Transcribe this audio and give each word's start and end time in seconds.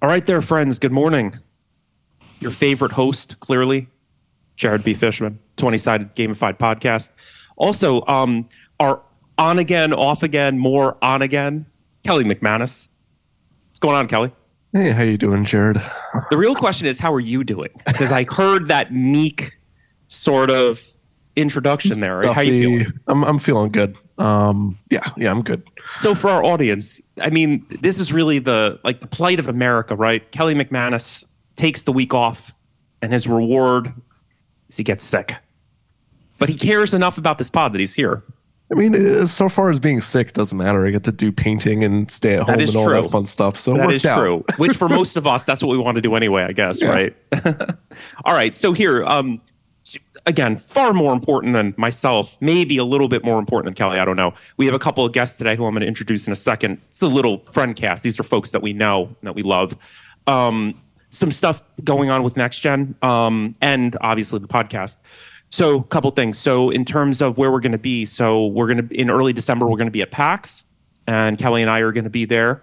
All 0.00 0.08
right, 0.08 0.24
there, 0.24 0.40
friends. 0.40 0.78
Good 0.78 0.92
morning. 0.92 1.36
Your 2.38 2.52
favorite 2.52 2.92
host, 2.92 3.40
clearly, 3.40 3.88
Jared 4.54 4.84
B. 4.84 4.94
Fishman, 4.94 5.40
20 5.56 5.76
sided 5.76 6.14
gamified 6.14 6.56
podcast. 6.56 7.10
Also, 7.56 8.04
um, 8.06 8.48
our 8.78 9.02
on 9.38 9.58
again, 9.58 9.92
off 9.92 10.22
again, 10.22 10.56
more 10.56 10.96
on 11.02 11.20
again, 11.20 11.66
Kelly 12.04 12.22
McManus. 12.22 12.86
What's 13.70 13.80
going 13.80 13.96
on, 13.96 14.06
Kelly? 14.06 14.30
Hey, 14.72 14.92
how 14.92 15.02
you 15.02 15.18
doing, 15.18 15.44
Jared? 15.44 15.82
The 16.30 16.36
real 16.36 16.54
question 16.54 16.86
is, 16.86 17.00
how 17.00 17.12
are 17.12 17.18
you 17.18 17.42
doing? 17.42 17.70
Because 17.84 18.12
I 18.12 18.24
heard 18.30 18.68
that 18.68 18.92
meek 18.92 19.58
sort 20.06 20.48
of 20.48 20.80
introduction 21.34 22.00
there. 22.00 22.18
Right? 22.18 22.32
How 22.32 22.40
you 22.42 22.60
feeling? 22.60 23.00
I'm 23.08 23.24
I'm 23.24 23.38
feeling 23.40 23.72
good. 23.72 23.96
Um, 24.18 24.78
yeah, 24.90 25.10
yeah, 25.16 25.30
I'm 25.30 25.42
good. 25.42 25.62
So 25.96 26.14
for 26.14 26.30
our 26.30 26.44
audience, 26.44 27.00
I 27.20 27.30
mean, 27.30 27.66
this 27.80 27.98
is 27.98 28.12
really 28.12 28.38
the 28.38 28.78
like 28.84 29.00
the 29.00 29.06
plight 29.06 29.40
of 29.40 29.48
America, 29.48 29.96
right? 29.96 30.30
Kelly 30.32 30.54
McManus 30.54 31.24
takes 31.56 31.82
the 31.82 31.92
week 31.92 32.14
off, 32.14 32.54
and 33.02 33.12
his 33.12 33.26
reward 33.26 33.92
is 34.68 34.76
he 34.76 34.84
gets 34.84 35.04
sick. 35.04 35.34
But 36.38 36.48
he 36.48 36.54
cares 36.54 36.94
enough 36.94 37.18
about 37.18 37.38
this 37.38 37.50
pod 37.50 37.72
that 37.72 37.80
he's 37.80 37.94
here. 37.94 38.22
I 38.70 38.74
mean, 38.74 38.94
uh, 38.94 39.26
so 39.26 39.48
far 39.48 39.70
as 39.70 39.80
being 39.80 40.00
sick 40.00 40.34
doesn't 40.34 40.56
matter. 40.56 40.86
I 40.86 40.90
get 40.90 41.02
to 41.04 41.12
do 41.12 41.32
painting 41.32 41.84
and 41.84 42.10
stay 42.10 42.34
at 42.34 42.42
home 42.42 42.60
and 42.60 42.76
all 42.76 42.84
true. 42.84 43.02
that 43.02 43.10
fun 43.10 43.24
stuff. 43.24 43.58
So 43.58 43.74
that 43.74 43.90
is 43.90 44.04
out. 44.04 44.18
true. 44.18 44.44
Which 44.58 44.76
for 44.76 44.88
most 44.90 45.16
of 45.16 45.26
us, 45.26 45.44
that's 45.44 45.62
what 45.62 45.70
we 45.70 45.78
want 45.78 45.96
to 45.96 46.02
do 46.02 46.14
anyway. 46.14 46.42
I 46.42 46.52
guess, 46.52 46.82
yeah. 46.82 46.88
right? 46.88 47.16
all 48.24 48.34
right. 48.34 48.54
So 48.54 48.72
here, 48.72 49.04
um, 49.06 49.40
again, 50.28 50.58
far 50.58 50.92
more 50.92 51.12
important 51.12 51.54
than 51.54 51.74
myself, 51.76 52.36
maybe 52.40 52.76
a 52.76 52.84
little 52.84 53.08
bit 53.08 53.24
more 53.24 53.38
important 53.38 53.64
than 53.64 53.74
Kelly. 53.74 53.98
I 53.98 54.04
don't 54.04 54.16
know. 54.16 54.34
We 54.58 54.66
have 54.66 54.74
a 54.74 54.78
couple 54.78 55.04
of 55.04 55.12
guests 55.12 55.38
today 55.38 55.56
who 55.56 55.64
I'm 55.64 55.72
going 55.72 55.80
to 55.80 55.88
introduce 55.88 56.26
in 56.26 56.32
a 56.32 56.36
second. 56.36 56.80
It's 56.90 57.02
a 57.02 57.08
little 57.08 57.38
friend 57.38 57.74
cast. 57.74 58.02
These 58.02 58.20
are 58.20 58.22
folks 58.22 58.50
that 58.52 58.60
we 58.60 58.74
know 58.74 59.08
that 59.22 59.34
we 59.34 59.42
love. 59.42 59.76
Um, 60.26 60.80
some 61.10 61.30
stuff 61.30 61.62
going 61.82 62.10
on 62.10 62.22
with 62.22 62.36
Next 62.36 62.60
Gen, 62.60 62.94
um, 63.00 63.56
and 63.62 63.96
obviously 64.02 64.38
the 64.38 64.46
podcast. 64.46 64.98
So, 65.50 65.78
a 65.78 65.84
couple 65.84 66.10
things. 66.10 66.36
So, 66.36 66.68
in 66.68 66.84
terms 66.84 67.22
of 67.22 67.38
where 67.38 67.50
we're 67.50 67.60
going 67.60 67.72
to 67.72 67.78
be, 67.78 68.04
so 68.04 68.48
we're 68.48 68.66
going 68.66 68.86
to 68.86 68.94
in 68.94 69.08
early 69.08 69.32
December 69.32 69.66
we're 69.66 69.78
going 69.78 69.86
to 69.86 69.90
be 69.90 70.02
at 70.02 70.10
PAX, 70.10 70.66
and 71.06 71.38
Kelly 71.38 71.62
and 71.62 71.70
I 71.70 71.78
are 71.78 71.92
going 71.92 72.04
to 72.04 72.10
be 72.10 72.26
there. 72.26 72.62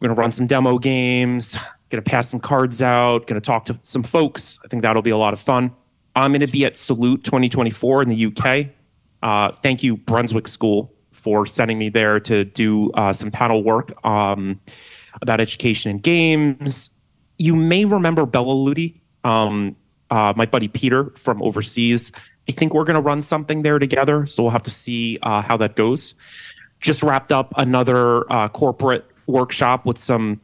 We're 0.00 0.08
going 0.08 0.16
to 0.16 0.20
run 0.20 0.32
some 0.32 0.46
demo 0.46 0.78
games. 0.78 1.58
Going 1.90 2.02
to 2.02 2.10
pass 2.10 2.30
some 2.30 2.40
cards 2.40 2.80
out. 2.80 3.26
Going 3.26 3.38
to 3.38 3.44
talk 3.44 3.66
to 3.66 3.78
some 3.82 4.02
folks. 4.02 4.58
I 4.64 4.68
think 4.68 4.80
that'll 4.80 5.02
be 5.02 5.10
a 5.10 5.18
lot 5.18 5.34
of 5.34 5.40
fun. 5.40 5.72
I'm 6.16 6.32
going 6.32 6.40
to 6.40 6.46
be 6.46 6.64
at 6.64 6.76
Salute 6.76 7.24
2024 7.24 8.02
in 8.02 8.08
the 8.08 8.26
UK. 8.26 8.66
Uh, 9.22 9.52
thank 9.52 9.82
you, 9.82 9.96
Brunswick 9.96 10.48
School, 10.48 10.92
for 11.12 11.46
sending 11.46 11.78
me 11.78 11.88
there 11.88 12.18
to 12.20 12.44
do 12.44 12.90
uh, 12.92 13.12
some 13.12 13.30
panel 13.30 13.62
work 13.62 13.92
um, 14.04 14.60
about 15.22 15.40
education 15.40 15.90
and 15.90 16.02
games. 16.02 16.90
You 17.38 17.54
may 17.54 17.84
remember 17.84 18.26
Bella 18.26 18.52
Ludi. 18.52 19.00
Um, 19.24 19.76
uh, 20.10 20.32
my 20.36 20.46
buddy 20.46 20.68
Peter 20.68 21.10
from 21.16 21.42
overseas. 21.42 22.10
I 22.48 22.52
think 22.52 22.74
we're 22.74 22.84
going 22.84 22.94
to 22.94 23.00
run 23.00 23.22
something 23.22 23.62
there 23.62 23.78
together. 23.78 24.26
So 24.26 24.42
we'll 24.42 24.52
have 24.52 24.62
to 24.64 24.70
see 24.70 25.18
uh, 25.22 25.42
how 25.42 25.56
that 25.58 25.76
goes. 25.76 26.14
Just 26.80 27.02
wrapped 27.02 27.30
up 27.30 27.52
another 27.56 28.30
uh, 28.32 28.48
corporate 28.48 29.04
workshop 29.26 29.86
with 29.86 29.98
some 29.98 30.40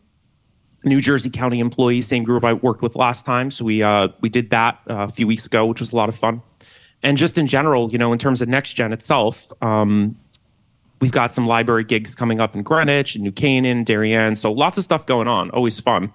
New 0.87 1.01
Jersey 1.01 1.31
County 1.31 1.61
employees, 1.61 2.07
same 2.07 2.23
group 2.23 2.45
I 2.45 2.53
worked 2.55 2.81
with 2.81 2.97
last 2.97 3.27
time. 3.27 3.51
So 3.51 3.65
we 3.65 3.83
uh, 3.83 4.09
we 4.21 4.29
did 4.29 4.51
that 4.51 4.81
uh, 4.89 5.05
a 5.05 5.09
few 5.09 5.27
weeks 5.27 5.45
ago, 5.45 5.67
which 5.67 5.81
was 5.81 5.93
a 5.93 5.97
lot 5.97 6.09
of 6.09 6.17
fun. 6.17 6.41
And 7.03 7.17
just 7.19 7.37
in 7.37 7.47
general, 7.47 7.91
you 7.93 7.99
know, 7.99 8.13
in 8.13 8.19
terms 8.19 8.41
of 8.41 8.49
next 8.49 8.75
gen 8.75 8.93
itself, 8.93 9.53
um, 9.63 10.17
we've 11.01 11.13
got 11.13 11.33
some 11.33 11.47
library 11.47 11.85
gigs 11.85 12.15
coming 12.15 12.41
up 12.41 12.55
in 12.55 12.63
Greenwich 12.63 13.15
and 13.15 13.25
New 13.25 13.33
Canaan, 13.33 13.85
Darien. 13.85 14.37
So 14.37 14.51
lots 14.51 14.79
of 14.79 14.85
stuff 14.85 15.07
going 15.07 15.29
on. 15.29 15.51
Always 15.51 15.79
fun. 15.79 16.13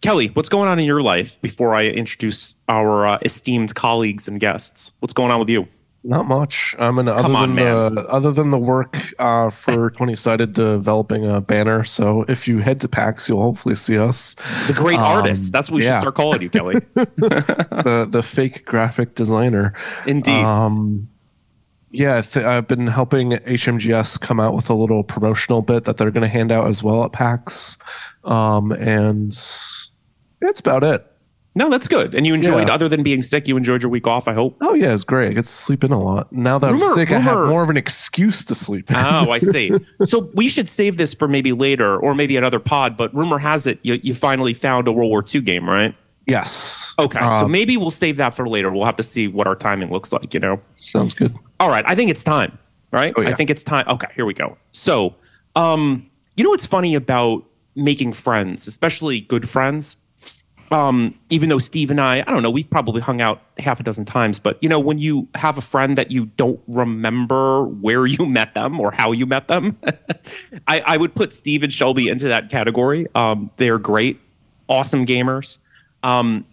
Kelly, 0.00 0.28
what's 0.28 0.48
going 0.48 0.68
on 0.68 0.78
in 0.78 0.86
your 0.86 1.02
life 1.02 1.40
before 1.42 1.74
I 1.74 1.84
introduce 1.86 2.54
our 2.68 3.06
uh, 3.06 3.18
esteemed 3.22 3.74
colleagues 3.74 4.28
and 4.28 4.40
guests? 4.40 4.92
What's 5.00 5.12
going 5.12 5.30
on 5.30 5.40
with 5.40 5.50
you? 5.50 5.66
Not 6.02 6.26
much. 6.26 6.74
I 6.78 6.90
mean, 6.90 7.08
other 7.08 7.34
on, 7.34 7.56
than 7.56 7.94
the 7.94 8.06
other 8.08 8.32
than 8.32 8.50
the 8.50 8.58
work 8.58 8.96
uh, 9.18 9.50
for 9.50 9.90
Twenty 9.96 10.16
Sided 10.16 10.54
developing 10.54 11.28
a 11.28 11.42
banner. 11.42 11.84
So 11.84 12.24
if 12.26 12.48
you 12.48 12.58
head 12.60 12.80
to 12.80 12.88
PAX, 12.88 13.28
you'll 13.28 13.42
hopefully 13.42 13.74
see 13.74 13.98
us. 13.98 14.34
The 14.66 14.72
great 14.72 14.98
um, 14.98 15.04
artist. 15.04 15.52
That's 15.52 15.70
what 15.70 15.76
we 15.76 15.84
yeah. 15.84 15.98
should 15.98 16.04
start 16.04 16.14
calling 16.14 16.40
you, 16.40 16.48
Kelly. 16.48 16.76
the 16.94 18.08
the 18.10 18.22
fake 18.22 18.64
graphic 18.64 19.14
designer. 19.14 19.74
Indeed. 20.06 20.42
Um, 20.42 21.10
yeah, 21.90 22.20
th- 22.22 22.46
I've 22.46 22.68
been 22.68 22.86
helping 22.86 23.32
HMGS 23.32 24.20
come 24.20 24.40
out 24.40 24.54
with 24.54 24.70
a 24.70 24.74
little 24.74 25.02
promotional 25.02 25.60
bit 25.60 25.84
that 25.84 25.98
they're 25.98 26.12
going 26.12 26.22
to 26.22 26.28
hand 26.28 26.52
out 26.52 26.66
as 26.68 26.82
well 26.82 27.04
at 27.04 27.12
PAX, 27.12 27.76
um, 28.24 28.72
and 28.72 29.32
that's 30.40 30.60
about 30.60 30.84
it. 30.84 31.09
No, 31.54 31.68
that's 31.68 31.88
good. 31.88 32.14
And 32.14 32.26
you 32.26 32.34
enjoyed, 32.34 32.68
yeah. 32.68 32.74
other 32.74 32.88
than 32.88 33.02
being 33.02 33.22
sick, 33.22 33.48
you 33.48 33.56
enjoyed 33.56 33.82
your 33.82 33.90
week 33.90 34.06
off, 34.06 34.28
I 34.28 34.34
hope. 34.34 34.56
Oh, 34.60 34.74
yeah, 34.74 34.94
it's 34.94 35.02
great. 35.02 35.30
I 35.30 35.32
get 35.32 35.46
to 35.46 35.52
sleep 35.52 35.82
in 35.82 35.90
a 35.90 35.98
lot. 35.98 36.32
Now 36.32 36.58
that 36.60 36.72
rumor, 36.72 36.86
I'm 36.86 36.94
sick, 36.94 37.08
rumor. 37.08 37.18
I 37.18 37.22
have 37.22 37.48
more 37.48 37.62
of 37.64 37.70
an 37.70 37.76
excuse 37.76 38.44
to 38.44 38.54
sleep 38.54 38.88
in. 38.88 38.96
Oh, 38.96 39.32
I 39.32 39.40
see. 39.40 39.72
so 40.06 40.30
we 40.34 40.48
should 40.48 40.68
save 40.68 40.96
this 40.96 41.12
for 41.12 41.26
maybe 41.26 41.52
later 41.52 41.98
or 41.98 42.14
maybe 42.14 42.36
another 42.36 42.60
pod, 42.60 42.96
but 42.96 43.12
rumor 43.14 43.38
has 43.38 43.66
it 43.66 43.80
you, 43.82 43.98
you 44.02 44.14
finally 44.14 44.54
found 44.54 44.86
a 44.86 44.92
World 44.92 45.10
War 45.10 45.24
II 45.26 45.40
game, 45.40 45.68
right? 45.68 45.94
Yes. 46.26 46.94
Okay. 47.00 47.18
Um, 47.18 47.40
so 47.40 47.48
maybe 47.48 47.76
we'll 47.76 47.90
save 47.90 48.16
that 48.18 48.34
for 48.34 48.48
later. 48.48 48.70
We'll 48.70 48.84
have 48.84 48.96
to 48.96 49.02
see 49.02 49.26
what 49.26 49.48
our 49.48 49.56
timing 49.56 49.90
looks 49.90 50.12
like, 50.12 50.32
you 50.32 50.38
know? 50.38 50.60
Sounds 50.76 51.14
good. 51.14 51.36
All 51.58 51.68
right. 51.68 51.84
I 51.86 51.96
think 51.96 52.10
it's 52.10 52.22
time, 52.22 52.56
right? 52.92 53.12
Oh, 53.16 53.22
yeah. 53.22 53.30
I 53.30 53.34
think 53.34 53.50
it's 53.50 53.64
time. 53.64 53.84
Okay, 53.88 54.06
here 54.14 54.24
we 54.24 54.34
go. 54.34 54.56
So, 54.70 55.16
um, 55.56 56.08
you 56.36 56.44
know 56.44 56.50
what's 56.50 56.66
funny 56.66 56.94
about 56.94 57.44
making 57.74 58.12
friends, 58.12 58.68
especially 58.68 59.22
good 59.22 59.48
friends? 59.48 59.96
Um, 60.70 61.18
even 61.30 61.48
though 61.48 61.58
Steve 61.58 61.90
and 61.90 62.00
I, 62.00 62.20
I 62.20 62.30
don't 62.30 62.42
know, 62.42 62.50
we've 62.50 62.68
probably 62.68 63.00
hung 63.00 63.20
out 63.20 63.42
half 63.58 63.80
a 63.80 63.82
dozen 63.82 64.04
times, 64.04 64.38
but 64.38 64.56
you 64.62 64.68
know, 64.68 64.78
when 64.78 64.98
you 64.98 65.28
have 65.34 65.58
a 65.58 65.60
friend 65.60 65.98
that 65.98 66.10
you 66.12 66.26
don't 66.26 66.60
remember 66.68 67.64
where 67.64 68.06
you 68.06 68.24
met 68.26 68.54
them 68.54 68.78
or 68.78 68.92
how 68.92 69.10
you 69.10 69.26
met 69.26 69.48
them, 69.48 69.76
I, 70.68 70.80
I, 70.80 70.96
would 70.96 71.14
put 71.14 71.32
Steve 71.32 71.62
and 71.62 71.72
Shelby 71.72 72.08
into 72.08 72.28
that 72.28 72.50
category. 72.50 73.06
Um, 73.16 73.50
they're 73.56 73.78
great, 73.78 74.20
awesome 74.68 75.06
gamers. 75.06 75.58
Um, 76.04 76.46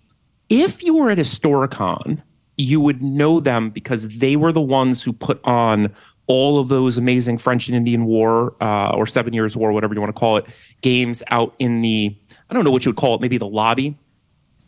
if 0.50 0.82
you 0.84 0.96
were 0.96 1.12
at 1.12 1.20
Historicon, 1.20 2.22
you 2.58 2.82
would 2.82 3.04
know 3.04 3.40
them 3.40 3.70
because 3.70 4.08
they 4.18 4.36
were 4.36 4.52
the 4.52 4.62
ones 4.62 5.04
who 5.04 5.14
put 5.14 5.40
on 5.44 5.94
all 6.26 6.60
of 6.60 6.70
those 6.70 6.98
amazing 6.98 7.38
French 7.38 7.68
and 7.68 7.78
Indian 7.78 8.06
War 8.06 8.56
uh, 8.62 8.90
or 8.90 9.06
Seven 9.06 9.34
Years 9.34 9.56
War, 9.56 9.72
whatever 9.72 9.94
you 9.94 10.02
want 10.02 10.14
to 10.14 10.20
call 10.20 10.38
it, 10.38 10.46
games 10.82 11.22
out 11.28 11.54
in 11.60 11.82
the 11.82 12.16
I 12.50 12.54
don't 12.54 12.64
know 12.64 12.72
what 12.72 12.86
you 12.86 12.90
would 12.90 12.98
call 12.98 13.14
it, 13.14 13.22
maybe 13.22 13.38
the 13.38 13.48
lobby 13.48 13.96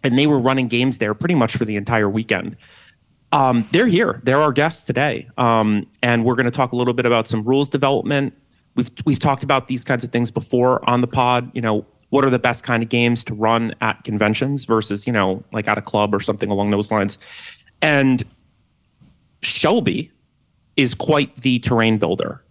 and 0.03 0.17
they 0.17 0.27
were 0.27 0.39
running 0.39 0.67
games 0.67 0.97
there 0.97 1.13
pretty 1.13 1.35
much 1.35 1.55
for 1.57 1.65
the 1.65 1.75
entire 1.75 2.09
weekend. 2.09 2.55
Um, 3.31 3.67
they're 3.71 3.87
here. 3.87 4.21
They're 4.23 4.41
our 4.41 4.51
guests 4.51 4.83
today, 4.83 5.29
um, 5.37 5.85
and 6.01 6.25
we're 6.25 6.35
going 6.35 6.45
to 6.45 6.51
talk 6.51 6.71
a 6.71 6.75
little 6.75 6.93
bit 6.93 7.05
about 7.05 7.27
some 7.27 7.43
rules 7.43 7.69
development. 7.69 8.33
We've 8.75 8.89
we've 9.05 9.19
talked 9.19 9.43
about 9.43 9.67
these 9.67 9.83
kinds 9.83 10.03
of 10.03 10.11
things 10.11 10.31
before 10.31 10.87
on 10.89 11.01
the 11.01 11.07
pod. 11.07 11.51
You 11.53 11.61
know, 11.61 11.85
what 12.09 12.25
are 12.25 12.31
the 12.31 12.39
best 12.39 12.63
kind 12.63 12.81
of 12.81 12.89
games 12.89 13.23
to 13.25 13.35
run 13.35 13.75
at 13.81 14.03
conventions 14.03 14.65
versus 14.65 15.05
you 15.05 15.13
know 15.13 15.43
like 15.53 15.67
at 15.67 15.77
a 15.77 15.81
club 15.81 16.13
or 16.13 16.19
something 16.19 16.49
along 16.49 16.71
those 16.71 16.91
lines. 16.91 17.19
And 17.81 18.23
Shelby 19.41 20.11
is 20.75 20.95
quite 20.95 21.35
the 21.37 21.59
terrain 21.59 21.99
builder, 21.99 22.43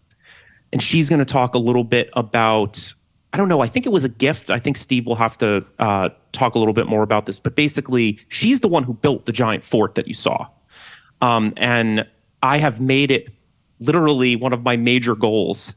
and 0.73 0.81
she's 0.81 1.09
going 1.09 1.19
to 1.19 1.25
talk 1.25 1.55
a 1.55 1.59
little 1.59 1.85
bit 1.85 2.09
about 2.13 2.95
I 3.33 3.37
don't 3.37 3.49
know. 3.49 3.61
I 3.61 3.67
think 3.67 3.85
it 3.85 3.91
was 3.91 4.05
a 4.05 4.09
gift. 4.09 4.51
I 4.51 4.59
think 4.59 4.77
Steve 4.77 5.05
will 5.07 5.17
have 5.17 5.37
to 5.39 5.65
uh, 5.79 6.09
talk 6.33 6.55
a 6.55 6.59
little 6.59 6.73
bit 6.73 6.87
more 6.87 7.03
about 7.03 7.27
this. 7.27 7.39
But 7.39 7.55
basically, 7.55 8.19
she's 8.29 8.61
the 8.61 8.69
one 8.69 8.85
who 8.85 8.95
built 8.95 9.27
the 9.27 9.33
giant 9.33 9.65
fort 9.65 9.95
that 9.97 10.09
you 10.09 10.15
saw. 10.15 10.47
Um, 11.21 11.53
and 11.57 12.07
I 12.43 12.59
have 12.59 12.81
made 12.81 13.11
it 13.11 13.29
literally 13.81 14.37
one 14.37 14.53
of 14.53 14.63
my 14.63 14.77
major 14.77 15.15
goals, 15.15 15.75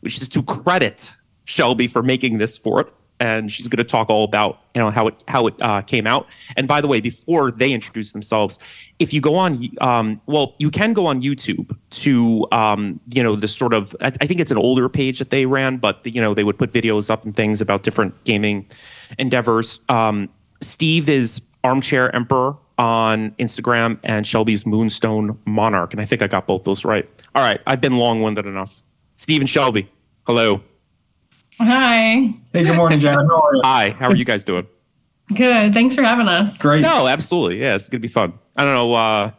which 0.00 0.20
is 0.20 0.28
to 0.28 0.42
credit 0.42 1.12
Shelby 1.44 1.86
for 1.86 2.02
making 2.02 2.38
this 2.38 2.58
fort. 2.58 2.92
And 3.20 3.52
she's 3.52 3.68
going 3.68 3.76
to 3.76 3.84
talk 3.84 4.08
all 4.08 4.24
about 4.24 4.60
you 4.74 4.80
know 4.80 4.90
how 4.90 5.06
it 5.06 5.24
how 5.28 5.46
it 5.46 5.54
uh, 5.60 5.82
came 5.82 6.06
out. 6.06 6.26
And 6.56 6.66
by 6.66 6.80
the 6.80 6.88
way, 6.88 7.00
before 7.00 7.50
they 7.52 7.70
introduce 7.70 8.12
themselves, 8.12 8.58
if 8.98 9.12
you 9.12 9.20
go 9.20 9.36
on, 9.36 9.68
um, 9.80 10.20
well, 10.26 10.54
you 10.58 10.70
can 10.70 10.92
go 10.92 11.06
on 11.06 11.22
YouTube 11.22 11.76
to 11.90 12.46
um, 12.50 12.98
you 13.12 13.22
know 13.22 13.36
the 13.36 13.46
sort 13.46 13.74
of 13.74 13.94
I, 14.00 14.06
I, 14.06 14.26
think 14.26 14.40
it's 14.40 14.50
an 14.50 14.56
older 14.56 14.88
page 14.88 15.18
that 15.18 15.30
they 15.30 15.46
ran, 15.46 15.76
but 15.76 16.04
you 16.04 16.20
know 16.20 16.34
they 16.34 16.44
would 16.44 16.58
put 16.58 16.72
videos 16.72 17.10
up 17.10 17.24
and 17.24 17.36
things 17.36 17.60
about 17.60 17.82
different 17.82 18.24
gaming 18.24 18.66
endeavors. 19.18 19.80
Um, 19.88 20.28
Steve 20.62 21.08
is 21.08 21.40
Armchair 21.62 22.14
Emperor 22.16 22.56
on 22.78 23.32
Instagram 23.32 23.98
and 24.02 24.26
Shelby's 24.26 24.64
Moonstone 24.64 25.38
Monarch, 25.44 25.92
and 25.92 26.00
I 26.00 26.06
think 26.06 26.22
I 26.22 26.26
got 26.26 26.46
both 26.46 26.64
those 26.64 26.84
right. 26.84 27.08
All 27.34 27.42
right, 27.42 27.60
I've 27.66 27.80
been 27.80 27.98
long 27.98 28.22
winded 28.22 28.46
enough. 28.46 28.80
Steve 29.16 29.42
and 29.42 29.50
Shelby, 29.50 29.90
hello. 30.26 30.62
Hi. 31.60 32.32
Hey, 32.54 32.64
good 32.64 32.76
morning, 32.76 33.00
Jared. 33.00 33.28
How 33.28 33.42
are 33.42 33.54
you? 33.54 33.60
Hi. 33.62 33.90
How 33.90 34.08
are 34.08 34.16
you 34.16 34.24
guys 34.24 34.44
doing? 34.44 34.66
Good. 35.34 35.74
Thanks 35.74 35.94
for 35.94 36.02
having 36.02 36.26
us. 36.26 36.56
Great. 36.56 36.80
No, 36.80 37.06
absolutely. 37.06 37.60
Yeah, 37.60 37.74
it's 37.74 37.88
gonna 37.88 38.00
be 38.00 38.08
fun. 38.08 38.32
I 38.56 38.64
don't 38.64 38.74
know. 38.74 38.94
Uh, 38.94 39.30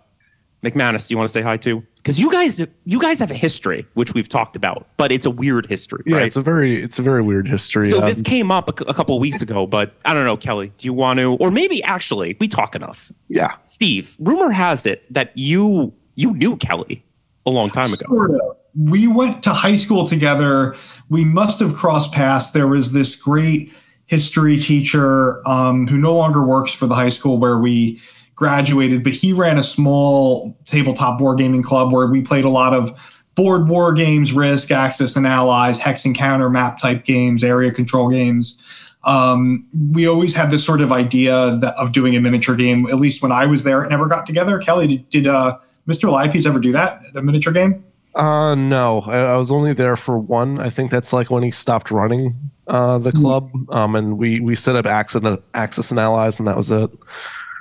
McManus, 0.64 1.08
do 1.08 1.14
you 1.14 1.18
want 1.18 1.28
to 1.28 1.34
say 1.34 1.42
hi 1.42 1.58
too? 1.58 1.84
Because 1.98 2.20
you 2.20 2.32
guys, 2.32 2.64
you 2.86 3.00
guys 3.00 3.20
have 3.20 3.32
a 3.32 3.36
history, 3.36 3.86
which 3.96 4.14
we've 4.14 4.30
talked 4.30 4.56
about, 4.56 4.88
but 4.98 5.12
it's 5.12 5.26
a 5.26 5.30
weird 5.32 5.66
history, 5.68 6.04
yeah, 6.06 6.18
right? 6.18 6.26
it's 6.28 6.36
a 6.36 6.42
very, 6.42 6.84
it's 6.84 6.98
a 6.98 7.02
very 7.02 7.22
weird 7.22 7.48
history. 7.48 7.90
So 7.90 8.00
Um, 8.00 8.06
this 8.06 8.22
came 8.22 8.52
up 8.52 8.70
a, 8.70 8.84
a 8.86 8.94
couple 8.94 9.16
of 9.16 9.22
weeks 9.22 9.42
ago, 9.42 9.66
but 9.68 9.94
I 10.06 10.14
don't 10.14 10.26
know, 10.26 10.38
Kelly. 10.38 10.72
Do 10.78 10.86
you 10.88 10.94
want 10.94 11.20
to, 11.20 11.34
or 11.36 11.50
maybe 11.52 11.84
actually, 11.84 12.38
we 12.40 12.48
talk 12.48 12.76
enough. 12.76 13.12
yeah, 13.28 13.56
Steve, 13.66 14.16
rumor 14.20 14.52
has 14.52 14.86
it 14.86 15.04
that 15.14 15.32
you 15.36 15.94
you 16.16 16.34
knew 16.34 16.56
Kelly 16.58 17.04
a 17.48 17.50
long 17.52 17.70
time 17.72 17.92
ago. 17.94 18.06
Sort 18.08 18.32
of. 18.32 18.40
We 18.76 19.06
went 19.08 19.44
to 19.44 19.50
high 19.54 19.76
school 19.76 20.08
together. 20.08 20.76
We 21.12 21.26
must 21.26 21.60
have 21.60 21.76
crossed 21.76 22.14
paths. 22.14 22.52
There 22.52 22.70
was 22.70 22.94
this 22.94 23.18
great 23.18 23.74
history 24.06 24.58
teacher 24.58 25.46
um, 25.46 25.86
who 25.86 25.98
no 25.98 26.16
longer 26.16 26.42
works 26.42 26.72
for 26.72 26.88
the 26.88 26.96
high 26.96 27.10
school 27.10 27.38
where 27.38 27.58
we 27.58 28.02
graduated, 28.34 29.04
but 29.04 29.12
he 29.12 29.34
ran 29.34 29.58
a 29.58 29.64
small 29.64 30.58
tabletop 30.66 31.20
board 31.20 31.38
gaming 31.38 31.64
club 31.64 31.92
where 31.92 32.08
we 32.08 32.22
played 32.22 32.46
a 32.46 32.50
lot 32.50 32.74
of 32.74 32.98
board 33.36 33.68
war 33.68 33.92
games, 33.92 34.32
Risk, 34.32 34.72
Axis 34.72 35.18
and 35.18 35.28
Allies, 35.28 35.78
Hex 35.80 36.06
and 36.06 36.16
Counter 36.16 36.50
map 36.50 36.80
type 36.80 37.04
games, 37.04 37.44
area 37.44 37.74
control 37.74 38.10
games. 38.10 38.58
Um, 39.04 39.68
we 39.92 40.08
always 40.08 40.34
had 40.34 40.50
this 40.50 40.64
sort 40.64 40.80
of 40.80 40.94
idea 40.94 41.58
that, 41.62 41.76
of 41.76 41.92
doing 41.92 42.16
a 42.16 42.22
miniature 42.22 42.56
game. 42.56 42.88
At 42.88 43.00
least 43.00 43.22
when 43.22 43.34
I 43.34 43.48
was 43.48 43.64
there, 43.64 43.84
it 43.84 43.90
never 43.90 44.08
got 44.08 44.26
together. 44.28 44.60
Kelly, 44.60 44.88
did, 44.88 45.10
did 45.10 45.28
uh, 45.28 45.58
Mr. 45.90 46.10
Lipeys 46.10 46.46
ever 46.46 46.60
do 46.60 46.72
that? 46.72 47.02
A 47.16 47.22
miniature 47.22 47.52
game? 47.52 47.84
Uh, 48.14 48.56
no, 48.56 49.02
I, 49.02 49.20
I 49.20 49.38
was 49.38 49.52
only 49.52 49.74
there 49.74 49.96
for 49.96 50.18
one. 50.18 50.60
I 50.60 50.70
think 50.70 50.92
that's 50.92 51.14
like 51.14 51.30
when 51.30 51.44
he 51.44 51.52
stopped 51.52 51.92
running 51.92 52.36
uh, 52.68 52.98
the 52.98 53.12
club. 53.12 53.52
Um, 53.70 53.96
and 53.96 54.18
we 54.18 54.40
we 54.40 54.56
set 54.56 54.76
up 54.76 54.86
access, 54.86 55.24
Axis 55.54 55.92
and 55.92 56.00
Allies, 56.00 56.40
and 56.40 56.48
that 56.48 56.58
was 56.58 56.72
it. 56.72 56.90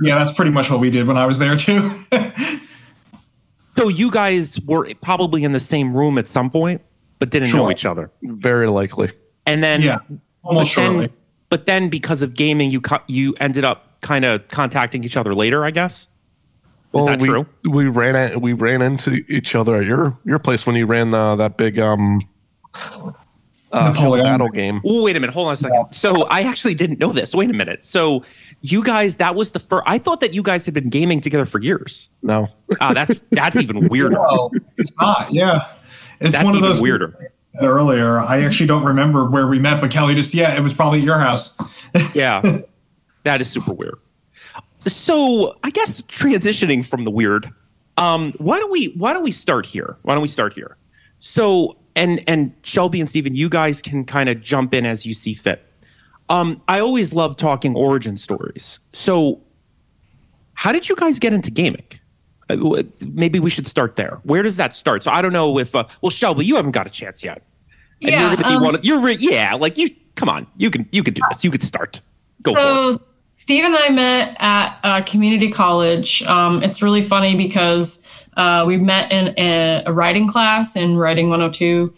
Yeah, 0.03 0.19
that's 0.19 0.33
pretty 0.33 0.51
much 0.51 0.71
what 0.71 0.81
we 0.81 0.91
did 0.91 1.07
when 1.07 1.17
I 1.17 1.27
was 1.27 1.39
there 1.39 1.57
too. 1.57 1.91
So 3.81 3.89
you 3.89 4.11
guys 4.11 4.61
were 4.67 4.93
probably 5.01 5.43
in 5.43 5.53
the 5.53 5.61
same 5.61 5.97
room 5.97 6.19
at 6.19 6.29
some 6.29 6.51
point, 6.51 6.83
but 7.19 7.31
didn't 7.31 7.51
know 7.53 7.71
each 7.71 7.87
other. 7.87 8.11
Very 8.23 8.69
likely. 8.69 9.11
And 9.47 9.63
then, 9.63 9.81
yeah, 9.81 10.01
almost 10.43 10.75
but 10.75 10.83
then, 10.83 10.93
surely. 10.93 11.13
but 11.49 11.65
then 11.65 11.89
because 11.89 12.21
of 12.21 12.35
gaming, 12.35 12.71
you 12.71 12.83
co- 12.83 13.03
you 13.07 13.35
ended 13.41 13.65
up 13.65 14.01
kind 14.03 14.27
of 14.27 14.47
contacting 14.49 15.03
each 15.03 15.17
other 15.17 15.35
later, 15.35 15.65
I 15.65 15.71
guess. 15.71 16.09
Is 16.95 17.07
that 17.07 17.21
we, 17.21 17.29
true? 17.29 17.47
We 17.65 17.87
ran 17.87 18.17
at, 18.17 18.41
we 18.41 18.53
ran 18.53 18.83
into 18.83 19.23
each 19.29 19.55
other 19.55 19.77
at 19.77 19.85
your 19.85 20.17
your 20.25 20.39
place 20.39 20.67
when 20.67 20.75
you 20.75 20.87
ran 20.87 21.11
the, 21.11 21.37
that 21.37 21.57
big 21.57 21.79
um 21.79 22.21
uh, 23.73 23.93
battle 23.93 24.49
game. 24.49 24.81
Oh, 24.85 25.05
wait 25.05 25.17
a 25.17 25.21
minute. 25.21 25.33
Hold 25.33 25.49
on 25.49 25.53
a 25.55 25.57
second. 25.57 25.87
So 25.93 26.25
I 26.27 26.43
actually 26.43 26.75
didn't 26.75 26.99
know 26.99 27.13
this. 27.13 27.35
Wait 27.35 27.51
a 27.51 27.53
minute. 27.53 27.85
So 27.85 28.25
you 28.63 28.83
guys, 28.83 29.17
that 29.17 29.35
was 29.35 29.53
the 29.53 29.61
first. 29.61 29.85
I 29.87 29.99
thought 29.99 30.21
that 30.21 30.35
you 30.35 30.43
guys 30.43 30.65
had 30.65 30.75
been 30.75 30.89
gaming 30.91 31.21
together 31.21 31.47
for 31.47 31.61
years. 31.61 32.11
No, 32.23 32.49
Ah, 32.81 32.93
that's 32.93 33.21
that's 33.31 33.57
even 33.57 33.89
weirder. 33.89 34.17
No, 34.17 34.51
it's 34.77 34.91
not. 35.01 35.33
Yeah, 35.33 35.69
it's 36.21 36.33
That's 36.33 36.45
one 36.45 36.55
of 36.55 36.59
even 36.59 36.71
those 36.71 36.81
weirder. 36.81 37.33
Earlier, 37.61 38.21
I 38.21 38.43
actually 38.45 38.67
don't 38.67 38.85
remember 38.85 39.29
where 39.29 39.47
we 39.47 39.59
met, 39.59 39.81
but 39.81 39.91
Kelly 39.91 40.15
just 40.15 40.35
yeah, 40.35 40.57
it 40.57 40.61
was 40.61 40.73
probably 40.73 41.01
at 41.01 41.05
your 41.05 41.19
house. 41.19 41.51
Yeah, 42.15 42.63
that 43.25 43.41
is 43.41 43.51
super 43.51 43.73
weird. 43.73 43.99
So 44.87 45.59
I 45.63 45.71
guess 45.71 46.03
transitioning 46.03 46.87
from 46.87 47.05
the 47.05 47.11
weird, 47.11 47.53
um, 47.97 48.33
why 48.39 48.59
don't 48.59 48.71
we 48.71 48.87
why 48.97 49.13
don't 49.13 49.23
we 49.23 49.33
start 49.33 49.67
here? 49.67 49.97
Why 50.03 50.15
don't 50.15 50.23
we 50.23 50.29
start 50.29 50.53
here? 50.53 50.77
So 51.19 51.77
and 51.97 52.23
and 52.27 52.55
Shelby 52.63 53.01
and 53.01 53.09
Steven, 53.09 53.35
you 53.35 53.49
guys 53.49 53.83
can 53.83 54.05
kind 54.05 54.29
of 54.29 54.41
jump 54.41 54.73
in 54.73 54.87
as 54.87 55.05
you 55.05 55.15
see 55.15 55.35
fit. 55.35 55.67
Um, 56.29 56.63
I 56.69 56.81
always 56.81 57.13
love 57.13 57.37
talking 57.37 57.75
origin 57.75 58.17
stories. 58.17 58.79
So 58.93 59.41
how 60.55 60.73
did 60.73 60.89
you 60.89 60.97
guys 60.97 61.19
get 61.19 61.33
into 61.33 61.51
gaming? 61.51 61.87
Uh, 62.49 62.83
Maybe 63.13 63.39
we 63.41 63.51
should 63.51 63.67
start 63.67 63.97
there. 63.97 64.21
Where 64.23 64.43
does 64.43 64.57
that 64.57 64.73
start? 64.73 65.03
So 65.03 65.11
I 65.11 65.23
don't 65.23 65.33
know 65.33 65.59
if 65.59 65.75
uh, 65.75 65.85
well, 66.01 66.11
Shelby, 66.11 66.47
you 66.47 66.57
haven't 66.57 66.73
got 66.73 66.87
a 66.87 66.91
chance 66.91 67.23
yet. 67.23 67.43
And 68.01 68.13
Yeah, 68.13 68.21
you're 68.21 68.37
gonna 68.37 68.49
be 68.49 68.55
um, 68.55 68.63
one 68.63 68.75
of, 68.77 68.85
you're 68.85 69.01
re- 69.01 69.17
yeah, 69.19 69.55
like 69.55 69.77
you 69.77 69.89
come 70.15 70.29
on, 70.29 70.47
you 70.57 70.71
can 70.71 70.89
you 70.93 71.03
can 71.03 71.15
do 71.15 71.23
this. 71.31 71.45
You 71.45 71.51
could 71.51 71.63
start. 71.63 72.01
Go 72.43 72.55
for 72.55 72.61
it. 72.61 72.99
So 72.99 73.07
Steve 73.51 73.65
and 73.65 73.75
I 73.75 73.89
met 73.89 74.37
at 74.39 74.79
uh, 74.85 75.03
community 75.03 75.51
college. 75.51 76.23
Um, 76.23 76.63
it's 76.63 76.83
really 76.83 77.03
funny 77.03 77.37
because 77.37 77.99
uh, 78.37 78.63
we 78.65 78.77
met 78.77 79.11
in 79.11 79.35
a, 79.37 79.83
a 79.87 79.93
writing 79.93 80.29
class 80.29 80.77
in 80.77 80.97
Writing 80.97 81.31
102. 81.31 81.93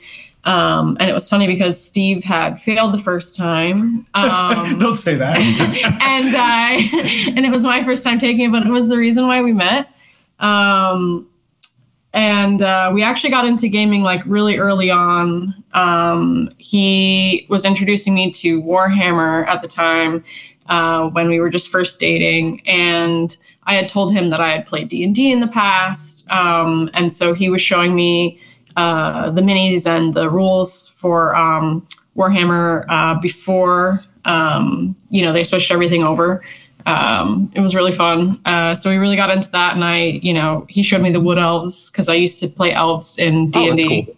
Um, 0.44 0.96
and 0.98 1.10
it 1.10 1.12
was 1.12 1.28
funny 1.28 1.46
because 1.46 1.78
Steve 1.78 2.24
had 2.24 2.58
failed 2.62 2.94
the 2.94 3.02
first 3.02 3.36
time. 3.36 4.06
Um, 4.14 4.78
don't 4.78 4.96
say 4.96 5.14
that. 5.14 5.36
and 6.02 6.34
I 6.34 6.88
and 7.36 7.44
it 7.44 7.50
was 7.50 7.62
my 7.62 7.84
first 7.84 8.02
time 8.02 8.18
taking 8.18 8.46
it, 8.46 8.50
but 8.50 8.66
it 8.66 8.70
was 8.70 8.88
the 8.88 8.96
reason 8.96 9.26
why 9.26 9.42
we 9.42 9.52
met. 9.52 9.90
Um, 10.38 11.28
and 12.14 12.62
uh, 12.62 12.92
we 12.94 13.02
actually 13.02 13.28
got 13.28 13.44
into 13.44 13.68
gaming 13.68 14.00
like 14.00 14.22
really 14.24 14.56
early 14.56 14.90
on. 14.90 15.54
Um, 15.74 16.50
he 16.56 17.46
was 17.50 17.66
introducing 17.66 18.14
me 18.14 18.32
to 18.32 18.62
Warhammer 18.62 19.46
at 19.48 19.60
the 19.60 19.68
time 19.68 20.24
uh, 20.68 21.08
when 21.10 21.28
we 21.28 21.40
were 21.40 21.50
just 21.50 21.68
first 21.68 22.00
dating, 22.00 22.66
and 22.66 23.36
I 23.64 23.74
had 23.74 23.88
told 23.88 24.12
him 24.12 24.30
that 24.30 24.40
I 24.40 24.52
had 24.52 24.66
played 24.66 24.88
D 24.88 25.04
and 25.04 25.14
D 25.14 25.32
in 25.32 25.40
the 25.40 25.48
past, 25.48 26.30
um, 26.30 26.90
and 26.94 27.14
so 27.14 27.34
he 27.34 27.48
was 27.48 27.62
showing 27.62 27.94
me 27.94 28.40
uh, 28.76 29.30
the 29.30 29.42
minis 29.42 29.86
and 29.86 30.14
the 30.14 30.30
rules 30.30 30.88
for 30.88 31.34
um, 31.36 31.86
Warhammer 32.16 32.84
uh, 32.88 33.20
before 33.20 34.04
um, 34.24 34.96
you 35.10 35.24
know 35.24 35.32
they 35.32 35.44
switched 35.44 35.70
everything 35.70 36.04
over. 36.04 36.42
Um, 36.86 37.52
it 37.54 37.60
was 37.60 37.74
really 37.74 37.92
fun. 37.92 38.40
Uh, 38.44 38.74
so 38.74 38.90
we 38.90 38.96
really 38.96 39.16
got 39.16 39.30
into 39.30 39.50
that, 39.52 39.74
and 39.74 39.84
I, 39.84 40.20
you 40.22 40.34
know, 40.34 40.66
he 40.68 40.82
showed 40.82 41.00
me 41.00 41.12
the 41.12 41.20
wood 41.20 41.38
elves 41.38 41.90
because 41.90 42.08
I 42.08 42.14
used 42.14 42.40
to 42.40 42.48
play 42.48 42.72
elves 42.72 43.18
in 43.18 43.50
D 43.50 43.58
Oh, 43.58 43.70
and 43.70 43.78
that's 43.78 43.88
D. 43.88 44.16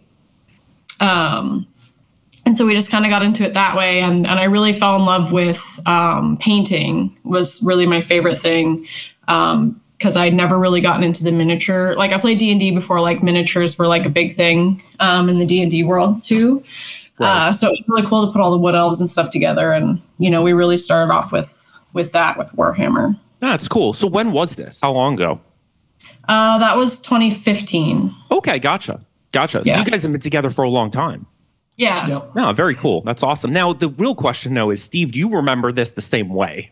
Um, 2.45 2.51
and 2.51 2.57
so 2.57 2.65
we 2.65 2.73
just 2.73 2.91
kind 2.91 3.05
of 3.05 3.09
got 3.09 3.23
into 3.23 3.43
it 3.43 3.53
that 3.53 3.75
way, 3.75 4.01
and 4.01 4.25
and 4.27 4.39
I 4.39 4.43
really 4.43 4.77
fell 4.77 4.95
in 4.95 5.05
love 5.05 5.31
with 5.31 5.61
um, 5.85 6.37
painting. 6.37 7.17
Was 7.23 7.61
really 7.63 7.85
my 7.85 8.01
favorite 8.01 8.37
thing. 8.37 8.87
Um, 9.27 9.81
because 9.97 10.17
I'd 10.17 10.33
never 10.33 10.59
really 10.59 10.81
gotten 10.81 11.03
into 11.03 11.23
the 11.23 11.31
miniature. 11.31 11.95
Like 11.95 12.11
I 12.11 12.19
played 12.19 12.37
D 12.37 12.51
and 12.51 12.59
D 12.59 12.71
before, 12.71 12.99
like 12.99 13.23
miniatures 13.23 13.77
were 13.77 13.87
like 13.87 14.05
a 14.05 14.09
big 14.09 14.35
thing 14.35 14.83
um, 14.99 15.29
in 15.29 15.39
the 15.39 15.45
D 15.45 15.61
and 15.61 15.71
D 15.71 15.83
world 15.83 16.21
too. 16.21 16.63
Right. 17.17 17.47
Uh, 17.47 17.53
so 17.53 17.67
it 17.67 17.71
was 17.71 17.83
really 17.87 18.07
cool 18.07 18.25
to 18.25 18.31
put 18.31 18.41
all 18.41 18.51
the 18.51 18.57
wood 18.57 18.75
elves 18.75 18.99
and 18.99 19.09
stuff 19.09 19.31
together, 19.31 19.71
and 19.71 20.01
you 20.17 20.29
know 20.29 20.41
we 20.41 20.53
really 20.53 20.77
started 20.77 21.13
off 21.13 21.31
with 21.31 21.49
with 21.93 22.11
that 22.11 22.37
with 22.37 22.49
Warhammer. 22.49 23.17
That's 23.39 23.67
cool. 23.67 23.93
So 23.93 24.07
when 24.07 24.31
was 24.31 24.55
this? 24.55 24.81
How 24.81 24.91
long 24.91 25.13
ago? 25.13 25.39
Uh, 26.27 26.57
that 26.57 26.75
was 26.75 26.99
2015. 26.99 28.13
Okay, 28.31 28.59
gotcha. 28.59 28.99
Gotcha. 29.31 29.61
Yeah. 29.65 29.79
You 29.79 29.85
guys 29.85 30.03
have 30.03 30.11
been 30.11 30.21
together 30.21 30.49
for 30.49 30.63
a 30.63 30.69
long 30.69 30.91
time. 30.91 31.25
Yeah. 31.77 32.07
Yep. 32.07 32.35
No, 32.35 32.53
very 32.53 32.75
cool. 32.75 33.01
That's 33.01 33.21
awesome. 33.23 33.51
Now, 33.51 33.73
the 33.73 33.89
real 33.89 34.15
question 34.15 34.53
though 34.53 34.69
is, 34.71 34.81
Steve, 34.83 35.11
do 35.11 35.19
you 35.19 35.29
remember 35.29 35.71
this 35.71 35.91
the 35.93 36.01
same 36.01 36.29
way? 36.29 36.71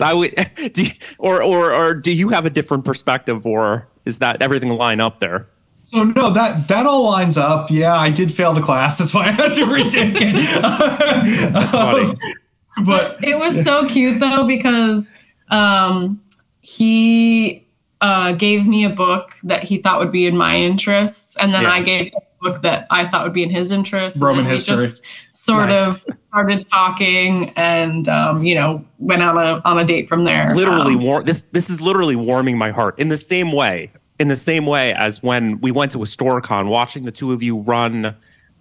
I 0.00 0.14
would, 0.14 0.34
do 0.72 0.84
you, 0.84 0.90
or 1.18 1.42
or 1.42 1.72
or 1.74 1.94
do 1.94 2.12
you 2.12 2.28
have 2.30 2.46
a 2.46 2.50
different 2.50 2.84
perspective, 2.84 3.44
or 3.46 3.88
is 4.04 4.18
that 4.18 4.40
everything 4.40 4.70
line 4.70 5.00
up 5.00 5.20
there? 5.20 5.48
So 5.84 6.04
no, 6.04 6.32
that 6.32 6.66
that 6.68 6.86
all 6.86 7.04
lines 7.04 7.36
up. 7.36 7.70
Yeah, 7.70 7.94
I 7.94 8.10
did 8.10 8.32
fail 8.34 8.54
the 8.54 8.62
class. 8.62 8.96
That's 8.96 9.12
why 9.12 9.26
I 9.26 9.30
had 9.32 9.54
to 9.54 9.66
retake 9.66 10.14
it. 10.16 10.62
That's 11.52 11.70
funny. 11.70 12.14
but 12.84 13.22
It 13.22 13.38
was 13.38 13.62
so 13.64 13.86
cute 13.88 14.18
though 14.20 14.46
because 14.46 15.12
um, 15.50 16.20
he 16.60 17.66
uh, 18.00 18.32
gave 18.32 18.66
me 18.66 18.84
a 18.84 18.90
book 18.90 19.30
that 19.44 19.62
he 19.62 19.78
thought 19.78 19.98
would 20.00 20.12
be 20.12 20.26
in 20.26 20.36
my 20.36 20.56
interests, 20.56 21.36
and 21.36 21.52
then 21.54 21.62
Yeah. 21.62 21.70
I 21.70 21.82
gave 21.82 22.06
him 22.06 22.12
a 22.16 22.35
book 22.50 22.62
that 22.62 22.86
I 22.90 23.08
thought 23.08 23.24
would 23.24 23.32
be 23.32 23.42
in 23.42 23.50
his 23.50 23.70
interest. 23.70 24.16
Roman 24.20 24.40
and 24.40 24.48
we 24.48 24.54
history. 24.56 24.76
just 24.86 25.02
sort 25.32 25.68
Nice. 25.68 25.94
of 25.94 26.04
started 26.28 26.68
talking, 26.70 27.50
and 27.56 28.08
um, 28.08 28.42
you 28.44 28.54
know, 28.54 28.84
went 28.98 29.22
on 29.22 29.36
a 29.36 29.60
on 29.64 29.78
a 29.78 29.84
date 29.84 30.08
from 30.08 30.24
there. 30.24 30.54
Literally, 30.54 30.94
Um, 30.94 31.02
war- 31.02 31.22
this 31.22 31.46
this 31.52 31.70
is 31.70 31.80
literally 31.80 32.16
warming 32.16 32.58
my 32.58 32.70
heart 32.70 32.98
in 32.98 33.08
the 33.08 33.16
same 33.16 33.52
way, 33.52 33.90
in 34.18 34.28
the 34.28 34.36
same 34.36 34.66
way 34.66 34.92
as 34.94 35.22
when 35.22 35.60
we 35.60 35.70
went 35.70 35.92
to 35.92 35.98
Historicon, 35.98 36.68
watching 36.68 37.04
the 37.04 37.12
two 37.12 37.32
of 37.32 37.42
you 37.42 37.58
run 37.58 38.14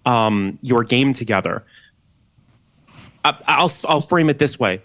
um, 0.05 0.59
your 0.61 0.83
game 0.83 1.13
together. 1.13 1.63
I, 3.23 3.35
I'll 3.47 3.71
I'll 3.85 4.01
frame 4.01 4.29
it 4.29 4.39
this 4.39 4.59
way. 4.59 4.81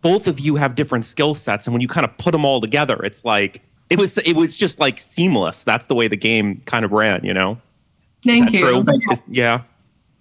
Both 0.00 0.26
of 0.26 0.40
you 0.40 0.56
have 0.56 0.74
different 0.74 1.04
skill 1.04 1.34
sets, 1.34 1.66
and 1.66 1.74
when 1.74 1.82
you 1.82 1.88
kind 1.88 2.06
of 2.06 2.16
put 2.16 2.32
them 2.32 2.44
all 2.46 2.60
together, 2.60 2.96
it's 3.04 3.24
like 3.24 3.60
it 3.90 3.98
was 3.98 4.16
it 4.18 4.34
was 4.36 4.56
just 4.56 4.80
like 4.80 4.98
seamless. 4.98 5.64
That's 5.64 5.86
the 5.88 5.94
way 5.94 6.08
the 6.08 6.16
game 6.16 6.62
kind 6.64 6.84
of 6.86 6.92
ran, 6.92 7.22
you 7.24 7.34
know. 7.34 7.58
Thank 8.24 8.54
Is 8.54 8.60
that 8.60 8.74
you. 8.74 8.82
true? 8.84 8.94
Is- 9.10 9.22
yeah. 9.28 9.62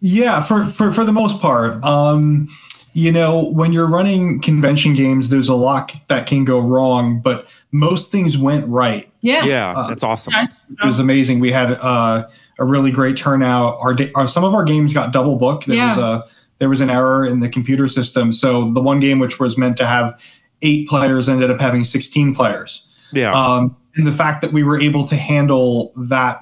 Yeah, 0.02 0.44
for, 0.44 0.66
for, 0.66 0.94
for 0.94 1.04
the 1.04 1.12
most 1.12 1.42
part. 1.42 1.84
Um, 1.84 2.48
you 2.94 3.12
know, 3.12 3.46
when 3.52 3.72
you're 3.74 3.88
running 3.88 4.42
convention 4.42 4.94
games, 4.96 5.30
there's 5.30 5.50
a 5.50 5.56
lot 5.56 5.92
that 6.08 6.26
can 6.26 6.44
go 6.46 6.60
wrong, 6.60 7.20
but 7.20 7.48
most 7.72 8.12
things 8.12 8.38
went 8.38 8.66
right. 8.68 9.12
Yeah. 9.22 9.44
Yeah, 9.46 9.72
Uh, 9.74 9.88
that's 9.90 10.04
awesome. 10.04 10.34
Yeah. 10.34 10.48
It 10.82 10.86
was 10.86 11.00
amazing. 11.00 11.40
We 11.40 11.52
had 11.52 11.74
uh, 11.74 12.28
a 12.60 12.66
really 12.66 12.92
great 12.92 13.18
turnout. 13.18 13.78
Our, 13.82 13.96
our 14.16 14.28
some 14.28 14.44
of 14.44 14.54
our 14.54 14.64
games 14.64 14.94
got 14.94 15.12
double 15.14 15.36
booked. 15.36 15.68
There 15.68 15.86
was 15.86 15.98
a 15.98 16.26
there 16.60 16.70
was 16.70 16.82
an 16.82 16.90
error 16.90 17.26
in 17.26 17.40
the 17.40 17.48
computer 17.50 17.88
system. 17.88 18.34
So 18.34 18.72
the 18.74 18.82
one 18.82 19.00
game 19.00 19.20
which 19.20 19.40
was 19.40 19.58
meant 19.58 19.78
to 19.78 19.86
have 19.86 20.20
eight 20.62 20.90
players 20.90 21.30
ended 21.30 21.50
up 21.52 21.60
having 21.62 21.84
16 21.86 22.36
players. 22.36 22.86
Yeah. 23.14 23.32
Um, 23.34 23.76
and 23.96 24.06
the 24.06 24.12
fact 24.12 24.42
that 24.42 24.52
we 24.52 24.64
were 24.64 24.80
able 24.80 25.08
to 25.08 25.16
handle 25.16 25.94
that 25.96 26.42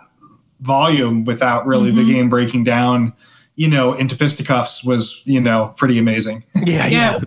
volume 0.61 1.25
without 1.25 1.65
really 1.67 1.91
the 1.91 2.01
Mhm. 2.01 2.13
game 2.13 2.29
breaking 2.29 2.63
down, 2.63 3.13
you 3.55 3.67
know, 3.67 3.93
into 3.93 4.15
fisticuffs 4.15 4.83
was, 4.83 5.21
you 5.25 5.39
know, 5.41 5.73
pretty 5.77 5.97
amazing. 5.99 6.43
yeah, 6.65 6.87
yeah. 6.87 7.19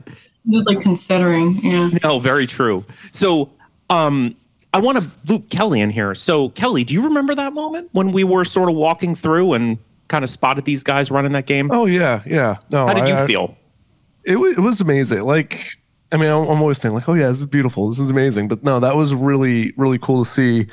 Really 0.47 0.77
considering. 0.83 1.59
Yeah. 1.63 1.91
No, 2.03 2.19
very 2.19 2.47
true. 2.47 2.85
So, 3.13 3.51
um, 3.91 4.35
I 4.73 4.79
want 4.79 4.99
to 4.99 5.11
loop 5.27 5.51
Kelly 5.51 5.81
in 5.81 5.91
here. 5.91 6.15
So, 6.15 6.51
Kelly, 6.51 6.85
do 6.85 6.95
you 6.95 7.03
remember 7.03 7.35
that 7.35 7.53
moment 7.53 7.89
when 7.93 8.13
we 8.13 8.23
were 8.25 8.45
sort 8.45 8.69
of 8.69 8.77
walking 8.77 9.15
through 9.17 9.53
and 9.55 9.79
kind 10.09 10.23
of 10.25 10.31
spotted 10.31 10.65
these 10.65 10.83
guys 10.85 11.11
running 11.11 11.33
that 11.33 11.47
game? 11.47 11.71
Oh 11.73 11.87
yeah, 11.87 12.23
yeah. 12.25 12.57
No, 12.71 12.87
How 12.87 12.95
did 12.95 13.09
you 13.09 13.15
I- 13.15 13.23
I- 13.25 13.27
feel? 13.27 13.57
It 14.25 14.37
was 14.39 14.57
it 14.57 14.61
was 14.61 14.81
amazing. 14.81 15.23
Like, 15.23 15.67
I 16.13 16.17
mean, 16.19 16.31
I'm, 16.31 16.43
I'm 16.49 16.61
always 16.61 16.79
saying 16.79 16.95
like, 16.95 17.09
oh 17.09 17.15
yeah, 17.15 17.29
this 17.29 17.41
is 17.41 17.47
beautiful, 17.47 17.89
this 17.89 17.99
is 17.99 18.11
amazing. 18.11 18.47
But 18.49 18.63
no, 18.63 18.79
that 18.81 18.97
was 18.97 19.13
really 19.15 19.73
really 19.77 19.99
cool 19.99 20.25
to 20.25 20.31
see 20.31 20.67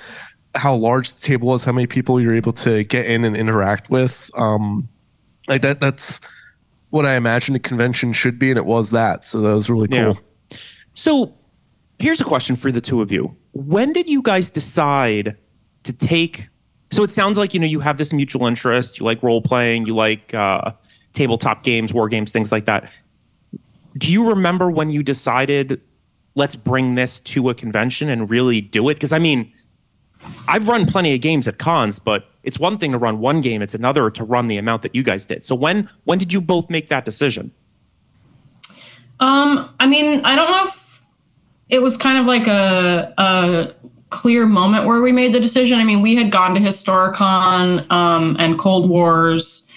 how 0.57 0.75
large 0.75 1.13
the 1.13 1.21
table 1.21 1.47
was, 1.47 1.63
how 1.63 1.71
many 1.71 1.87
people 1.87 2.19
you're 2.19 2.35
able 2.35 2.53
to 2.53 2.83
get 2.83 3.05
in 3.05 3.23
and 3.23 3.35
interact 3.35 3.89
with. 3.89 4.29
Um, 4.35 4.89
like 5.47 5.61
that. 5.61 5.79
That's 5.79 6.19
what 6.89 7.05
I 7.05 7.15
imagined 7.15 7.55
a 7.55 7.59
convention 7.59 8.13
should 8.13 8.39
be, 8.39 8.49
and 8.49 8.57
it 8.57 8.65
was 8.65 8.91
that. 8.91 9.25
So 9.25 9.41
that 9.41 9.53
was 9.53 9.69
really 9.69 9.87
cool. 9.87 9.97
Yeah. 9.97 10.57
So, 10.93 11.33
here's 11.99 12.21
a 12.21 12.23
question 12.23 12.55
for 12.55 12.71
the 12.71 12.81
two 12.81 13.01
of 13.01 13.11
you. 13.11 13.35
When 13.51 13.93
did 13.93 14.09
you 14.09 14.21
guys 14.21 14.49
decide 14.49 15.37
to 15.83 15.93
take? 15.93 16.47
So 16.91 17.03
it 17.03 17.11
sounds 17.11 17.37
like 17.37 17.53
you 17.53 17.59
know 17.59 17.67
you 17.67 17.79
have 17.79 17.97
this 17.97 18.13
mutual 18.13 18.47
interest. 18.47 18.99
You 18.99 19.05
like 19.05 19.21
role 19.23 19.41
playing. 19.41 19.85
You 19.85 19.95
like 19.95 20.33
uh, 20.33 20.71
tabletop 21.13 21.63
games, 21.63 21.93
war 21.93 22.07
games, 22.09 22.31
things 22.31 22.51
like 22.51 22.65
that. 22.65 22.89
Do 23.97 24.11
you 24.11 24.29
remember 24.29 24.69
when 24.69 24.91
you 24.91 25.01
decided, 25.01 25.81
let's 26.35 26.55
bring 26.55 26.93
this 26.93 27.19
to 27.21 27.49
a 27.49 27.55
convention 27.55 28.09
and 28.09 28.29
really 28.29 28.61
do 28.61 28.89
it? 28.89 28.93
Because 28.95 29.11
I 29.11 29.19
mean, 29.19 29.51
I've 30.47 30.67
run 30.67 30.85
plenty 30.85 31.13
of 31.13 31.21
games 31.21 31.47
at 31.47 31.57
cons, 31.57 31.99
but 31.99 32.29
it's 32.43 32.59
one 32.59 32.77
thing 32.77 32.91
to 32.91 32.97
run 32.97 33.19
one 33.19 33.41
game; 33.41 33.61
it's 33.61 33.73
another 33.73 34.09
to 34.11 34.23
run 34.23 34.47
the 34.47 34.57
amount 34.57 34.81
that 34.83 34.95
you 34.95 35.03
guys 35.03 35.25
did. 35.25 35.45
So 35.45 35.55
when 35.55 35.89
when 36.05 36.17
did 36.17 36.33
you 36.33 36.41
both 36.41 36.69
make 36.69 36.89
that 36.89 37.05
decision? 37.05 37.51
Um, 39.19 39.73
I 39.79 39.87
mean, 39.87 40.21
I 40.23 40.35
don't 40.35 40.51
know 40.51 40.65
if 40.65 41.01
it 41.69 41.79
was 41.79 41.97
kind 41.97 42.17
of 42.17 42.25
like 42.25 42.47
a 42.47 43.13
a 43.17 43.73
clear 44.09 44.45
moment 44.45 44.85
where 44.85 45.01
we 45.01 45.11
made 45.11 45.33
the 45.33 45.39
decision. 45.39 45.79
I 45.79 45.83
mean, 45.83 46.01
we 46.01 46.15
had 46.15 46.31
gone 46.31 46.53
to 46.53 46.59
Historicon 46.59 47.89
um, 47.91 48.35
and 48.39 48.57
Cold 48.57 48.89
Wars 48.89 49.67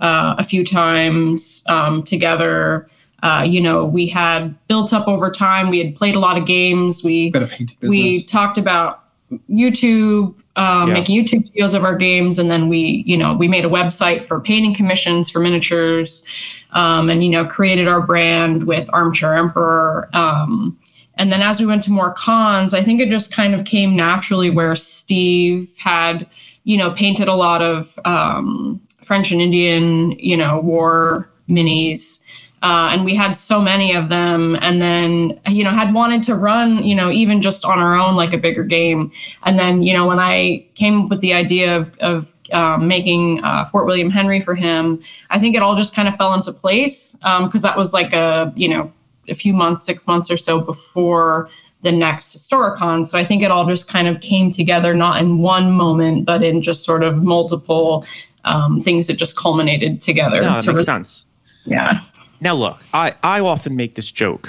uh, 0.00 0.36
a 0.38 0.44
few 0.44 0.64
times 0.64 1.64
um, 1.68 2.02
together. 2.02 2.88
Uh, 3.22 3.44
you 3.46 3.60
know, 3.60 3.84
we 3.84 4.06
had 4.06 4.56
built 4.68 4.92
up 4.92 5.06
over 5.06 5.30
time. 5.30 5.68
We 5.68 5.84
had 5.84 5.94
played 5.94 6.14
a 6.14 6.18
lot 6.18 6.38
of 6.38 6.46
games. 6.46 7.04
We 7.04 7.30
Bit 7.30 7.42
of 7.42 7.50
painting 7.50 7.76
business. 7.80 7.90
we 7.90 8.22
talked 8.24 8.56
about 8.56 9.09
YouTube, 9.50 10.34
um, 10.56 10.88
Yeah. 10.88 10.94
making 10.94 11.24
YouTube 11.24 11.50
videos 11.54 11.74
of 11.74 11.84
our 11.84 11.96
games, 11.96 12.38
and 12.38 12.50
then 12.50 12.68
we, 12.68 13.04
you 13.06 13.16
know, 13.16 13.34
we 13.34 13.48
made 13.48 13.64
a 13.64 13.68
website 13.68 14.22
for 14.22 14.40
painting 14.40 14.74
commissions 14.74 15.30
for 15.30 15.40
miniatures, 15.40 16.24
um, 16.72 17.08
and 17.08 17.22
you 17.22 17.30
know, 17.30 17.44
created 17.44 17.88
our 17.88 18.00
brand 18.00 18.64
with 18.64 18.88
Armchair 18.92 19.36
Emperor. 19.36 20.08
Um, 20.12 20.76
and 21.16 21.30
then 21.30 21.42
as 21.42 21.60
we 21.60 21.66
went 21.66 21.82
to 21.84 21.92
more 21.92 22.12
cons, 22.14 22.72
I 22.74 22.82
think 22.82 23.00
it 23.00 23.10
just 23.10 23.30
kind 23.30 23.54
of 23.54 23.64
came 23.64 23.94
naturally 23.94 24.50
where 24.50 24.74
Steve 24.74 25.68
had, 25.76 26.26
you 26.64 26.76
know, 26.76 26.90
painted 26.92 27.28
a 27.28 27.34
lot 27.34 27.62
of 27.62 27.98
um, 28.04 28.80
French 29.04 29.30
and 29.30 29.40
Indian, 29.40 30.12
you 30.12 30.36
know, 30.36 30.60
war 30.60 31.28
minis. 31.48 32.20
Uh, 32.62 32.90
and 32.92 33.04
we 33.06 33.14
had 33.14 33.32
so 33.34 33.60
many 33.60 33.94
of 33.94 34.08
them. 34.10 34.56
And 34.60 34.82
then 34.82 35.40
you 35.48 35.64
know 35.64 35.70
had 35.72 35.94
wanted 35.94 36.22
to 36.24 36.34
run 36.34 36.82
you 36.82 36.94
know 36.94 37.10
even 37.10 37.40
just 37.40 37.64
on 37.64 37.78
our 37.78 37.96
own 37.96 38.16
like 38.16 38.32
a 38.34 38.38
bigger 38.38 38.64
game. 38.64 39.10
And 39.44 39.58
then 39.58 39.82
you 39.82 39.92
know 39.94 40.06
when 40.06 40.18
i 40.18 40.64
came 40.74 41.02
up 41.02 41.08
with 41.10 41.20
the 41.20 41.32
idea 41.32 41.76
of, 41.76 41.96
of 42.00 42.34
um, 42.52 42.88
making 42.88 43.42
uh, 43.44 43.64
fort 43.66 43.86
william 43.86 44.10
henry 44.10 44.40
for 44.40 44.54
him 44.56 45.00
i 45.30 45.38
think 45.38 45.54
it 45.54 45.62
all 45.62 45.76
just 45.76 45.94
kind 45.94 46.08
of 46.08 46.16
fell 46.16 46.34
into 46.34 46.52
place 46.52 47.16
because 47.44 47.62
that 47.62 47.76
was 47.78 47.92
like 47.92 48.12
a 48.12 48.52
you 48.56 48.68
know 48.68 48.92
a 49.28 49.34
few 49.34 49.52
months 49.52 49.84
six 49.84 50.06
months 50.06 50.30
or 50.30 50.36
so 50.36 50.60
before 50.60 51.48
the 51.82 51.92
next 51.92 52.36
historicon. 52.36 53.06
So 53.06 53.18
i 53.18 53.24
think 53.24 53.42
it 53.42 53.50
all 53.50 53.66
just 53.66 53.88
kind 53.88 54.08
of 54.08 54.20
came 54.20 54.50
together 54.50 54.94
not 54.94 55.20
in 55.20 55.38
one 55.38 55.70
moment 55.70 56.26
but 56.26 56.42
in 56.42 56.60
just 56.60 56.84
sort 56.84 57.02
of 57.04 57.22
multiple 57.22 58.04
um, 58.44 58.80
things 58.80 59.06
that 59.06 59.14
just 59.14 59.36
culminated 59.36 60.02
together 60.02 60.40
No, 60.40 60.48
that 60.54 60.62
to 60.62 60.68
makes 60.68 60.78
res- 60.78 60.86
sense. 60.86 61.26
yeah 61.66 62.00
Now, 62.40 62.54
look, 62.54 62.82
I, 62.94 63.14
I 63.22 63.40
often 63.40 63.76
make 63.76 63.94
this 63.94 64.10
joke. 64.10 64.48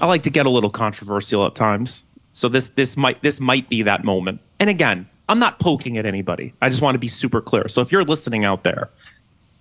I 0.00 0.06
like 0.06 0.22
to 0.24 0.30
get 0.30 0.46
a 0.46 0.50
little 0.50 0.70
controversial 0.70 1.46
at 1.46 1.54
times. 1.54 2.04
So 2.32 2.48
this 2.48 2.68
this 2.70 2.96
might 2.96 3.22
this 3.22 3.40
might 3.40 3.68
be 3.68 3.82
that 3.82 4.04
moment. 4.04 4.40
And 4.60 4.68
again, 4.68 5.08
I'm 5.28 5.38
not 5.38 5.58
poking 5.58 5.96
at 5.96 6.06
anybody. 6.06 6.52
I 6.60 6.68
just 6.68 6.82
want 6.82 6.94
to 6.94 6.98
be 6.98 7.08
super 7.08 7.40
clear. 7.40 7.68
So 7.68 7.80
if 7.80 7.90
you're 7.90 8.04
listening 8.04 8.44
out 8.44 8.62
there, 8.62 8.90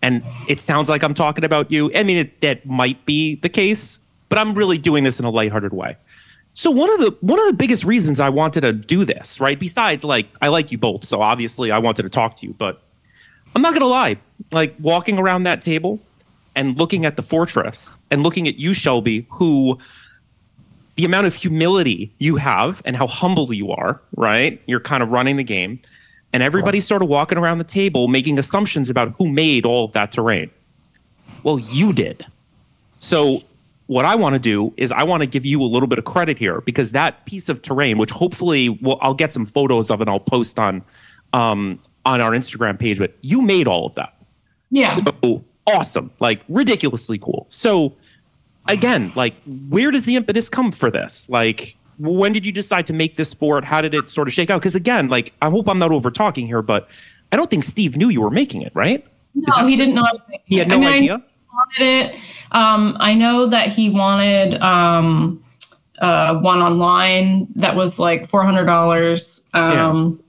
and 0.01 0.24
it 0.48 0.60
sounds 0.60 0.89
like 0.89 1.04
I'm 1.04 1.13
talking 1.13 1.44
about 1.44 1.72
you, 1.72 1.92
I 1.96 2.04
mean 2.04 2.18
it, 2.18 2.42
that 2.42 2.65
might 2.65 3.06
be 3.06 3.36
the 3.36 3.50
case, 3.50 4.00
but 4.30 4.38
I'm 4.38 4.54
really 4.54 4.77
doing 4.77 5.04
this 5.04 5.20
in 5.20 5.25
a 5.25 5.30
lighthearted 5.30 5.74
way. 5.74 5.96
So 6.54 6.72
one 6.72 6.92
of 6.94 7.00
the 7.00 7.15
one 7.22 7.39
of 7.39 7.48
the 7.48 7.54
biggest 7.54 7.84
reasons 7.84 8.20
I 8.20 8.30
wanted 8.30 8.62
to 8.62 8.74
do 8.74 9.06
this, 9.06 9.39
right? 9.39 9.60
Besides, 9.60 10.04
like 10.04 10.27
I 10.42 10.50
like 10.50 10.72
you 10.72 10.77
both, 10.77 11.06
so 11.06 11.22
obviously 11.22 11.72
I 11.72 11.77
wanted 11.77 12.04
to 12.04 12.10
talk 12.10 12.36
to 12.38 12.48
you, 12.48 12.54
but 12.58 12.82
I'm 13.56 13.62
not 13.62 13.74
gonna 13.74 13.86
lie. 13.86 14.18
Like 14.51 14.75
walking 14.80 15.18
around 15.18 15.44
that 15.44 15.62
table 15.62 16.00
and 16.56 16.78
looking 16.78 17.06
at 17.06 17.16
the 17.16 17.22
fortress 17.22 17.98
and 18.12 18.24
looking 18.24 18.48
at 18.48 18.56
you, 18.56 18.74
Shelby, 18.74 19.28
who 19.30 19.78
the 20.96 21.06
amount 21.06 21.28
of 21.28 21.36
humility 21.36 22.12
you 22.20 22.38
have 22.38 22.82
and 22.86 22.96
how 22.96 23.08
humble 23.08 23.54
you 23.54 23.72
are, 23.72 24.02
right? 24.16 24.62
You're 24.66 24.80
kind 24.80 25.04
of 25.04 25.12
running 25.12 25.36
the 25.36 25.44
game, 25.44 25.80
and 26.32 26.42
everybody's 26.42 26.88
sort 26.88 27.02
of 27.02 27.10
walking 27.10 27.38
around 27.38 27.58
the 27.58 27.66
table 27.66 28.08
making 28.08 28.40
assumptions 28.40 28.90
about 28.90 29.14
who 29.18 29.28
made 29.28 29.66
all 29.66 29.86
of 29.86 29.92
that 29.92 30.12
terrain. 30.12 30.50
Well, 31.44 31.60
you 31.60 31.94
did. 31.94 32.26
So, 33.00 33.44
what 33.88 34.06
I 34.06 34.16
want 34.16 34.34
to 34.34 34.40
do 34.40 34.74
is 34.78 34.92
I 34.92 35.04
want 35.04 35.22
to 35.22 35.28
give 35.28 35.46
you 35.46 35.62
a 35.62 35.66
little 35.66 35.88
bit 35.88 36.00
of 36.00 36.06
credit 36.06 36.40
here 36.40 36.62
because 36.62 36.92
that 36.94 37.26
piece 37.26 37.50
of 37.50 37.62
terrain, 37.62 38.00
which 38.00 38.10
hopefully 38.10 38.70
will, 38.70 38.98
I'll 39.00 39.14
get 39.14 39.32
some 39.32 39.46
photos 39.46 39.92
of 39.92 40.02
and 40.02 40.10
I'll 40.10 40.20
post 40.20 40.58
on 40.58 40.82
um, 41.34 41.80
on 42.06 42.22
our 42.22 42.32
Instagram 42.32 42.80
page, 42.80 42.98
but 42.98 43.14
you 43.22 43.42
made 43.42 43.68
all 43.68 43.86
of 43.86 43.96
that. 43.96 44.16
yeah 44.72 44.96
So 44.96 45.44
awesome, 45.68 46.12
like 46.20 46.42
ridiculously 46.50 47.18
cool. 47.18 47.48
So 47.50 47.94
again, 48.68 49.12
like 49.16 49.36
where 49.70 49.92
does 49.92 50.06
the 50.06 50.16
impetus 50.16 50.50
come 50.50 50.72
for 50.72 50.90
this? 50.92 51.28
Like 51.30 51.78
when 51.98 52.34
did 52.34 52.46
you 52.46 52.52
decide 52.52 52.86
to 52.88 52.94
make 52.94 53.16
this 53.16 53.30
sport? 53.30 53.64
How 53.64 53.82
did 53.82 53.94
it 53.94 54.10
sort 54.10 54.28
of 54.28 54.34
shake 54.34 54.50
out? 54.50 54.60
Because 54.62 54.76
again, 54.76 55.08
like 55.08 55.34
I 55.42 55.50
hope 55.50 55.68
I'm 55.68 55.80
not 55.80 55.92
over 55.92 56.12
talking 56.12 56.46
here, 56.48 56.62
but 56.62 56.90
I 57.32 57.36
don't 57.36 57.50
think 57.50 57.64
Steve 57.64 57.98
knew 57.98 58.10
you 58.10 58.22
were 58.22 58.32
making 58.32 58.62
it, 58.62 58.72
right? 58.76 59.06
No, 59.34 59.68
he 59.68 59.76
didn't 59.76 59.96
know. 59.96 60.08
He 60.46 60.58
had 60.58 60.68
no 60.68 60.76
I 60.76 60.80
mean, 60.80 60.90
I 60.90 60.96
idea. 60.96 61.24
wanted 61.54 61.86
it. 61.86 62.16
Um, 62.52 62.96
I 63.00 63.14
know 63.14 63.48
that 63.48 63.70
he 63.70 63.90
wanted 63.90 64.56
um, 64.62 65.44
uh, 66.00 66.36
one 66.40 66.62
online 66.62 67.48
that 67.56 67.76
was 67.76 68.00
like 68.00 68.30
four 68.30 68.44
hundred 68.44 68.66
dollars, 68.66 69.42
um, 69.54 70.22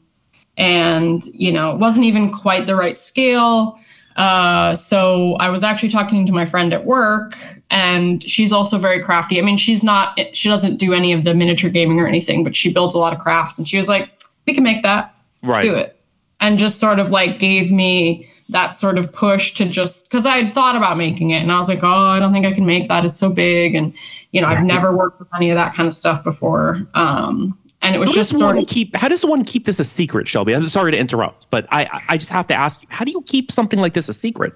and 0.57 1.25
you 1.27 1.53
know, 1.53 1.71
it 1.73 1.79
wasn't 1.79 2.05
even 2.05 2.33
quite 2.33 2.67
the 2.67 2.75
right 2.75 3.01
scale. 3.01 3.79
Uh, 4.17 4.75
so 4.75 5.35
I 5.35 5.49
was 5.51 5.63
actually 5.63 5.91
talking 5.91 6.27
to 6.27 6.33
my 6.33 6.47
friend 6.47 6.73
at 6.73 6.85
work, 6.85 7.37
and 7.71 8.23
she's 8.23 8.53
also 8.53 8.79
very 8.79 9.03
crafty. 9.03 9.39
I 9.39 9.43
mean, 9.43 9.57
she's 9.57 9.83
not, 9.83 10.19
she 10.33 10.49
doesn't 10.49 10.79
do 10.79 10.95
any 10.95 11.13
of 11.13 11.25
the 11.25 11.35
miniature 11.35 11.71
gaming 11.71 12.01
or 12.01 12.07
anything, 12.07 12.45
but 12.45 12.57
she 12.57 12.73
builds 12.73 12.95
a 12.95 12.99
lot 12.99 13.13
of 13.13 13.19
crafts, 13.19 13.59
and 13.59 13.69
she 13.69 13.77
was 13.77 13.89
like, 13.89 14.11
"We 14.47 14.55
can 14.55 14.65
make 14.65 14.83
that." 14.83 15.13
Right. 15.43 15.63
do 15.63 15.75
it 15.75 15.97
and 16.41 16.59
just 16.59 16.79
sort 16.79 16.99
of 16.99 17.11
like 17.11 17.39
gave 17.39 17.71
me 17.71 18.29
that 18.49 18.79
sort 18.79 18.99
of 18.99 19.13
push 19.13 19.55
to 19.55 19.67
just 19.67 20.05
because 20.05 20.25
I 20.25 20.39
had 20.39 20.55
thought 20.55 20.77
about 20.77 20.97
making 20.97 21.31
it 21.31 21.43
and 21.43 21.51
I 21.51 21.59
was 21.59 21.69
like, 21.69 21.83
oh, 21.83 21.89
I 21.89 22.21
don't 22.21 22.33
think 22.33 22.47
I 22.47 22.53
can 22.53 22.65
make 22.65 22.89
that. 22.89 23.05
It's 23.05 23.19
so 23.19 23.29
big. 23.29 23.75
And, 23.75 23.93
you 24.31 24.41
know, 24.41 24.47
I've 24.47 24.65
never 24.65 24.95
worked 24.95 25.19
with 25.19 25.29
any 25.35 25.51
of 25.51 25.57
that 25.57 25.75
kind 25.75 25.89
of 25.89 25.97
stuff 25.97 26.23
before. 26.23 26.87
Um, 26.95 27.59
and 27.87 27.95
it 27.95 27.99
was 27.99 28.09
How 28.11 28.15
just 28.15 28.31
does 28.33 28.41
sort 28.41 28.57
one 28.57 28.65
of, 28.65 28.69
keep? 28.69 28.95
How 28.97 29.09
does 29.09 29.25
one 29.25 29.45
keep 29.45 29.65
this 29.65 29.79
a 29.79 29.85
secret, 29.85 30.27
Shelby? 30.29 30.55
I'm 30.55 30.69
sorry 30.69 30.93
to 30.93 30.99
interrupt, 30.99 31.49
but 31.51 31.67
I 31.71 31.89
I 32.09 32.17
just 32.19 32.31
have 32.31 32.47
to 32.49 32.55
ask 32.55 32.83
you: 32.83 32.89
How 32.91 33.05
do 33.05 33.13
you 33.13 33.23
keep 33.23 33.51
something 33.53 33.79
like 33.79 33.95
this 33.95 34.09
a 34.09 34.13
secret? 34.15 34.55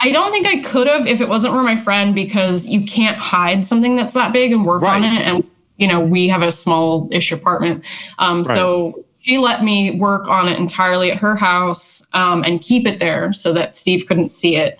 I 0.00 0.10
don't 0.10 0.32
think 0.32 0.46
I 0.46 0.60
could 0.60 0.86
have 0.88 1.06
if 1.06 1.20
it 1.20 1.28
wasn't 1.28 1.54
for 1.54 1.62
my 1.62 1.76
friend 1.76 2.14
because 2.14 2.66
you 2.66 2.84
can't 2.84 3.16
hide 3.16 3.66
something 3.66 3.94
that's 3.96 4.12
that 4.14 4.32
big 4.32 4.52
and 4.52 4.66
work 4.66 4.82
Right. 4.82 4.96
on 4.96 5.04
it. 5.04 5.22
And 5.22 5.48
you 5.76 5.86
know, 5.86 6.00
we 6.00 6.28
have 6.28 6.42
a 6.42 6.52
small-ish 6.52 7.32
apartment, 7.32 7.84
um, 8.18 8.42
Right. 8.42 8.56
so 8.56 9.04
she 9.20 9.38
let 9.38 9.62
me 9.64 9.98
work 9.98 10.28
on 10.28 10.48
it 10.48 10.58
entirely 10.58 11.10
at 11.10 11.16
her 11.18 11.34
house 11.36 12.04
um, 12.12 12.42
and 12.44 12.60
keep 12.60 12.86
it 12.86 12.98
there 12.98 13.32
so 13.32 13.52
that 13.52 13.74
Steve 13.74 14.06
couldn't 14.06 14.28
see 14.28 14.56
it. 14.56 14.78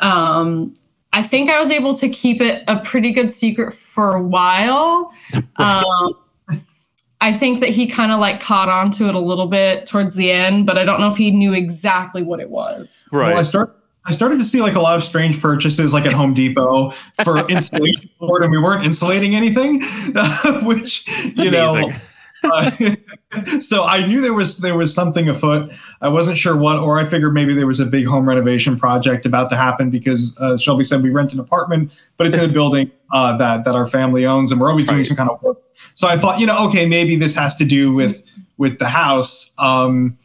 Um, 0.00 0.74
I 1.12 1.22
think 1.24 1.50
I 1.50 1.58
was 1.58 1.70
able 1.70 1.96
to 1.98 2.08
keep 2.08 2.40
it 2.40 2.62
a 2.68 2.78
pretty 2.80 3.12
good 3.12 3.34
secret 3.34 3.74
for 3.94 4.14
a 4.16 4.22
while. 4.22 5.12
Um, 5.56 6.14
I 7.22 7.36
think 7.36 7.60
that 7.60 7.68
he 7.68 7.86
kind 7.86 8.12
of 8.12 8.18
like 8.20 8.40
caught 8.40 8.68
on 8.68 8.90
to 8.92 9.08
it 9.08 9.14
a 9.14 9.18
little 9.18 9.46
bit 9.46 9.86
towards 9.86 10.14
the 10.14 10.30
end, 10.30 10.64
but 10.66 10.78
I 10.78 10.84
don't 10.84 11.00
know 11.00 11.08
if 11.10 11.16
he 11.16 11.30
knew 11.30 11.52
exactly 11.52 12.22
what 12.22 12.40
it 12.40 12.48
was. 12.50 13.04
Right. 13.12 13.30
Well, 13.30 13.38
I 13.38 13.42
start. 13.42 13.76
I 14.06 14.12
started 14.12 14.38
to 14.38 14.44
see 14.44 14.62
like 14.62 14.74
a 14.76 14.80
lot 14.80 14.96
of 14.96 15.04
strange 15.04 15.40
purchases, 15.40 15.92
like 15.92 16.06
at 16.06 16.14
Home 16.14 16.32
Depot 16.32 16.92
for 17.22 17.46
insulation 17.50 18.08
board, 18.18 18.42
and 18.42 18.50
we 18.50 18.58
weren't 18.58 18.84
insulating 18.84 19.34
anything, 19.36 19.82
which 20.62 21.06
you 21.36 21.50
know. 21.50 21.90
uh, 22.42 22.70
so 23.60 23.84
I 23.84 24.06
knew 24.06 24.22
there 24.22 24.32
was 24.32 24.56
there 24.56 24.74
was 24.74 24.94
something 24.94 25.28
afoot. 25.28 25.70
I 26.00 26.08
wasn't 26.08 26.38
sure 26.38 26.56
what, 26.56 26.78
or 26.78 26.98
I 26.98 27.04
figured 27.04 27.34
maybe 27.34 27.52
there 27.52 27.66
was 27.66 27.80
a 27.80 27.84
big 27.84 28.06
home 28.06 28.26
renovation 28.26 28.78
project 28.78 29.26
about 29.26 29.50
to 29.50 29.56
happen 29.58 29.90
because 29.90 30.34
uh, 30.38 30.56
Shelby 30.56 30.84
said 30.84 31.02
we 31.02 31.10
rent 31.10 31.34
an 31.34 31.38
apartment, 31.40 31.92
but 32.16 32.26
it's 32.26 32.36
in 32.38 32.48
a 32.48 32.52
building 32.52 32.90
uh, 33.12 33.36
that 33.36 33.64
that 33.64 33.74
our 33.74 33.86
family 33.86 34.24
owns, 34.24 34.50
and 34.50 34.58
we're 34.58 34.70
always 34.70 34.86
doing 34.86 34.98
Right. 35.00 35.06
some 35.06 35.18
kind 35.18 35.28
of 35.28 35.42
work. 35.42 35.58
So 35.94 36.06
I 36.08 36.16
thought, 36.18 36.40
you 36.40 36.46
know, 36.46 36.66
okay, 36.68 36.86
maybe 36.86 37.16
this 37.16 37.34
has 37.34 37.56
to 37.56 37.64
do 37.64 37.92
with 37.92 38.22
with 38.58 38.78
the 38.78 38.88
house. 38.88 39.50
Um, 39.58 40.16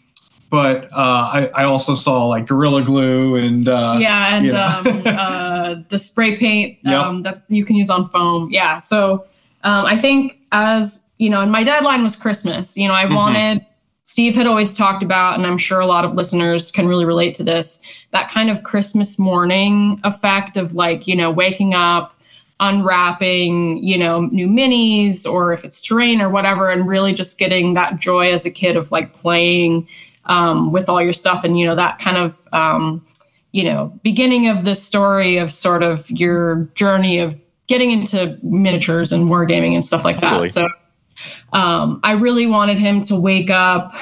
but 0.49 0.85
uh, 0.93 1.29
I, 1.33 1.51
I 1.53 1.63
also 1.65 1.95
saw 1.95 2.25
like 2.27 2.47
gorilla 2.47 2.83
glue 2.83 3.35
and 3.35 3.67
uh, 3.67 3.97
yeah, 3.99 4.37
and 4.37 4.51
um, 4.53 5.03
uh, 5.05 5.75
the 5.89 5.99
spray 5.99 6.37
paint 6.37 6.79
Yep. 6.83 6.93
um, 6.93 7.21
that 7.23 7.41
you 7.49 7.65
can 7.65 7.75
use 7.75 7.89
on 7.89 8.07
foam. 8.07 8.49
Yeah, 8.51 8.79
so 8.79 9.25
um, 9.63 9.85
I 9.85 9.97
think 9.97 10.37
as 10.51 11.01
you 11.17 11.29
know, 11.29 11.41
and 11.41 11.51
my 11.51 11.63
deadline 11.63 12.03
was 12.03 12.15
Christmas. 12.15 12.75
You 12.77 12.87
know, 12.87 12.93
I 12.93 13.05
Mhm. 13.05 13.15
wanted. 13.15 13.65
Steve 14.07 14.35
had 14.35 14.47
always 14.47 14.73
talked 14.73 15.03
about, 15.03 15.35
and 15.35 15.45
I'm 15.47 15.57
sure 15.57 15.79
a 15.81 15.85
lot 15.87 16.05
of 16.05 16.13
listeners 16.13 16.71
can 16.71 16.87
really 16.87 17.03
relate 17.05 17.33
to 17.35 17.43
this, 17.43 17.81
that 18.11 18.29
kind 18.29 18.49
of 18.49 18.63
Christmas 18.63 19.17
morning 19.19 19.99
effect 20.05 20.55
of 20.57 20.73
like, 20.75 21.05
you 21.07 21.15
know, 21.17 21.31
waking 21.31 21.73
up, 21.73 22.14
unwrapping, 22.59 23.83
you 23.83 23.97
know, 23.97 24.21
new 24.27 24.47
minis 24.47 25.25
or 25.25 25.51
if 25.51 25.65
it's 25.65 25.81
terrain 25.81 26.21
or 26.21 26.29
whatever, 26.29 26.69
and 26.69 26.87
really 26.87 27.13
just 27.13 27.37
getting 27.37 27.73
that 27.73 27.99
joy 27.99 28.31
as 28.31 28.45
a 28.45 28.51
kid 28.51 28.77
of 28.77 28.91
like 28.91 29.13
playing 29.13 29.87
um, 30.25 30.71
with 30.71 30.89
all 30.89 31.01
your 31.01 31.13
stuff 31.13 31.43
and, 31.43 31.59
you 31.59 31.65
know, 31.65 31.75
that 31.75 31.99
kind 31.99 32.17
of, 32.17 32.39
um, 32.53 33.05
you 33.51 33.63
know, 33.63 33.93
beginning 34.03 34.47
of 34.47 34.65
the 34.65 34.75
story 34.75 35.37
of 35.37 35.53
sort 35.53 35.83
of 35.83 36.09
your 36.09 36.69
journey 36.75 37.19
of 37.19 37.37
getting 37.67 37.91
into 37.91 38.37
miniatures 38.43 39.11
and 39.11 39.29
wargaming 39.29 39.75
and 39.75 39.85
stuff 39.85 40.03
like 40.05 40.19
Totally. 40.19 40.49
that. 40.49 40.53
So 40.53 40.67
um, 41.53 41.99
I 42.03 42.13
really 42.13 42.47
wanted 42.47 42.77
him 42.77 43.01
to 43.05 43.15
wake 43.19 43.49
up 43.49 43.93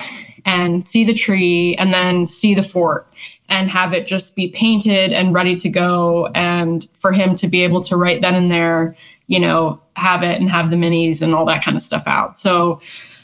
and 0.46 0.86
see 0.86 1.04
the 1.04 1.14
tree 1.14 1.76
and 1.78 1.94
then 1.94 2.26
see 2.26 2.54
the 2.54 2.64
fort 2.64 3.08
and 3.54 3.70
have 3.70 3.94
it 3.94 4.08
just 4.08 4.36
be 4.36 4.48
painted 4.50 5.14
and 5.14 5.34
ready 5.34 5.56
to 5.56 5.70
go 5.70 6.28
and 6.36 6.88
for 6.98 7.12
him 7.12 7.36
to 7.36 7.48
be 7.48 7.64
able 7.64 7.84
to 7.84 7.96
write 7.96 8.22
then 8.22 8.36
and 8.36 8.52
there 8.52 8.96
you 9.28 9.40
know 9.40 9.80
have 9.96 10.24
it 10.24 10.42
and 10.42 10.50
have 10.50 10.70
the 10.70 10.76
minis 10.76 11.22
and 11.22 11.36
all 11.36 11.46
that 11.46 11.64
kind 11.64 11.78
of 11.78 11.84
stuff 11.84 12.04
out 12.08 12.38
so 12.38 12.82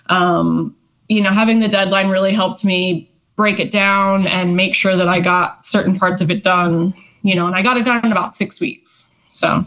um, 0.07 0.75
you 1.07 1.21
know 1.21 1.31
having 1.31 1.59
the 1.59 1.67
deadline 1.67 2.09
really 2.09 2.31
helped 2.31 2.63
me 2.63 3.09
break 3.36 3.59
it 3.59 3.71
down 3.71 4.27
and 4.27 4.55
make 4.55 4.75
sure 4.75 4.95
that 4.95 5.07
i 5.07 5.19
got 5.19 5.65
certain 5.65 5.98
parts 5.98 6.21
of 6.21 6.29
it 6.29 6.43
done 6.43 6.93
you 7.24 7.33
know 7.33 7.48
and 7.48 7.55
i 7.55 7.62
got 7.62 7.77
it 7.77 7.83
done 7.83 8.05
in 8.05 8.12
about 8.12 8.36
six 8.36 8.59
weeks 8.59 9.09
so 9.27 9.65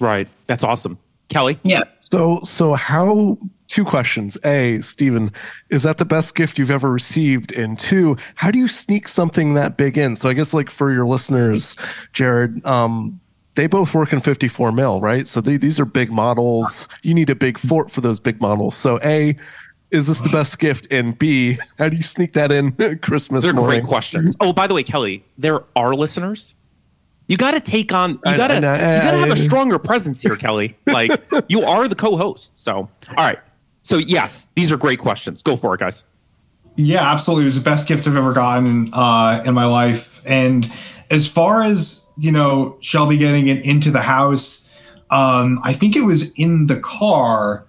Right. 0.00 0.28
That's 0.46 0.64
awesome. 0.64 0.98
Kelly? 1.28 1.58
yeah 1.62 1.84
So, 2.00 2.40
so 2.44 2.74
how? 2.74 3.38
Two 3.66 3.84
questions. 3.84 4.36
A, 4.44 4.80
Stephen, 4.82 5.28
is 5.70 5.82
that 5.84 5.98
the 5.98 6.04
best 6.04 6.34
gift 6.34 6.58
you've 6.58 6.70
ever 6.70 6.90
received? 6.90 7.52
And 7.52 7.78
two, 7.78 8.16
how 8.34 8.50
do 8.50 8.58
you 8.58 8.68
sneak 8.68 9.08
something 9.08 9.54
that 9.54 9.76
big 9.76 9.96
in? 9.96 10.16
So, 10.16 10.28
I 10.28 10.34
guess 10.34 10.52
like 10.52 10.70
for 10.70 10.92
your 10.92 11.06
listeners, 11.06 11.74
Jared, 12.12 12.64
um, 12.66 13.20
they 13.54 13.66
both 13.66 13.94
work 13.94 14.12
in 14.12 14.20
54 14.20 14.72
mil, 14.72 15.00
right? 15.00 15.26
So 15.26 15.40
they, 15.40 15.56
these 15.56 15.78
are 15.78 15.84
big 15.84 16.10
models. 16.10 16.88
You 17.02 17.14
need 17.14 17.30
a 17.30 17.34
big 17.34 17.58
fort 17.58 17.90
for 17.90 18.00
those 18.00 18.20
big 18.20 18.40
models. 18.40 18.76
So, 18.76 18.98
A, 19.02 19.36
is 19.90 20.08
this 20.08 20.20
the 20.20 20.28
best 20.28 20.58
gift? 20.58 20.88
And 20.90 21.16
B, 21.16 21.56
how 21.78 21.88
do 21.88 21.96
you 21.96 22.02
sneak 22.02 22.32
that 22.32 22.50
in 22.50 22.72
Christmas 23.02 23.44
They're 23.44 23.52
morning? 23.52 23.80
great 23.80 23.88
questions. 23.88 24.34
Oh, 24.40 24.52
by 24.52 24.66
the 24.66 24.74
way, 24.74 24.82
Kelly, 24.82 25.24
there 25.38 25.64
are 25.76 25.94
listeners. 25.94 26.56
You 27.28 27.36
got 27.36 27.52
to 27.52 27.60
take 27.60 27.92
on. 27.92 28.10
You 28.26 28.36
got 28.36 28.48
to. 28.48 28.56
You 28.56 28.60
got 28.60 29.12
to 29.12 29.18
have 29.18 29.30
a 29.30 29.36
stronger 29.36 29.78
presence 29.78 30.20
here, 30.20 30.36
Kelly. 30.36 30.76
Like 30.86 31.22
you 31.48 31.62
are 31.62 31.88
the 31.88 31.94
co-host. 31.94 32.58
So, 32.58 32.72
all 32.76 33.14
right. 33.16 33.38
So 33.84 33.98
yes, 33.98 34.48
these 34.56 34.72
are 34.72 34.76
great 34.76 34.98
questions. 34.98 35.40
Go 35.42 35.56
for 35.56 35.74
it, 35.74 35.78
guys. 35.78 36.04
Yeah, 36.74 37.08
absolutely. 37.08 37.44
It 37.44 37.46
was 37.46 37.54
the 37.54 37.60
best 37.60 37.86
gift 37.86 38.08
I've 38.08 38.16
ever 38.16 38.32
gotten 38.32 38.92
uh, 38.92 39.44
in 39.46 39.54
my 39.54 39.66
life. 39.66 40.20
And 40.24 40.72
as 41.10 41.28
far 41.28 41.62
as 41.62 42.00
you 42.16 42.32
know, 42.32 42.76
Shelby 42.80 43.16
getting 43.16 43.48
it 43.48 43.64
into 43.64 43.90
the 43.90 44.00
house, 44.00 44.62
um, 45.10 45.60
I 45.62 45.72
think 45.72 45.96
it 45.96 46.02
was 46.02 46.32
in 46.32 46.66
the 46.66 46.78
car 46.80 47.66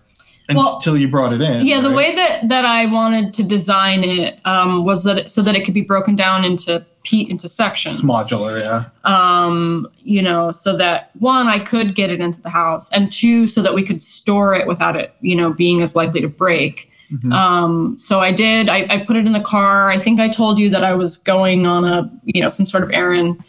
Well, 0.54 0.76
until 0.78 0.98
you 0.98 1.08
brought 1.08 1.34
it 1.34 1.42
in. 1.42 1.66
Yeah, 1.66 1.82
the 1.82 1.92
way 1.92 2.16
that 2.16 2.48
that 2.50 2.66
I 2.66 2.86
wanted 2.92 3.34
to 3.36 3.44
design 3.44 4.04
it 4.04 4.40
um, 4.46 4.86
was 4.86 5.04
that 5.04 5.18
it, 5.18 5.32
so 5.32 5.42
that 5.42 5.56
it 5.56 5.66
could 5.66 5.74
be 5.74 5.82
broken 5.82 6.16
down 6.16 6.46
into 6.46 6.86
pe- 7.04 7.28
into 7.30 7.50
sections. 7.50 8.00
it's 8.00 8.06
modular. 8.06 8.60
Yeah. 8.60 8.86
Um, 9.06 9.88
you 9.98 10.22
know, 10.22 10.52
so 10.52 10.78
that 10.78 11.10
one 11.20 11.48
I 11.48 11.60
could 11.60 11.96
get 11.96 12.12
it 12.12 12.22
into 12.22 12.42
the 12.42 12.50
house, 12.50 12.92
and 12.92 13.12
two 13.12 13.48
so 13.48 13.62
that 13.62 13.74
we 13.74 13.84
could 13.84 14.02
store 14.04 14.54
it 14.54 14.68
without 14.68 14.96
it, 14.96 15.16
you 15.22 15.36
know, 15.36 15.52
being 15.52 15.82
as 15.82 15.96
likely 15.96 16.22
to 16.22 16.30
break. 16.30 16.92
Mhm. 17.12 17.32
Um, 17.34 17.96
so 18.00 18.20
I 18.20 18.32
did. 18.32 18.70
I, 18.70 18.86
I 18.90 19.06
put 19.06 19.16
it 19.16 19.26
in 19.26 19.34
the 19.34 19.42
car. 19.44 19.90
I 19.92 19.98
think 19.98 20.20
I 20.20 20.28
told 20.30 20.60
you 20.60 20.70
that 20.70 20.84
I 20.84 20.94
was 20.94 21.18
going 21.18 21.66
on 21.66 21.86
a, 21.86 22.12
you 22.24 22.42
know, 22.42 22.50
some 22.50 22.66
sort 22.66 22.84
of 22.84 22.92
errand, 22.92 23.44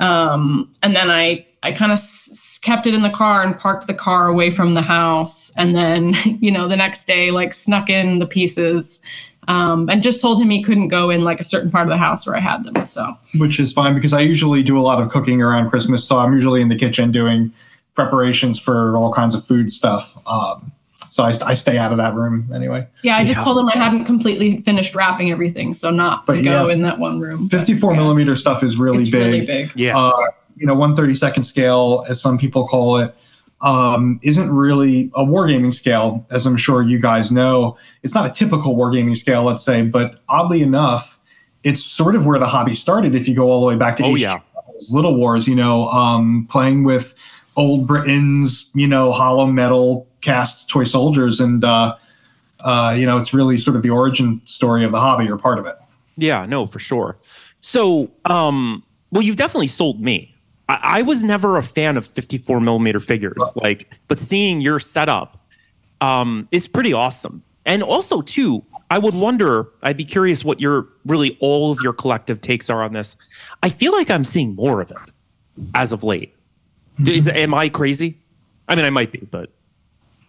um, 0.00 0.70
and 0.82 0.94
then 0.96 1.10
I 1.10 1.46
I 1.62 1.72
kind 1.72 1.92
of 1.92 1.98
kept 2.62 2.86
it 2.86 2.94
in 2.94 3.02
the 3.02 3.10
car 3.10 3.42
and 3.42 3.58
parked 3.58 3.86
the 3.86 3.94
car 3.94 4.28
away 4.28 4.50
from 4.50 4.74
the 4.74 4.82
house, 4.82 5.50
and 5.56 5.74
then 5.76 6.14
you 6.40 6.50
know 6.50 6.66
the 6.68 6.76
next 6.76 7.06
day 7.06 7.30
like 7.30 7.52
snuck 7.52 7.90
in 7.90 8.18
the 8.18 8.26
pieces, 8.26 9.02
um, 9.48 9.88
and 9.90 10.02
just 10.02 10.20
told 10.20 10.40
him 10.40 10.48
he 10.50 10.62
couldn't 10.62 10.88
go 10.88 11.10
in 11.10 11.22
like 11.22 11.40
a 11.40 11.44
certain 11.44 11.70
part 11.70 11.86
of 11.86 11.90
the 11.90 11.98
house 11.98 12.26
where 12.26 12.36
I 12.36 12.40
had 12.40 12.64
them. 12.64 12.86
So 12.86 13.14
which 13.36 13.60
is 13.60 13.72
fine 13.72 13.94
because 13.94 14.12
I 14.12 14.20
usually 14.20 14.62
do 14.62 14.78
a 14.78 14.82
lot 14.82 15.02
of 15.02 15.10
cooking 15.10 15.42
around 15.42 15.70
Christmas, 15.70 16.04
so 16.04 16.18
I'm 16.18 16.32
usually 16.32 16.60
in 16.62 16.68
the 16.68 16.76
kitchen 16.78 17.12
doing 17.12 17.52
preparations 17.94 18.58
for 18.58 18.96
all 18.96 19.12
kinds 19.12 19.34
of 19.34 19.44
food 19.46 19.70
stuff. 19.72 20.16
Um, 20.26 20.72
so 21.10 21.24
I, 21.24 21.34
I 21.44 21.52
stay 21.52 21.76
out 21.76 21.92
of 21.92 21.98
that 21.98 22.14
room 22.14 22.48
anyway. 22.54 22.86
yeah, 23.02 23.18
I 23.18 23.24
just 23.24 23.36
Yeah. 23.36 23.44
told 23.44 23.58
him 23.58 23.68
I 23.68 23.76
hadn't 23.76 24.06
completely 24.06 24.62
finished 24.62 24.94
wrapping 24.94 25.30
everything, 25.30 25.74
so 25.74 25.90
not 25.90 26.26
to 26.26 26.32
But 26.36 26.42
go 26.42 26.70
in 26.70 26.80
that 26.82 26.98
one 26.98 27.20
room. 27.20 27.48
But, 27.48 27.58
54 27.66 27.92
yeah, 27.92 27.98
millimeter 27.98 28.34
stuff 28.34 28.62
is 28.62 28.78
really 28.78 29.00
it's 29.00 29.10
big. 29.10 29.20
really 29.26 29.44
big. 29.44 29.72
Yes. 29.74 29.94
uh, 29.94 30.10
you 30.62 30.68
know, 30.68 30.76
132nd 30.76 31.44
scale, 31.44 32.04
as 32.08 32.20
some 32.20 32.38
people 32.38 32.68
call 32.68 32.98
it, 32.98 33.12
um, 33.62 34.20
isn't 34.22 34.48
really 34.48 35.10
a 35.16 35.24
wargaming 35.24 35.74
scale, 35.74 36.24
as 36.30 36.46
I'm 36.46 36.56
sure 36.56 36.82
you 36.82 37.00
guys 37.00 37.32
know. 37.32 37.76
It's 38.04 38.14
not 38.14 38.26
a 38.26 38.32
typical 38.32 38.76
wargaming 38.76 39.16
scale, 39.16 39.42
let's 39.42 39.64
say, 39.64 39.82
but 39.82 40.20
oddly 40.28 40.62
enough, 40.62 41.18
it's 41.64 41.82
sort 41.82 42.14
of 42.14 42.26
where 42.26 42.38
the 42.38 42.46
hobby 42.46 42.74
started. 42.74 43.16
If 43.16 43.26
you 43.26 43.34
go 43.34 43.50
all 43.50 43.60
the 43.60 43.66
way 43.66 43.74
back 43.74 43.96
to 43.96 44.04
Oh, 44.04 44.14
yeah. 44.14 44.38
Little 44.88 45.16
Wars, 45.16 45.48
you 45.48 45.56
know, 45.56 45.86
um, 45.86 46.46
playing 46.48 46.84
with 46.84 47.12
old 47.56 47.88
Britains, 47.88 48.70
you 48.72 48.86
know, 48.86 49.10
hollow 49.10 49.46
metal 49.46 50.06
cast 50.20 50.68
toy 50.68 50.84
soldiers, 50.84 51.40
and 51.40 51.64
uh, 51.64 51.96
uh, 52.60 52.94
you 52.96 53.04
know, 53.04 53.18
it's 53.18 53.34
really 53.34 53.58
sort 53.58 53.74
of 53.74 53.82
the 53.82 53.90
origin 53.90 54.40
story 54.44 54.84
of 54.84 54.92
the 54.92 55.00
hobby 55.00 55.28
or 55.28 55.36
part 55.36 55.58
of 55.58 55.66
it. 55.66 55.76
Yeah, 56.16 56.46
no, 56.46 56.66
for 56.66 56.78
sure. 56.78 57.16
So, 57.62 58.12
um, 58.26 58.84
well, 59.10 59.22
you've 59.22 59.36
definitely 59.36 59.68
sold 59.68 60.00
me. 60.00 60.31
I, 60.68 60.78
I 60.82 61.02
was 61.02 61.22
never 61.22 61.56
a 61.56 61.62
fan 61.62 61.96
of 61.96 62.06
54 62.06 62.60
millimeter 62.60 63.00
figures, 63.00 63.42
like, 63.56 63.90
but 64.08 64.18
seeing 64.18 64.60
your 64.60 64.80
setup 64.80 65.44
um, 66.00 66.48
is 66.50 66.68
pretty 66.68 66.92
awesome. 66.92 67.42
And 67.64 67.82
also, 67.82 68.22
too, 68.22 68.64
I 68.90 68.98
would 68.98 69.14
wonder. 69.14 69.68
I'd 69.82 69.96
be 69.96 70.04
curious 70.04 70.44
what 70.44 70.60
your 70.60 70.88
really 71.06 71.36
all 71.40 71.72
of 71.72 71.80
your 71.80 71.92
collective 71.92 72.40
takes 72.40 72.68
are 72.68 72.82
on 72.82 72.92
this. 72.92 73.16
I 73.62 73.68
feel 73.68 73.92
like 73.92 74.10
I'm 74.10 74.24
seeing 74.24 74.54
more 74.54 74.80
of 74.80 74.90
it 74.90 74.96
as 75.74 75.92
of 75.92 76.02
late. 76.02 76.34
Is, 77.06 77.28
am 77.28 77.54
I 77.54 77.68
crazy? 77.68 78.18
I 78.68 78.76
mean, 78.76 78.84
I 78.84 78.90
might 78.90 79.12
be, 79.12 79.18
but 79.30 79.50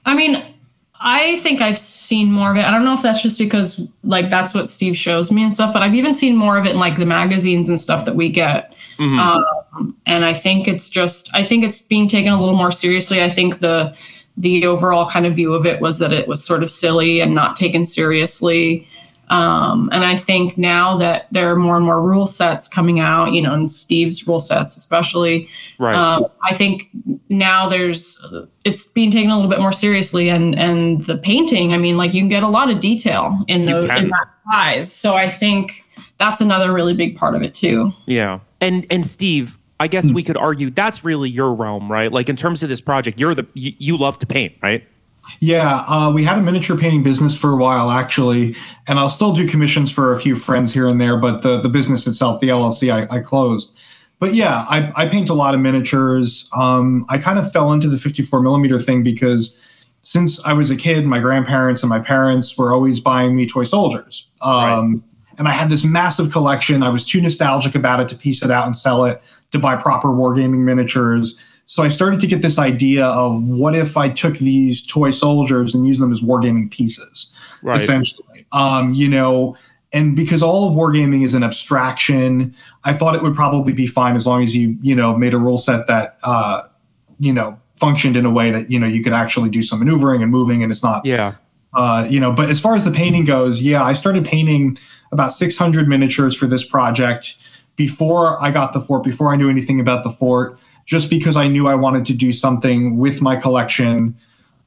I 0.05 0.15
mean, 0.15 0.55
I 0.99 1.39
think 1.41 1.61
I've 1.61 1.77
seen 1.77 2.31
more 2.31 2.51
of 2.51 2.57
it. 2.57 2.63
I 2.63 2.71
don't 2.71 2.85
know 2.85 2.93
if 2.93 3.01
that's 3.01 3.21
just 3.21 3.37
because 3.37 3.87
like 4.03 4.29
that's 4.29 4.53
what 4.53 4.69
Steve 4.69 4.95
shows 4.95 5.31
me 5.31 5.43
and 5.43 5.53
stuff, 5.53 5.73
but 5.73 5.81
I've 5.81 5.95
even 5.95 6.15
seen 6.15 6.37
more 6.37 6.57
of 6.57 6.65
it 6.65 6.71
in 6.71 6.79
like 6.79 6.97
the 6.97 7.05
magazines 7.05 7.67
and 7.67 7.79
stuff 7.79 8.05
that 8.05 8.15
we 8.15 8.29
get. 8.29 8.73
mhm. 8.97 9.19
Um, 9.19 9.43
and 10.05 10.25
I 10.25 10.33
think 10.33 10.67
it's 10.67 10.89
just 10.89 11.29
I 11.33 11.43
think 11.43 11.63
it's 11.63 11.81
being 11.81 12.07
taken 12.07 12.31
a 12.31 12.39
little 12.39 12.55
more 12.55 12.71
seriously. 12.71 13.21
I 13.21 13.29
think 13.29 13.59
the 13.59 13.95
the 14.37 14.65
overall 14.65 15.09
kind 15.09 15.25
of 15.25 15.35
view 15.35 15.53
of 15.53 15.65
it 15.65 15.79
was 15.81 15.99
that 15.99 16.11
it 16.11 16.27
was 16.27 16.43
sort 16.43 16.63
of 16.63 16.71
silly 16.71 17.21
and 17.21 17.35
not 17.35 17.55
taken 17.55 17.85
seriously. 17.85 18.87
Um, 19.29 19.89
and 19.93 20.03
I 20.03 20.17
think 20.17 20.57
now 20.57 20.97
that 20.97 21.27
there 21.31 21.49
are 21.49 21.55
more 21.55 21.77
and 21.77 21.85
more 21.85 22.01
rule 22.01 22.27
sets 22.27 22.67
coming 22.67 22.99
out, 22.99 23.31
you 23.31 23.41
know, 23.41 23.53
and 23.53 23.71
Steve's 23.71 24.27
rule 24.27 24.39
sets 24.39 24.75
especially, 24.75 25.47
Right. 25.79 25.95
um, 25.95 26.25
I 26.43 26.53
think 26.53 26.89
now 27.29 27.67
there's 27.69 28.19
it's 28.65 28.85
being 28.85 29.11
taken 29.11 29.31
a 29.31 29.35
little 29.35 29.49
bit 29.49 29.59
more 29.59 29.71
seriously, 29.71 30.29
and 30.29 30.55
and 30.59 31.05
the 31.05 31.17
painting. 31.17 31.73
I 31.73 31.77
mean, 31.77 31.97
like 31.97 32.13
you 32.13 32.21
can 32.21 32.29
get 32.29 32.43
a 32.43 32.47
lot 32.47 32.69
of 32.69 32.79
detail 32.79 33.43
in 33.47 33.65
those 33.65 33.87
can. 33.87 34.03
in 34.03 34.09
that 34.09 34.27
size. 34.51 34.91
So 34.91 35.15
I 35.15 35.29
think 35.29 35.71
that's 36.19 36.41
another 36.41 36.71
really 36.73 36.93
big 36.93 37.17
part 37.17 37.33
of 37.35 37.41
it 37.41 37.55
too. 37.55 37.91
Yeah. 38.05 38.39
And 38.61 38.85
and 38.91 39.05
Steve, 39.05 39.57
I 39.83 39.87
guess 39.87 40.09
we 40.09 40.23
could 40.23 40.37
argue 40.37 40.69
that's 40.69 41.03
really 41.03 41.29
your 41.29 41.53
realm, 41.53 41.91
right? 41.91 42.09
Like 42.09 42.29
in 42.29 42.37
terms 42.37 42.63
of 42.63 42.69
this 42.69 42.79
project, 42.79 43.19
you're 43.19 43.35
the 43.35 43.45
you, 43.53 43.73
you 43.79 43.97
love 43.97 44.17
to 44.19 44.25
paint, 44.25 44.55
right? 44.63 44.81
Yeah, 45.41 45.83
uh, 45.89 46.09
we 46.13 46.23
had 46.23 46.37
a 46.37 46.41
miniature 46.41 46.77
painting 46.77 47.03
business 47.03 47.35
for 47.35 47.51
a 47.51 47.57
while, 47.57 47.91
actually, 47.91 48.55
and 48.87 48.97
I'll 48.97 49.09
still 49.09 49.33
do 49.33 49.45
commissions 49.45 49.91
for 49.91 50.13
a 50.13 50.19
few 50.19 50.37
friends 50.37 50.71
here 50.71 50.87
and 50.87 51.01
there. 51.01 51.17
But 51.17 51.41
the 51.41 51.59
the 51.59 51.67
business 51.67 52.07
itself, 52.07 52.39
the 52.39 52.47
LLC, 52.47 52.93
I, 52.93 53.17
I 53.17 53.19
closed. 53.19 53.73
But 54.19 54.33
yeah, 54.35 54.65
I, 54.69 54.89
I 54.95 55.09
paint 55.09 55.29
a 55.29 55.33
lot 55.33 55.53
of 55.53 55.59
miniatures. 55.59 56.49
Um, 56.55 57.05
I 57.09 57.17
kind 57.17 57.37
of 57.37 57.51
fell 57.51 57.73
into 57.73 57.89
the 57.89 57.97
54 57.97 58.41
millimeter 58.41 58.79
thing 58.79 59.03
because 59.03 59.53
since 60.03 60.39
I 60.45 60.53
was 60.53 60.71
a 60.71 60.77
kid, 60.77 61.05
my 61.05 61.19
grandparents 61.19 61.83
and 61.83 61.89
my 61.89 61.99
parents 61.99 62.57
were 62.57 62.71
always 62.71 63.01
buying 63.01 63.35
me 63.35 63.47
toy 63.49 63.65
soldiers. 63.65 64.29
Um, 64.39 65.03
And 65.37 65.47
I 65.47 65.51
had 65.51 65.69
this 65.69 65.83
massive 65.83 66.31
collection. 66.31 66.83
I 66.83 66.89
was 66.89 67.03
too 67.03 67.19
nostalgic 67.19 67.75
about 67.75 67.99
it 67.99 68.07
to 68.09 68.15
piece 68.15 68.43
it 68.43 68.51
out 68.51 68.65
and 68.65 68.77
sell 68.77 69.03
it 69.03 69.21
to 69.53 69.59
buy 69.59 69.75
proper 69.77 70.09
wargaming 70.09 70.59
miniatures. 70.59 71.39
So 71.65 71.81
I 71.81 71.87
started 71.87 72.19
to 72.19 72.27
get 72.27 72.41
this 72.41 72.59
idea 72.59 73.05
of 73.05 73.41
what 73.41 73.75
if 73.75 73.95
I 73.95 74.09
took 74.09 74.37
these 74.39 74.85
toy 74.85 75.11
soldiers 75.11 75.73
and 75.73 75.87
used 75.87 76.01
them 76.01 76.11
as 76.11 76.19
wargaming 76.19 76.69
pieces, 76.69 77.31
essentially. 77.83 78.45
Um, 78.51 78.93
you 78.93 79.07
know, 79.07 79.55
and 79.93 80.15
because 80.15 80.43
all 80.43 80.67
of 80.67 80.75
wargaming 80.75 81.25
is 81.25 81.33
an 81.33 81.43
abstraction, 81.43 82.53
I 82.83 82.93
thought 82.93 83.15
it 83.15 83.23
would 83.23 83.35
probably 83.35 83.73
be 83.73 83.87
fine 83.87 84.15
as 84.15 84.27
long 84.27 84.43
as 84.43 84.55
you, 84.55 84.77
you 84.81 84.93
know, 84.93 85.15
made 85.17 85.33
a 85.33 85.37
rule 85.37 85.57
set 85.57 85.87
that, 85.87 86.17
uh, 86.23 86.63
you 87.19 87.31
know, 87.31 87.57
functioned 87.79 88.17
in 88.17 88.25
a 88.25 88.31
way 88.31 88.51
that 88.51 88.69
you 88.71 88.79
know 88.79 88.87
you 88.87 89.03
could 89.03 89.13
actually 89.13 89.49
do 89.49 89.61
some 89.61 89.79
maneuvering 89.79 90.21
and 90.21 90.31
moving, 90.31 90.63
and 90.63 90.71
it's 90.71 90.83
not 90.83 91.05
Yeah. 91.05 91.33
uh, 91.73 92.07
you 92.09 92.19
know, 92.19 92.31
but 92.31 92.49
as 92.49 92.59
far 92.59 92.75
as 92.75 92.85
the 92.85 92.91
painting 92.91 93.25
goes, 93.25 93.61
yeah, 93.61 93.83
I 93.83 93.93
started 93.93 94.25
painting 94.25 94.77
about 95.11 95.31
600 95.31 95.87
miniatures 95.87 96.35
for 96.35 96.47
this 96.47 96.63
project 96.63 97.35
before 97.75 98.41
I 98.43 98.51
got 98.51 98.73
the 98.73 98.81
fort, 98.81 99.03
before 99.03 99.33
I 99.33 99.35
knew 99.35 99.49
anything 99.49 99.79
about 99.79 100.03
the 100.03 100.09
fort, 100.11 100.59
just 100.85 101.09
because 101.09 101.35
I 101.35 101.47
knew 101.47 101.67
I 101.67 101.75
wanted 101.75 102.05
to 102.07 102.13
do 102.13 102.33
something 102.33 102.97
with 102.97 103.21
my 103.21 103.35
collection 103.35 104.15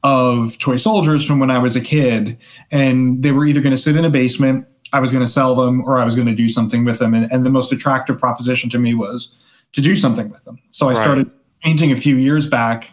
of 0.03 0.57
toy 0.59 0.75
soldiers 0.75 1.25
from 1.25 1.39
when 1.39 1.49
I 1.49 1.57
was 1.57 1.75
a 1.75 1.81
kid. 1.81 2.37
And 2.71 3.23
they 3.23 3.31
were 3.31 3.45
either 3.45 3.61
going 3.61 3.75
to 3.75 3.81
sit 3.81 3.95
in 3.95 4.05
a 4.05 4.09
basement, 4.09 4.65
I 4.93 4.99
was 4.99 5.11
going 5.11 5.25
to 5.25 5.31
sell 5.31 5.55
them, 5.55 5.83
or 5.83 5.99
I 5.99 6.05
was 6.05 6.15
going 6.15 6.27
to 6.27 6.35
do 6.35 6.49
something 6.49 6.85
with 6.85 6.99
them. 6.99 7.13
And, 7.13 7.31
and 7.31 7.45
the 7.45 7.49
most 7.49 7.71
attractive 7.71 8.17
proposition 8.17 8.69
to 8.71 8.79
me 8.79 8.93
was 8.93 9.29
to 9.73 9.81
do 9.81 9.95
something 9.95 10.29
with 10.29 10.43
them. 10.45 10.59
So 10.71 10.87
I 10.87 10.93
Right. 10.93 11.01
started 11.01 11.27
painting 11.63 11.91
a 11.91 11.97
few 11.97 12.17
years 12.17 12.49
back. 12.49 12.91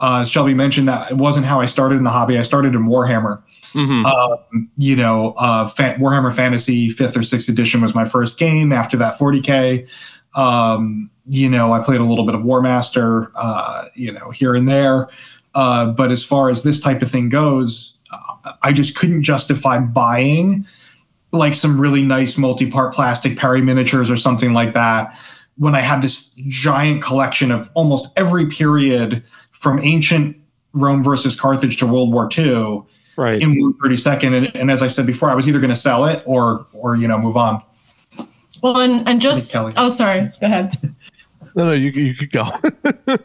Uh, 0.00 0.24
Shelby 0.24 0.54
mentioned, 0.54 0.88
that 0.88 1.10
it 1.10 1.16
wasn't 1.16 1.46
how 1.46 1.60
I 1.60 1.66
started 1.66 1.96
in 1.96 2.04
the 2.04 2.10
hobby. 2.10 2.38
I 2.38 2.42
started 2.42 2.74
in 2.74 2.86
Warhammer 2.86 3.40
hmm 3.72 4.04
um, 4.04 4.70
you 4.76 4.96
know, 4.96 5.32
uh, 5.32 5.70
Warhammer 5.70 6.34
Fantasy 6.34 6.90
fifth 6.90 7.16
or 7.16 7.22
sixth 7.22 7.48
edition 7.48 7.80
was 7.80 7.94
my 7.94 8.08
first 8.08 8.38
game. 8.38 8.72
After 8.72 8.96
that, 8.98 9.18
40k. 9.18 9.86
Um, 10.34 11.10
you 11.26 11.48
know, 11.48 11.72
I 11.72 11.80
played 11.80 12.00
a 12.00 12.04
little 12.04 12.26
bit 12.26 12.34
of 12.34 12.42
Warmaster, 12.42 13.30
uh, 13.34 13.86
you 13.94 14.12
know, 14.12 14.30
here 14.30 14.54
and 14.54 14.68
there. 14.68 15.08
Uh, 15.54 15.90
but 15.90 16.10
as 16.10 16.24
far 16.24 16.48
as 16.48 16.62
this 16.62 16.80
type 16.80 17.02
of 17.02 17.10
thing 17.10 17.28
goes, 17.28 17.98
uh, 18.10 18.52
I 18.62 18.72
just 18.72 18.96
couldn't 18.96 19.22
justify 19.22 19.78
buying 19.78 20.66
like 21.32 21.54
some 21.54 21.80
really 21.80 22.02
nice 22.02 22.36
multi-part 22.36 22.94
plastic 22.94 23.38
Perry 23.38 23.62
miniatures 23.62 24.10
or 24.10 24.16
something 24.16 24.52
like 24.52 24.74
that 24.74 25.16
when 25.56 25.74
I 25.74 25.80
had 25.80 26.02
this 26.02 26.30
giant 26.48 27.02
collection 27.02 27.50
of 27.50 27.70
almost 27.74 28.10
every 28.16 28.46
period 28.46 29.22
from 29.52 29.78
ancient 29.80 30.36
Rome 30.72 31.02
versus 31.02 31.38
Carthage 31.38 31.78
to 31.78 31.86
World 31.86 32.12
War 32.12 32.28
II 32.36 32.82
Right. 33.16 33.42
in 33.42 33.60
one 33.60 33.74
thirty 33.74 33.96
second. 33.96 34.34
And, 34.34 34.56
and 34.56 34.70
as 34.70 34.82
I 34.82 34.86
said 34.86 35.06
before, 35.06 35.30
I 35.30 35.34
was 35.34 35.48
either 35.48 35.60
going 35.60 35.70
to 35.70 35.76
sell 35.76 36.04
it 36.06 36.22
or 36.26 36.66
or 36.72 36.96
you 36.96 37.08
know 37.08 37.18
move 37.18 37.36
on. 37.36 37.62
Well, 38.62 38.80
and 38.80 39.06
and 39.08 39.20
just 39.20 39.50
Kelly. 39.50 39.72
oh, 39.76 39.90
sorry, 39.90 40.30
go 40.40 40.46
ahead. 40.46 40.76
No, 41.54 41.66
no, 41.66 41.72
you 41.72 41.90
you 41.90 42.14
could 42.14 42.30
go. 42.32 42.44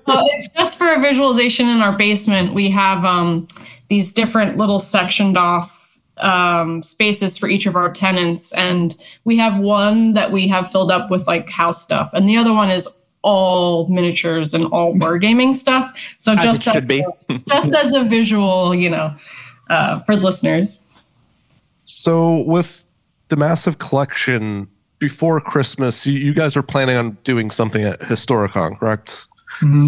well, 0.05 0.27
it's 0.33 0.51
just 0.53 0.77
for 0.77 0.91
a 0.91 0.99
visualization 0.99 1.69
in 1.69 1.81
our 1.81 1.97
basement. 1.97 2.53
We 2.53 2.69
have 2.71 3.05
um, 3.05 3.47
these 3.89 4.11
different 4.11 4.57
little 4.57 4.79
sectioned 4.79 5.37
off 5.37 5.71
um, 6.17 6.83
spaces 6.83 7.37
for 7.37 7.47
each 7.47 7.65
of 7.67 7.77
our 7.77 7.89
tenants, 7.89 8.51
and 8.51 8.97
we 9.23 9.37
have 9.37 9.59
one 9.59 10.11
that 10.11 10.33
we 10.33 10.45
have 10.49 10.69
filled 10.73 10.91
up 10.91 11.09
with 11.09 11.25
like 11.25 11.47
house 11.49 11.81
stuff, 11.81 12.09
and 12.13 12.27
the 12.27 12.35
other 12.35 12.51
one 12.51 12.69
is 12.69 12.85
all 13.21 13.87
miniatures 13.87 14.53
and 14.53 14.65
all 14.67 14.93
wargaming 14.95 15.55
stuff. 15.55 15.97
So 16.17 16.33
As 16.33 16.43
just 16.43 16.67
it 16.67 16.71
should 16.73 16.87
be. 16.87 17.05
just 17.47 17.73
as 17.73 17.93
a 17.93 18.03
visual, 18.03 18.75
you 18.75 18.89
know, 18.89 19.15
uh, 19.69 19.99
for 20.01 20.15
listeners. 20.15 20.79
So 21.85 22.43
with 22.43 22.83
the 23.29 23.35
massive 23.35 23.79
collection 23.79 24.67
before 24.99 25.39
Christmas, 25.39 26.05
you, 26.05 26.13
you 26.19 26.33
guys 26.33 26.57
are 26.57 26.63
planning 26.63 26.97
on 26.97 27.17
doing 27.23 27.51
something 27.51 27.83
at 27.83 27.99
Historicon, 28.01 28.77
correct? 28.79 29.27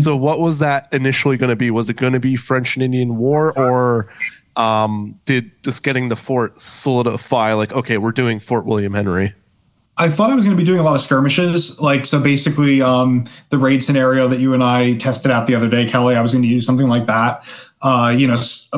So 0.02 0.16
what 0.16 0.40
was 0.40 0.58
that 0.60 0.88
initially 0.92 1.38
going 1.38 1.52
to 1.52 1.56
be? 1.56 1.70
Was 1.70 1.92
it 1.92 1.96
going 1.96 2.14
to 2.14 2.20
be 2.20 2.36
French 2.36 2.76
and 2.76 2.82
Indian 2.82 3.18
War, 3.18 3.56
or 3.56 4.10
um, 4.56 5.20
did 5.26 5.52
just 5.62 5.84
getting 5.84 6.10
the 6.10 6.16
fort 6.16 6.60
solidify? 6.60 7.54
Like, 7.54 7.72
okay, 7.74 8.00
we're 8.00 8.12
doing 8.12 8.40
Fort 8.40 8.66
William 8.66 8.96
Henry. 8.96 9.36
I 9.98 10.10
thought 10.10 10.32
I 10.32 10.34
was 10.34 10.44
going 10.44 10.58
to 10.58 10.60
be 10.60 10.66
doing 10.66 10.80
a 10.80 10.84
lot 10.84 10.96
of 10.96 11.02
skirmishes, 11.02 11.78
like 11.80 12.08
so. 12.08 12.20
Basically, 12.20 12.82
um, 12.82 13.26
the 13.50 13.60
raid 13.60 13.84
scenario 13.84 14.28
that 14.30 14.40
you 14.40 14.56
and 14.56 14.64
I 14.64 14.96
tested 14.96 15.30
out 15.30 15.46
the 15.46 15.54
other 15.54 15.70
day, 15.70 15.88
Kelly. 15.88 16.16
I 16.16 16.22
was 16.22 16.32
going 16.32 16.44
to 16.44 16.48
use 16.48 16.66
something 16.66 16.88
like 16.88 17.06
that. 17.06 17.44
Uh, 17.82 18.14
you 18.16 18.28
know, 18.28 18.38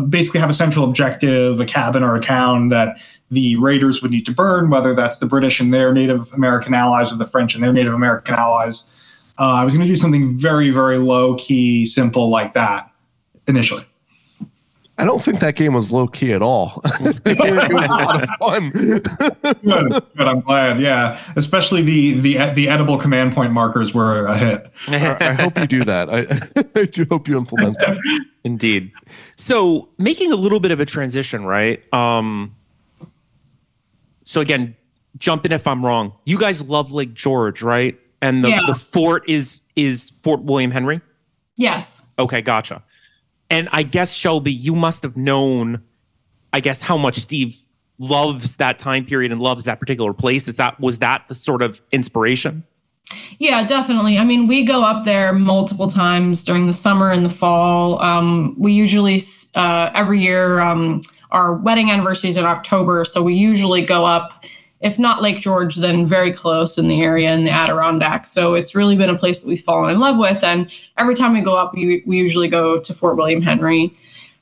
basically 0.10 0.40
have 0.40 0.50
a 0.50 0.54
central 0.54 0.86
objective, 0.86 1.60
a 1.60 1.66
cabin 1.66 2.04
or 2.04 2.16
a 2.16 2.22
town 2.22 2.68
that 2.68 2.98
the 3.32 3.56
raiders 3.56 4.02
would 4.02 4.12
need 4.12 4.26
to 4.26 4.32
burn, 4.32 4.70
whether 4.70 4.94
that's 4.94 5.18
the 5.18 5.26
British 5.26 5.60
and 5.60 5.74
their 5.74 5.92
Native 5.92 6.32
American 6.34 6.74
allies 6.74 7.12
or 7.12 7.16
the 7.16 7.26
French 7.26 7.56
and 7.56 7.64
their 7.64 7.74
Native 7.74 7.94
American 7.94 8.36
allies. 8.36 8.84
Uh, 9.40 9.54
I 9.54 9.64
was 9.64 9.74
going 9.74 9.88
to 9.88 9.92
do 9.92 10.00
something 10.00 10.30
very, 10.30 10.70
very 10.70 10.98
low 10.98 11.36
key, 11.36 11.86
simple 11.86 12.30
like 12.30 12.54
that 12.54 12.92
initially. 13.48 13.86
I 15.02 15.06
don't 15.06 15.22
think 15.22 15.40
that 15.40 15.56
game 15.56 15.74
was 15.74 15.92
low 15.92 16.08
key 16.08 16.32
at 16.32 16.44
all. 16.44 16.80
it 16.86 17.74
was 17.74 17.86
a 17.86 17.88
lot 17.88 18.22
of 18.24 18.30
fun. 18.38 18.70
Good, 18.70 19.10
good. 19.64 20.04
I'm 20.28 20.42
glad. 20.42 20.80
Yeah, 20.80 21.20
especially 21.36 21.82
the 21.82 22.20
the 22.20 22.54
the 22.54 22.70
edible 22.70 23.00
command 23.00 23.34
point 23.34 23.52
markers 23.52 23.96
were 23.96 24.28
a 24.28 24.38
hit. 24.38 24.72
I 24.88 25.34
hope 25.34 25.58
you 25.58 25.66
do 25.66 25.84
that. 25.86 26.10
I, 26.10 26.60
I 26.80 26.84
do 26.86 27.06
hope 27.10 27.28
you 27.28 27.36
implement 27.36 27.78
that. 27.80 27.98
Indeed. 28.44 28.92
So 29.38 29.90
making 29.98 30.32
a 30.32 30.36
little 30.36 30.60
bit 30.60 30.70
of 30.72 30.80
a 30.80 30.86
transition, 30.86 31.46
right? 31.46 31.82
Um, 31.94 32.56
so 34.24 34.40
again, 34.40 34.76
jump 35.18 35.46
in 35.48 35.52
if 35.52 35.66
I'm 35.66 35.84
wrong. 35.84 36.14
You 36.26 36.38
guys 36.38 36.64
love 36.64 36.92
Lake 36.92 37.14
George, 37.16 37.62
right? 37.64 38.00
And 38.22 38.44
the, 38.44 38.50
Yeah. 38.50 38.60
the 38.68 38.76
fort 38.76 39.28
is 39.28 39.62
is 39.76 40.12
Fort 40.22 40.44
William 40.44 40.70
Henry. 40.70 41.02
Yes. 41.56 42.02
Okay, 42.20 42.42
gotcha. 42.44 42.84
And 43.52 43.68
I 43.74 43.84
guess 43.84 44.14
Shelby, 44.14 44.54
you 44.54 44.74
must 44.74 45.04
have 45.04 45.18
known, 45.18 45.84
I 46.54 46.62
guess, 46.62 46.82
how 46.82 46.98
much 46.98 47.18
Steve 47.18 47.58
loves 48.00 48.56
that 48.56 48.80
time 48.80 49.06
period 49.06 49.32
and 49.32 49.42
loves 49.42 49.66
that 49.66 49.78
particular 49.78 50.14
place. 50.14 50.48
Is 50.48 50.56
that 50.56 50.80
was 50.80 51.00
that 51.00 51.26
the 51.28 51.36
sort 51.36 51.62
of 51.62 51.82
inspiration? 51.92 52.64
Yeah, 53.40 53.68
definitely. 53.68 54.18
I 54.18 54.24
mean, 54.24 54.48
we 54.48 54.64
go 54.66 54.84
up 54.84 55.04
there 55.04 55.34
multiple 55.34 55.90
times 55.90 56.46
during 56.46 56.66
the 56.66 56.74
summer 56.74 57.12
and 57.12 57.26
the 57.26 57.30
fall. 57.30 58.02
Um, 58.02 58.56
we 58.58 58.72
usually, 58.72 59.22
uh, 59.56 59.90
every 59.94 60.22
year, 60.22 60.62
um, 60.62 61.02
our 61.32 61.56
wedding 61.56 61.92
anniversary 61.92 62.30
is 62.30 62.38
in 62.38 62.46
October. 62.46 63.04
So 63.04 63.22
we 63.22 63.34
usually 63.34 63.86
go 63.86 64.06
up, 64.06 64.41
if 64.82 64.98
not 64.98 65.22
Lake 65.22 65.40
George, 65.40 65.76
then 65.76 66.06
very 66.06 66.32
close 66.32 66.78
in 66.78 66.88
the 66.88 67.02
area 67.02 67.34
in 67.34 67.44
the 67.44 67.52
Adirondack. 67.52 68.26
So 68.28 68.56
it's 68.56 68.74
really 68.74 68.96
been 68.96 69.10
a 69.10 69.18
place 69.18 69.40
that 69.40 69.48
we've 69.48 69.64
fallen 69.64 69.92
in 69.92 70.00
love 70.00 70.18
with. 70.18 70.44
And 70.44 70.70
every 70.98 71.16
time 71.16 71.34
we 71.34 71.42
go 71.42 71.56
up, 71.56 71.74
we, 71.74 72.04
we 72.06 72.18
usually 72.18 72.48
go 72.48 72.80
to 72.80 72.94
Fort 72.94 73.16
William 73.16 73.42
Henry. 73.42 73.96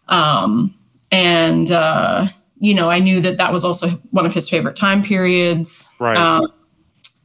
Um, 0.07 0.73
and, 1.11 1.71
uh, 1.71 2.27
you 2.59 2.73
know, 2.73 2.89
I 2.89 2.99
knew 2.99 3.19
that 3.21 3.37
that 3.37 3.51
was 3.51 3.65
also 3.65 3.89
one 4.11 4.25
of 4.25 4.33
his 4.33 4.49
favorite 4.49 4.75
time 4.75 5.03
periods. 5.03 5.89
Right. 5.99 6.17
Um, 6.17 6.53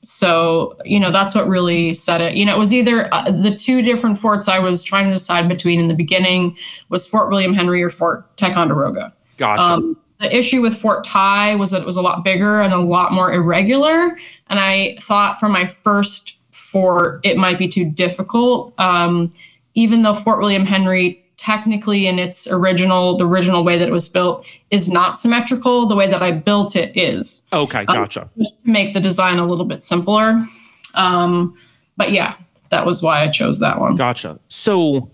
so, 0.03 0.77
you 0.85 1.01
know, 1.01 1.11
that's 1.11 1.35
what 1.35 1.47
really 1.49 1.95
set 1.95 2.21
it. 2.21 2.35
You 2.35 2.45
know, 2.45 2.55
it 2.55 2.59
was 2.59 2.75
either 2.75 3.13
uh, 3.15 3.31
the 3.31 3.55
two 3.57 3.81
different 3.81 4.19
forts 4.19 4.49
I 4.49 4.59
was 4.59 4.83
trying 4.83 5.07
to 5.07 5.15
decide 5.15 5.49
between 5.49 5.81
in 5.81 5.89
the 5.89 5.95
beginning 5.95 6.57
was 6.89 7.07
Fort 7.07 7.31
William 7.31 7.55
Henry 7.55 7.83
or 7.83 7.91
Fort 7.91 8.37
Ticonderoga. 8.37 9.15
Gotcha. 9.39 9.63
Um, 9.63 9.97
the 10.21 10.35
issue 10.37 10.63
with 10.63 10.77
Fort 10.77 11.05
Ty 11.05 11.57
was 11.57 11.71
that 11.71 11.83
it 11.83 11.87
was 11.87 11.97
a 11.97 12.03
lot 12.03 12.23
bigger 12.25 12.63
and 12.63 12.73
a 12.73 12.79
lot 12.79 13.13
more 13.13 13.33
irregular. 13.33 14.17
And 14.49 14.61
I 14.61 14.97
thought 15.01 15.41
for 15.41 15.49
my 15.49 15.67
first 15.67 16.37
fort, 16.51 17.21
it 17.25 17.37
might 17.37 17.59
be 17.59 17.69
too 17.69 17.91
difficult. 17.91 18.79
Um, 18.79 19.33
even 19.75 20.03
though 20.03 20.15
Fort 20.15 20.39
William 20.41 20.65
Henry 20.67 21.21
technically 21.37 22.07
in 22.07 22.19
its 22.19 22.47
original 22.47 23.19
the 23.19 23.27
original 23.27 23.65
way 23.65 23.77
that 23.77 23.89
it 23.89 23.93
was 23.93 24.09
built 24.09 24.47
is 24.71 24.89
not 24.89 25.21
symmetrical. 25.21 25.87
The 25.87 25.97
way 25.97 26.11
that 26.11 26.23
I 26.23 26.31
built 26.31 26.75
it 26.77 26.97
is. 26.97 27.43
Okay, 27.53 27.81
Um, 27.81 27.87
gotcha. 27.97 28.31
just 28.39 28.63
to 28.65 28.71
make 28.71 28.95
the 28.95 29.01
design 29.01 29.39
a 29.39 29.47
little 29.47 29.67
bit 29.67 29.83
simpler. 29.83 30.47
Um, 30.95 31.55
but 31.97 32.13
yeah, 32.13 32.37
that 32.71 32.87
was 32.87 33.03
why 33.03 33.23
I 33.23 33.29
chose 33.31 33.59
that 33.61 33.79
one. 33.81 33.97
Gotcha. 33.97 34.39
So 34.49 35.11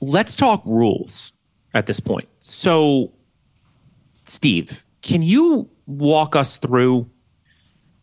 let's 0.00 0.34
talk 0.34 0.62
rules 0.66 1.32
at 1.74 1.86
this 1.86 2.00
point. 2.00 2.28
So, 2.40 3.12
Steve, 4.32 4.82
can 5.02 5.20
you 5.20 5.68
walk 5.86 6.34
us 6.34 6.56
through 6.56 7.08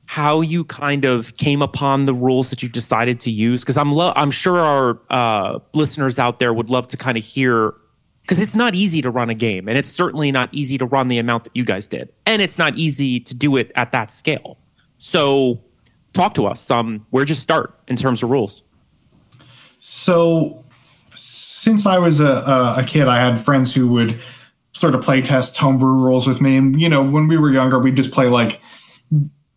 how 0.05 0.41
you 0.41 0.63
kind 0.63 1.03
of 1.03 1.35
came 1.37 1.63
upon 1.63 2.05
the 2.05 2.13
rules 2.13 2.51
that 2.51 2.61
you 2.61 2.69
decided 2.69 3.19
to 3.21 3.31
use? 3.31 3.61
Because 3.61 3.77
I'm 3.77 3.91
lo- 3.91 4.13
I'm 4.15 4.29
sure 4.29 4.59
our 4.59 5.01
uh, 5.09 5.57
listeners 5.73 6.19
out 6.19 6.37
there 6.37 6.53
would 6.53 6.69
love 6.69 6.87
to 6.89 6.97
kind 6.97 7.17
of 7.17 7.23
hear. 7.23 7.73
Because 8.21 8.39
it's 8.39 8.53
not 8.53 8.75
easy 8.75 9.01
to 9.01 9.09
run 9.09 9.31
a 9.31 9.33
game, 9.33 9.67
and 9.67 9.75
it's 9.75 9.89
certainly 9.89 10.31
not 10.31 10.53
easy 10.53 10.77
to 10.77 10.85
run 10.85 11.07
the 11.07 11.17
amount 11.17 11.45
that 11.45 11.55
you 11.55 11.65
guys 11.65 11.87
did, 11.87 12.13
and 12.27 12.43
it's 12.43 12.59
not 12.59 12.77
easy 12.77 13.19
to 13.21 13.33
do 13.33 13.57
it 13.57 13.71
at 13.73 13.91
that 13.91 14.11
scale. 14.11 14.59
So, 14.99 15.59
talk 16.13 16.35
to 16.35 16.45
us. 16.45 16.69
Um, 16.69 17.07
where'd 17.09 17.29
you 17.29 17.33
start 17.33 17.79
in 17.87 17.95
terms 17.95 18.21
of 18.21 18.29
rules? 18.29 18.61
So, 19.79 20.63
since 21.15 21.87
I 21.87 21.97
was 21.97 22.21
a, 22.21 22.25
a, 22.27 22.75
a 22.81 22.83
kid, 22.83 23.07
I 23.07 23.17
had 23.17 23.43
friends 23.43 23.73
who 23.73 23.87
would 23.87 24.21
sort 24.79 24.95
of 24.95 25.01
play 25.01 25.21
test 25.21 25.57
homebrew 25.57 25.93
rules 25.93 26.25
with 26.25 26.39
me. 26.39 26.55
And, 26.55 26.79
you 26.79 26.87
know, 26.87 27.03
when 27.03 27.27
we 27.27 27.37
were 27.37 27.51
younger, 27.51 27.79
we'd 27.79 27.97
just 27.97 28.11
play 28.11 28.27
like 28.27 28.61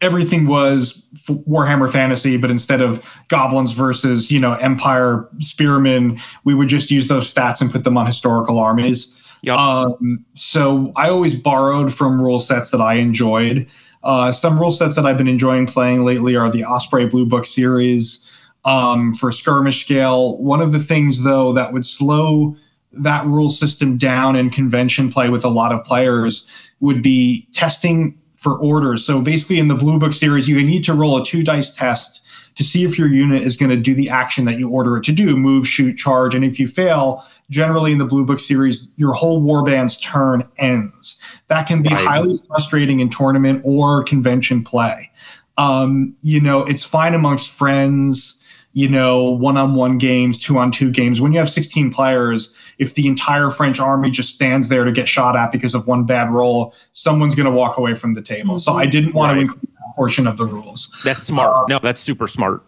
everything 0.01 0.47
was 0.47 1.07
Warhammer 1.29 1.91
Fantasy, 1.91 2.37
but 2.37 2.51
instead 2.51 2.81
of 2.81 3.01
goblins 3.29 3.71
versus, 3.71 4.33
you 4.33 4.41
know, 4.41 4.55
Empire 4.55 5.29
spearmen, 5.39 6.21
we 6.45 6.55
would 6.55 6.69
just 6.69 6.91
use 6.91 7.07
those 7.07 7.33
stats 7.33 7.61
and 7.61 7.71
put 7.71 7.85
them 7.85 7.97
on 7.97 8.05
historical 8.05 8.59
armies. 8.59 9.07
Yep. 9.43 9.57
Um, 9.57 10.25
so 10.35 10.93
I 10.97 11.09
always 11.09 11.37
borrowed 11.37 11.95
from 11.95 12.21
rule 12.21 12.41
sets 12.41 12.71
that 12.71 12.81
I 12.81 12.95
enjoyed. 12.95 13.69
Uh, 14.03 14.33
some 14.33 14.59
rule 14.59 14.73
sets 14.73 14.97
that 14.97 15.07
I've 15.07 15.19
been 15.19 15.29
enjoying 15.29 15.67
playing 15.67 16.05
lately 16.05 16.35
are 16.35 16.51
the 16.51 16.65
Osprey 16.65 17.07
Blue 17.07 17.27
Book 17.27 17.47
series 17.47 18.29
um, 18.65 19.15
for 19.15 19.31
skirmish 19.31 19.85
scale. 19.85 20.37
One 20.39 20.61
of 20.61 20.73
the 20.73 20.81
things, 20.81 21.23
though, 21.23 21.53
that 21.53 21.73
would 21.73 21.87
slow 21.87 22.57
that 22.95 23.25
rule 23.27 23.49
system 23.49 23.97
down 23.97 24.37
in 24.37 24.51
convention 24.51 25.11
play 25.11 25.29
with 25.29 25.45
a 25.45 25.49
lot 25.49 25.73
of 25.73 25.83
players 25.85 26.47
would 26.81 27.03
be 27.03 27.47
testing 27.53 28.19
for 28.37 28.59
orders. 28.59 29.05
So 29.05 29.21
basically, 29.21 29.59
in 29.59 29.69
the 29.69 29.75
Blue 29.75 29.99
Book 29.99 30.13
series, 30.13 30.49
you 30.49 30.61
need 30.63 30.85
to 30.85 30.95
roll 30.95 31.21
a 31.21 31.25
two 31.25 31.43
dice 31.45 31.71
test 31.71 32.21
to 32.57 32.65
see 32.65 32.85
if 32.85 32.99
your 32.99 33.09
unit 33.09 33.43
is 33.43 33.57
going 33.57 33.71
to 33.71 33.77
do 33.77 33.95
the 33.95 34.11
action 34.11 34.45
that 34.45 34.59
you 34.59 34.69
order 34.69 34.97
it 34.99 35.05
to 35.05 35.13
do 35.13 35.37
move, 35.37 35.67
shoot, 35.67 35.97
charge. 35.97 36.35
And 36.35 36.45
if 36.45 36.59
you 36.59 36.67
fail, 36.67 37.25
generally 37.49 37.93
in 37.93 37.99
the 37.99 38.05
Blue 38.05 38.25
Book 38.27 38.41
series, 38.41 38.89
your 38.97 39.15
whole 39.15 39.43
warband's 39.43 39.99
turn 39.99 40.45
ends. 40.59 41.17
That 41.49 41.67
can 41.67 41.83
be 41.83 41.89
Right. 41.91 42.07
highly 42.07 42.37
frustrating 42.49 43.01
in 43.01 43.09
tournament 43.09 43.63
or 43.65 44.03
convention 44.05 44.63
play. 44.65 45.09
Um, 45.57 46.15
you 46.23 46.41
know, 46.41 46.61
it's 46.65 46.83
fine 46.85 47.15
amongst 47.15 47.49
friends, 47.49 48.35
you 48.73 48.89
know, 48.89 49.31
one 49.31 49.57
on 49.57 49.75
one 49.75 49.99
games, 49.99 50.39
two 50.39 50.59
on 50.59 50.71
two 50.71 50.91
games. 50.91 51.21
When 51.21 51.33
you 51.33 51.39
have 51.39 51.51
16 51.51 51.91
players, 51.91 52.53
if 52.83 52.95
the 52.95 53.07
entire 53.07 53.51
French 53.51 53.81
army 53.81 54.11
just 54.11 54.35
stands 54.35 54.69
there 54.69 54.85
to 54.85 54.93
get 54.93 55.09
shot 55.09 55.37
at 55.37 55.51
because 55.53 55.75
of 55.75 55.87
one 55.87 56.05
bad 56.05 56.31
roll, 56.31 56.75
someone's 56.93 57.35
going 57.35 57.47
to 57.47 57.53
walk 57.53 57.79
away 57.79 57.95
from 57.95 58.15
the 58.15 58.23
table. 58.23 58.59
So 58.59 58.75
I 58.75 58.87
didn't 58.87 59.15
want 59.15 59.31
Right. 59.31 59.35
to 59.37 59.41
include 59.43 59.63
that 59.63 59.97
portion 59.97 60.27
of 60.27 60.37
the 60.37 60.45
rules. 60.45 60.91
That's 61.05 61.23
smart. 61.23 61.69
No, 61.69 61.79
that's 61.79 62.01
super 62.01 62.27
smart. 62.29 62.63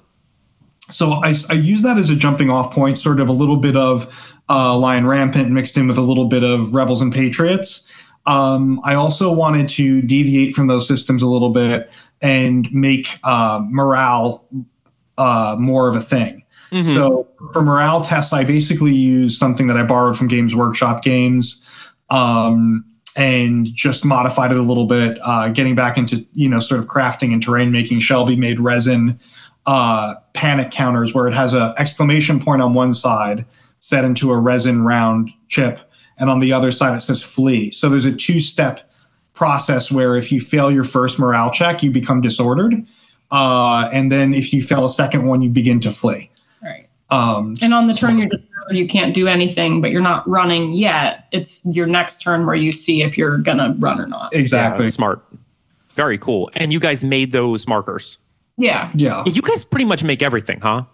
So 0.91 1.13
I, 1.13 1.35
I 1.51 1.55
use 1.55 1.83
that 1.83 1.99
as 1.99 2.11
a 2.11 2.15
jumping 2.15 2.51
off 2.51 2.73
point, 2.73 2.99
sort 2.99 3.19
of 3.21 3.29
a 3.29 3.33
little 3.33 3.57
bit 3.57 3.77
of 3.77 4.09
uh, 4.51 4.77
Lion 4.77 5.07
Rampant 5.07 5.51
mixed 5.51 5.77
in 5.77 5.89
with 5.89 5.97
a 5.99 6.03
little 6.03 6.27
bit 6.27 6.43
of 6.45 6.75
Rebels 6.75 7.01
and 7.03 7.13
Patriots. 7.13 7.87
Um, 8.27 8.81
I 8.85 8.95
also 8.95 9.33
wanted 9.33 9.69
to 9.71 10.01
deviate 10.03 10.55
from 10.55 10.67
those 10.67 10.87
systems 10.89 11.23
a 11.23 11.27
little 11.27 11.51
bit 11.51 11.91
and 12.21 12.73
make 12.73 13.09
uh, 13.25 13.61
morale 13.69 14.47
uh, 15.19 15.57
more 15.59 15.89
of 15.89 15.97
a 15.97 16.01
thing. 16.03 16.44
Mhm. 16.75 16.95
So 16.95 17.29
for 17.53 17.63
morale 17.63 18.03
tests, 18.03 18.33
I 18.33 18.45
basically 18.45 18.95
use 18.95 19.39
something 19.39 19.69
that 19.69 19.77
I 19.77 19.85
borrowed 19.85 20.19
from 20.19 20.27
Games 20.29 20.55
Workshop 20.55 21.05
games, 21.05 21.63
um, 22.11 22.85
and 23.17 23.67
just 23.75 24.05
modified 24.05 24.51
it 24.51 24.59
a 24.59 24.63
little 24.63 24.87
bit, 24.87 25.19
uh, 25.23 25.49
getting 25.49 25.77
back 25.77 25.97
into 25.97 26.27
you 26.35 26.49
know 26.49 26.59
sort 26.59 26.81
of 26.81 26.89
crafting 26.89 27.33
and 27.33 27.43
terrain 27.43 27.71
making. 27.71 28.01
Shelby 28.01 28.35
made 28.37 28.59
resin 28.59 29.19
uh, 29.67 30.17
panic 30.35 30.73
counters 30.73 31.15
where 31.15 31.29
it 31.29 31.35
has 31.35 31.55
a 31.55 31.75
exclamation 31.79 32.41
point 32.41 32.61
on 32.61 32.75
one 32.75 32.93
side 32.93 33.47
set 33.81 34.05
into 34.05 34.33
a 34.33 34.39
resin 34.39 34.83
round 34.83 35.31
chip, 35.49 35.81
and 36.19 36.29
on 36.29 36.41
the 36.41 36.53
other 36.53 36.73
side 36.73 36.97
it 36.97 37.01
says 37.03 37.23
flee. 37.23 37.71
So 37.71 37.89
there's 37.89 38.07
a 38.07 38.13
two 38.13 38.41
step 38.41 38.91
process 39.35 39.93
where 39.93 40.17
if 40.17 40.33
you 40.33 40.41
fail 40.41 40.71
your 40.73 40.85
first 40.85 41.19
morale 41.19 41.51
check, 41.51 41.83
you 41.83 41.91
become 41.91 42.21
disordered. 42.21 42.85
Uh, 43.31 43.91
and 43.93 44.11
then 44.11 44.33
if 44.35 44.53
you 44.53 44.63
fail 44.63 44.85
a 44.85 44.89
second 44.89 45.27
one, 45.27 45.43
you 45.43 45.51
begin 45.51 45.81
to 45.81 45.91
flee. 45.91 46.31
Right. 47.15 47.37
Um, 47.37 47.57
And 47.63 47.73
on 47.75 47.87
the 47.87 47.95
turn 47.95 48.19
you're 48.19 48.29
disturbed, 48.29 48.73
you 48.73 48.89
can't 48.89 49.15
do 49.15 49.29
anything, 49.29 49.81
but 49.81 49.91
you're 49.91 50.01
not 50.03 50.29
running 50.29 50.73
yet. 50.73 51.27
It's 51.33 51.65
your 51.67 51.87
next 51.87 52.19
turn 52.23 52.47
where 52.47 52.55
you 52.55 52.73
see 52.73 53.03
if 53.03 53.17
you're 53.17 53.39
gonna 53.39 53.75
run 53.79 54.01
or 54.01 54.07
not. 54.07 54.35
Exactly. 54.35 54.87
that's 54.87 54.95
smart. 54.97 55.25
Very 55.95 56.19
cool. 56.19 56.51
And 56.55 56.73
you 56.73 56.81
guys 56.81 57.05
made 57.05 57.33
those 57.33 57.69
markers. 57.69 58.19
Yeah. 58.57 58.91
Yeah. 58.95 59.23
You 59.27 59.43
guys 59.43 59.65
pretty 59.65 59.85
much 59.85 60.03
make 60.05 60.23
everything, 60.23 60.61
huh? 60.61 60.85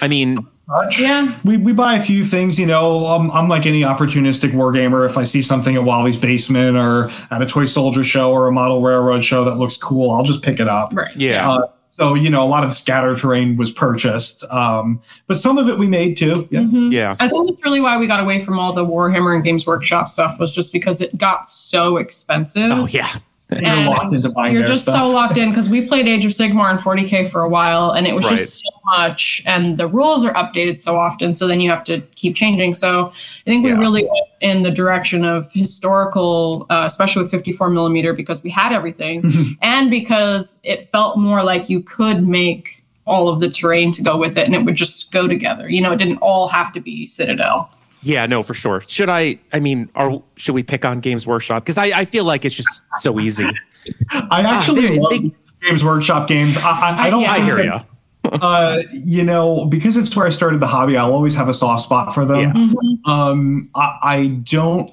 I 0.00 0.08
mean, 0.08 0.38
Much. 0.68 0.98
Yeah. 0.98 1.32
We, 1.44 1.56
we 1.58 1.72
buy 1.72 1.94
a 1.94 2.02
few 2.02 2.24
things, 2.24 2.58
you 2.58 2.66
know. 2.66 3.06
I'm, 3.06 3.30
I'm 3.30 3.48
like 3.48 3.66
any 3.66 3.82
opportunistic 3.82 4.50
wargamer. 4.50 5.08
If 5.08 5.16
I 5.16 5.22
see 5.22 5.40
something 5.40 5.76
at 5.76 5.84
Wally's 5.84 6.16
Basement 6.16 6.76
or 6.76 7.08
at 7.30 7.40
a 7.40 7.46
Toy 7.46 7.66
Soldier 7.66 8.02
show 8.02 8.32
or 8.32 8.48
a 8.48 8.52
Model 8.52 8.82
Railroad 8.82 9.24
show 9.24 9.44
that 9.44 9.58
looks 9.58 9.76
cool, 9.76 10.10
I'll 10.10 10.24
just 10.24 10.42
pick 10.42 10.58
it 10.58 10.68
up. 10.68 10.92
Right. 10.92 11.14
yeah. 11.16 11.48
Uh, 11.48 11.68
so, 11.96 12.12
you 12.14 12.28
know, 12.28 12.42
a 12.42 12.48
lot 12.48 12.62
of 12.62 12.74
scatter 12.74 13.16
terrain 13.16 13.56
was 13.56 13.70
purchased, 13.72 14.44
um, 14.50 15.00
but 15.26 15.38
some 15.38 15.56
of 15.56 15.68
it 15.68 15.78
we 15.78 15.86
made 15.86 16.16
too. 16.16 16.46
Yeah. 16.50 16.60
Mhm. 16.60 16.92
yeah. 16.92 17.16
I 17.18 17.28
think 17.28 17.48
that's 17.48 17.64
really 17.64 17.80
why 17.80 17.96
we 17.96 18.06
got 18.06 18.20
away 18.20 18.44
from 18.44 18.58
all 18.58 18.74
the 18.74 18.84
Warhammer 18.84 19.34
and 19.34 19.42
Games 19.42 19.66
Workshop 19.66 20.10
stuff 20.10 20.38
was 20.38 20.52
just 20.52 20.74
because 20.74 21.00
it 21.00 21.16
got 21.16 21.48
so 21.48 21.96
expensive. 21.96 22.70
Oh, 22.70 22.86
yeah. 22.86 23.14
You're 23.48 23.60
locked 23.84 24.12
into 24.12 24.28
buying 24.30 24.52
You're 24.54 24.66
just 24.66 24.82
stuff. 24.82 24.96
so 24.96 25.08
locked 25.08 25.36
in 25.38 25.50
because 25.50 25.70
we 25.70 25.86
played 25.86 26.08
Age 26.08 26.24
of 26.24 26.32
Sigmar 26.32 26.68
and 26.68 26.80
40k 26.80 27.30
for 27.30 27.42
a 27.42 27.48
while, 27.48 27.92
and 27.92 28.04
it 28.04 28.12
was 28.14 28.24
Right. 28.24 28.38
just 28.38 28.60
so 28.60 28.70
much, 28.84 29.40
and 29.46 29.76
the 29.76 29.86
rules 29.86 30.24
are 30.24 30.34
updated 30.34 30.80
so 30.80 30.96
often, 30.96 31.32
so 31.32 31.46
then 31.46 31.60
you 31.60 31.70
have 31.70 31.84
to 31.84 32.00
keep 32.16 32.34
changing. 32.34 32.74
So 32.74 33.12
I 33.46 33.50
think 33.50 33.64
we 33.64 33.70
Yeah. 33.70 33.78
really 33.78 34.02
went 34.02 34.26
in 34.40 34.62
the 34.64 34.70
direction 34.72 35.24
of 35.24 35.50
historical, 35.52 36.66
uh, 36.70 36.82
especially 36.86 37.22
with 37.22 37.30
54 37.30 37.70
millimeter, 37.70 38.12
because 38.12 38.42
we 38.42 38.50
had 38.50 38.72
everything, 38.72 39.22
and 39.62 39.90
because 39.90 40.58
it 40.64 40.90
felt 40.90 41.16
more 41.16 41.44
like 41.44 41.70
you 41.70 41.80
could 41.82 42.26
make 42.26 42.82
all 43.06 43.28
of 43.28 43.38
the 43.38 43.48
terrain 43.48 43.92
to 43.92 44.02
go 44.02 44.16
with 44.16 44.36
it, 44.36 44.46
and 44.46 44.56
it 44.56 44.64
would 44.64 44.74
just 44.74 45.12
go 45.12 45.28
together. 45.28 45.70
You 45.70 45.80
know, 45.80 45.92
it 45.92 45.98
didn't 45.98 46.18
all 46.18 46.48
have 46.48 46.72
to 46.72 46.80
be 46.80 47.06
Citadel. 47.06 47.70
Yeah, 48.06 48.26
no, 48.26 48.44
for 48.44 48.54
sure. 48.54 48.82
Should 48.86 49.08
I, 49.08 49.38
I 49.52 49.58
mean, 49.58 49.90
are, 49.96 50.22
should 50.36 50.54
we 50.54 50.62
pick 50.62 50.84
on 50.84 51.00
Games 51.00 51.26
Workshop? 51.26 51.64
Because 51.64 51.76
I, 51.76 51.86
I 51.86 52.04
feel 52.04 52.24
like 52.24 52.44
it's 52.44 52.54
just 52.54 52.82
so 53.00 53.18
easy. 53.18 53.44
I 54.10 54.42
actually 54.42 54.86
Ah, 54.86 54.88
they- 54.90 54.98
love 55.00 55.10
they- 55.10 55.32
Games 55.68 55.82
Workshop 55.84 56.28
games. 56.28 56.56
I, 56.58 56.60
I, 56.70 57.06
I 57.06 57.10
don't. 57.10 57.22
Yeah. 57.22 57.32
I 57.32 57.40
hear 57.40 57.56
that- 57.56 57.64
you. 57.64 58.30
uh, 58.42 58.82
you 58.92 59.22
know, 59.24 59.64
because 59.66 59.96
it's 59.96 60.14
where 60.14 60.26
I 60.26 60.30
started 60.30 60.60
the 60.60 60.66
hobby, 60.66 60.96
I'll 60.96 61.12
always 61.14 61.34
have 61.34 61.48
a 61.48 61.54
soft 61.54 61.82
spot 61.84 62.14
for 62.14 62.24
them. 62.24 62.52
Yeah. 62.82 62.96
Um, 63.06 63.70
I, 63.74 63.98
I 64.02 64.26
don't 64.44 64.92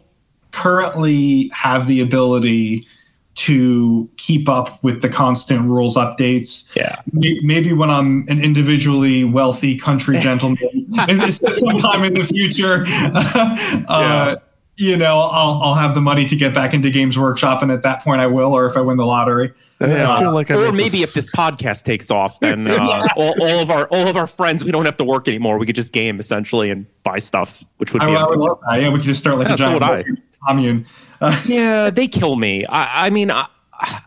currently 0.52 1.50
have 1.54 1.88
the 1.88 2.00
ability 2.02 2.88
to 3.36 4.10
keep 4.18 4.48
up 4.48 4.84
with 4.84 5.02
the 5.02 5.10
constant 5.10 5.68
rules 5.68 5.96
updates. 5.96 6.64
Yeah. 6.76 7.02
Maybe 7.12 7.74
when 7.74 7.90
I'm 7.90 8.28
an 8.28 8.44
individually 8.44 9.24
wealthy 9.24 9.78
country 9.78 10.20
gentleman, 10.20 10.88
and 11.08 11.22
this 11.22 11.40
sometime 11.40 12.04
in 12.04 12.14
the 12.14 12.26
future, 12.26 12.86
uh, 12.88 14.36
you 14.76 14.98
know, 14.98 15.20
I'll 15.20 15.62
I'll 15.62 15.76
have 15.76 15.94
the 15.96 16.02
money 16.02 16.28
to 16.28 16.36
get 16.36 16.54
back 16.54 16.74
into 16.74 16.90
Games 16.90 17.18
Workshop, 17.18 17.62
and 17.62 17.72
at 17.72 17.84
that 17.84 18.04
point, 18.04 18.22
I 18.22 18.28
will. 18.28 18.54
Or 18.54 18.66
if 18.66 18.76
I 18.76 18.82
win 18.82 18.98
the 18.98 19.06
lottery, 19.06 19.54
I 19.80 19.88
mean, 19.88 19.98
I 19.98 20.20
feel 20.20 20.32
like 20.32 20.50
I 20.50 20.56
or 20.56 20.72
make 20.72 20.86
maybe 20.86 21.04
if 21.04 21.14
this 21.14 21.30
podcast 21.30 21.84
takes 21.84 22.10
off, 22.10 22.40
then 22.40 22.68
uh, 22.72 23.08
all, 23.16 23.40
all 23.42 23.60
of 23.60 23.70
our 23.70 23.86
all 23.88 24.08
of 24.08 24.18
our 24.18 24.28
friends, 24.28 24.64
we 24.64 24.72
don't 24.72 24.86
have 24.86 24.98
to 24.98 25.04
work 25.04 25.28
anymore. 25.28 25.58
We 25.60 25.66
could 25.66 25.76
just 25.76 25.94
game 25.94 26.20
essentially 26.20 26.70
and 26.72 26.86
buy 27.04 27.20
stuff, 27.20 27.64
which 27.78 27.94
would 27.94 28.02
I, 28.02 28.08
be 28.08 28.16
I 28.16 28.26
would 28.26 28.40
love 28.40 28.60
that. 28.68 28.82
Yeah, 28.82 28.90
we 28.90 29.00
could 29.00 29.06
just 29.06 29.20
start 29.20 29.38
like 29.38 29.48
Yeah, 29.48 29.54
a 29.54 29.58
so 29.58 29.80
giant 29.80 30.08
would 30.08 30.18
I. 30.18 30.48
commune. 30.48 30.86
Yeah, 31.46 31.90
they 31.90 32.08
kill 32.08 32.36
me. 32.36 32.66
I, 32.66 33.08
I 33.08 33.10
mean, 33.10 33.32
I, 33.32 33.48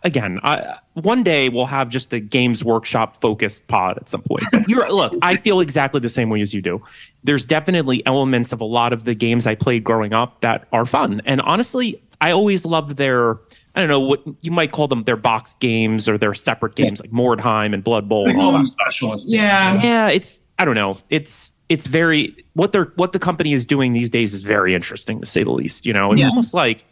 again, 0.05 0.41
I, 0.43 0.77
one 0.95 1.23
day 1.23 1.49
we'll 1.49 1.67
have 1.67 1.89
just 1.89 2.13
a 2.13 2.21
Games 2.21 2.65
Workshop 2.65 3.21
focused 3.21 3.67
pod 3.69 3.99
at 3.99 4.09
some 4.09 4.23
point. 4.23 4.45
You're 4.69 4.91
look, 4.93 5.15
I 5.23 5.37
feel 5.37 5.61
exactly 5.61 6.01
the 6.01 6.09
same 6.09 6.31
way 6.31 6.41
as 6.41 6.55
you 6.55 6.63
do. 6.63 6.83
There's 7.25 7.45
definitely 7.47 8.05
elements 8.07 8.53
of 8.53 8.61
a 8.61 8.65
lot 8.65 8.93
of 8.93 9.05
the 9.05 9.15
games 9.15 9.47
I 9.47 9.55
played 9.55 9.85
growing 9.85 10.13
up 10.13 10.41
that 10.41 10.67
are 10.73 10.87
fun, 10.87 11.21
and 11.27 11.41
honestly, 11.43 12.01
I 12.21 12.31
always 12.31 12.65
loved 12.65 12.97
their. 12.97 13.37
I 13.75 13.81
don't 13.81 13.89
know 13.89 14.01
what 14.01 14.23
you 14.41 14.51
might 14.51 14.73
call 14.73 14.89
them 14.89 15.05
their 15.05 15.17
box 15.19 15.55
games 15.57 16.09
or 16.09 16.17
their 16.17 16.33
separate 16.33 16.77
games 16.77 16.99
like 16.99 17.11
Mordheim 17.11 17.75
and 17.75 17.85
Blood 17.85 18.09
Bowl 18.09 18.25
they 18.25 18.31
and 18.31 18.39
all 18.41 18.45
call 18.47 18.53
that 18.53 18.59
them 18.61 18.67
specialists. 18.67 19.29
Yeah. 19.29 19.83
yeah 19.83 20.09
it's 20.09 20.41
i 20.59 20.65
don't 20.65 20.77
know 20.77 20.97
it's 21.11 21.53
it's 21.69 21.87
very 21.87 22.35
what 22.55 22.73
they're 22.73 22.91
what 22.97 23.13
the 23.13 23.19
company 23.19 23.53
is 23.53 23.67
doing 23.67 23.93
these 23.93 24.09
days 24.09 24.33
is 24.33 24.45
very 24.45 24.75
interesting 24.75 25.21
to 25.21 25.27
say 25.27 25.43
the 25.43 25.51
least. 25.51 25.85
You 25.85 25.93
know, 25.93 26.13
it's 26.13 26.23
Yeah. 26.23 26.29
almost 26.31 26.55
like 26.55 26.85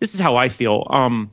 this 0.00 0.14
is 0.14 0.20
how 0.20 0.36
I 0.36 0.48
feel. 0.48 0.86
Um, 0.90 1.30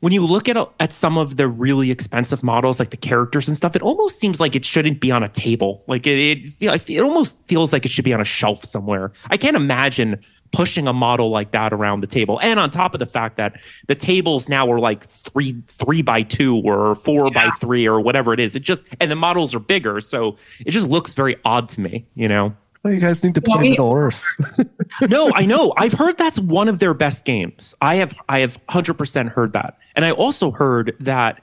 when 0.00 0.12
you 0.12 0.26
look 0.26 0.48
at 0.48 0.56
at 0.80 0.90
some 0.90 1.16
of 1.16 1.36
the 1.36 1.46
really 1.46 1.92
expensive 1.92 2.42
models, 2.42 2.80
like 2.80 2.90
the 2.90 2.96
characters 2.96 3.46
and 3.46 3.56
stuff, 3.56 3.76
it 3.76 3.82
almost 3.82 4.18
seems 4.18 4.40
like 4.40 4.56
it 4.56 4.64
shouldn't 4.64 4.98
be 4.98 5.12
on 5.12 5.22
a 5.22 5.28
table. 5.28 5.84
Like 5.86 6.08
it, 6.08 6.18
it, 6.18 6.50
feel- 6.50 6.72
I 6.72 6.78
feel- 6.78 7.04
it 7.04 7.06
almost 7.06 7.46
feels 7.46 7.72
like 7.72 7.84
it 7.86 7.90
should 7.92 8.04
be 8.04 8.12
on 8.12 8.20
a 8.20 8.24
shelf 8.24 8.64
somewhere. 8.64 9.12
I 9.30 9.36
can't 9.36 9.54
imagine 9.56 10.20
pushing 10.50 10.88
a 10.88 10.92
model 10.92 11.30
like 11.30 11.52
that 11.52 11.72
around 11.72 12.00
the 12.00 12.08
table. 12.08 12.40
And 12.42 12.58
on 12.58 12.68
top 12.70 12.94
of 12.94 12.98
the 12.98 13.06
fact 13.06 13.36
that 13.36 13.60
the 13.86 13.94
tables 13.94 14.48
now 14.48 14.70
are 14.72 14.80
like 14.80 15.06
three 15.08 15.54
three 15.68 16.02
by 16.02 16.22
two 16.22 16.56
or 16.64 16.96
four 16.96 17.30
by 17.30 17.50
three 17.60 17.86
or 17.86 18.00
whatever 18.00 18.32
it 18.34 18.40
is, 18.40 18.56
it 18.56 18.60
just 18.60 18.80
and 19.00 19.08
the 19.08 19.14
models 19.16 19.54
are 19.54 19.60
bigger, 19.60 20.00
so 20.00 20.36
it 20.66 20.72
just 20.72 20.88
looks 20.88 21.14
very 21.14 21.36
odd 21.44 21.68
to 21.68 21.80
me. 21.80 22.04
You 22.16 22.26
know. 22.26 22.56
Well, 22.82 22.92
you 22.92 23.00
guys 23.00 23.22
need 23.22 23.34
to 23.36 23.40
play 23.40 23.62
we- 23.62 23.70
Middle 23.70 23.92
Earth. 23.92 24.24
no, 25.08 25.30
I 25.34 25.46
know. 25.46 25.72
I've 25.76 25.92
heard 25.92 26.18
that's 26.18 26.40
one 26.40 26.68
of 26.68 26.80
their 26.80 26.94
best 26.94 27.24
games. 27.24 27.74
I 27.80 27.96
have 27.96 28.18
I 28.28 28.40
have 28.40 28.58
100% 28.66 29.28
heard 29.28 29.52
that. 29.52 29.78
And 29.94 30.04
I 30.04 30.10
also 30.10 30.50
heard 30.50 30.96
that 31.00 31.42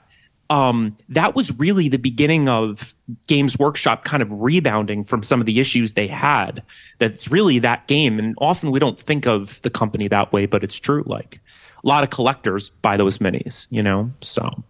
um, 0.50 0.96
that 1.08 1.36
was 1.36 1.56
really 1.58 1.88
the 1.88 1.96
beginning 1.96 2.48
of 2.48 2.94
Games 3.28 3.58
Workshop 3.58 4.04
kind 4.04 4.22
of 4.22 4.42
rebounding 4.42 5.04
from 5.04 5.22
some 5.22 5.38
of 5.38 5.46
the 5.46 5.60
issues 5.60 5.94
they 5.94 6.08
had. 6.08 6.62
That's 6.98 7.30
really 7.30 7.60
that 7.60 7.86
game. 7.86 8.18
And 8.18 8.34
often 8.38 8.72
we 8.72 8.80
don't 8.80 8.98
think 8.98 9.26
of 9.26 9.62
the 9.62 9.70
company 9.70 10.08
that 10.08 10.32
way, 10.32 10.46
but 10.46 10.64
it's 10.64 10.78
true. 10.78 11.04
Like 11.06 11.40
a 11.84 11.88
lot 11.88 12.02
of 12.02 12.10
collectors 12.10 12.70
buy 12.82 12.96
those 12.96 13.18
minis, 13.18 13.68
you 13.70 13.82
know? 13.82 14.10
So, 14.20 14.64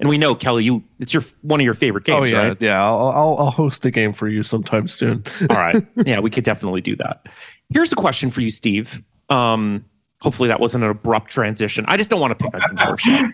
and 0.00 0.08
we 0.08 0.18
know, 0.18 0.34
Kelly, 0.34 0.64
you, 0.64 0.82
it's 0.98 1.14
your, 1.14 1.22
one 1.42 1.60
of 1.60 1.64
your 1.64 1.74
favorite 1.74 2.04
games, 2.04 2.32
oh 2.32 2.36
yeah, 2.36 2.46
right? 2.48 2.56
yeah. 2.60 2.84
I'll, 2.84 3.08
I'll 3.08 3.36
I'll 3.38 3.50
host 3.50 3.84
a 3.84 3.90
game 3.90 4.12
for 4.12 4.28
you 4.28 4.42
sometime 4.42 4.88
soon. 4.88 5.24
All 5.50 5.56
right. 5.56 5.86
Yeah, 6.06 6.20
we 6.20 6.30
could 6.30 6.44
definitely 6.44 6.80
do 6.80 6.96
that. 6.96 7.26
Here's 7.70 7.90
the 7.90 7.96
question 7.96 8.30
for 8.30 8.40
you, 8.40 8.50
Steve. 8.50 9.02
Um, 9.30 9.84
hopefully 10.20 10.48
that 10.48 10.60
wasn't 10.60 10.84
an 10.84 10.90
abrupt 10.90 11.30
transition. 11.30 11.84
I 11.88 11.96
just 11.96 12.10
don't 12.10 12.20
want 12.20 12.38
to 12.38 12.44
pick 12.44 12.54
on 12.54 12.88
Workshop. 12.88 13.30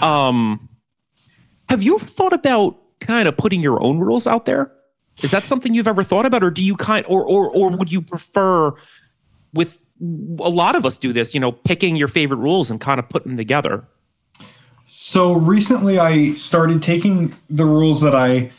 Um, 0.00 0.68
have 1.68 1.82
you 1.82 1.96
ever 1.96 2.06
thought 2.06 2.32
about 2.32 2.78
kind 3.00 3.28
of 3.28 3.36
putting 3.36 3.62
your 3.62 3.82
own 3.82 3.98
rules 3.98 4.26
out 4.26 4.46
there? 4.46 4.72
Is 5.22 5.30
that 5.32 5.44
something 5.44 5.74
you've 5.74 5.88
ever 5.88 6.02
thought 6.04 6.26
about, 6.26 6.44
or 6.44 6.50
do 6.50 6.62
you 6.62 6.76
kind, 6.76 7.04
or 7.08 7.24
or 7.24 7.50
or 7.50 7.70
would 7.70 7.90
you 7.90 8.00
prefer 8.00 8.72
with 9.52 9.84
a 10.00 10.48
lot 10.48 10.76
of 10.76 10.86
us 10.86 10.98
do 10.98 11.12
this? 11.12 11.34
You 11.34 11.40
know, 11.40 11.50
picking 11.52 11.96
your 11.96 12.08
favorite 12.08 12.38
rules 12.38 12.70
and 12.70 12.80
kind 12.80 13.00
of 13.00 13.08
putting 13.08 13.32
them 13.32 13.36
together. 13.36 13.84
So 15.08 15.32
recently, 15.32 15.98
I 15.98 16.34
started 16.34 16.82
taking 16.82 17.34
the 17.48 17.64
rules 17.64 18.02
that 18.02 18.14
I, 18.14 18.52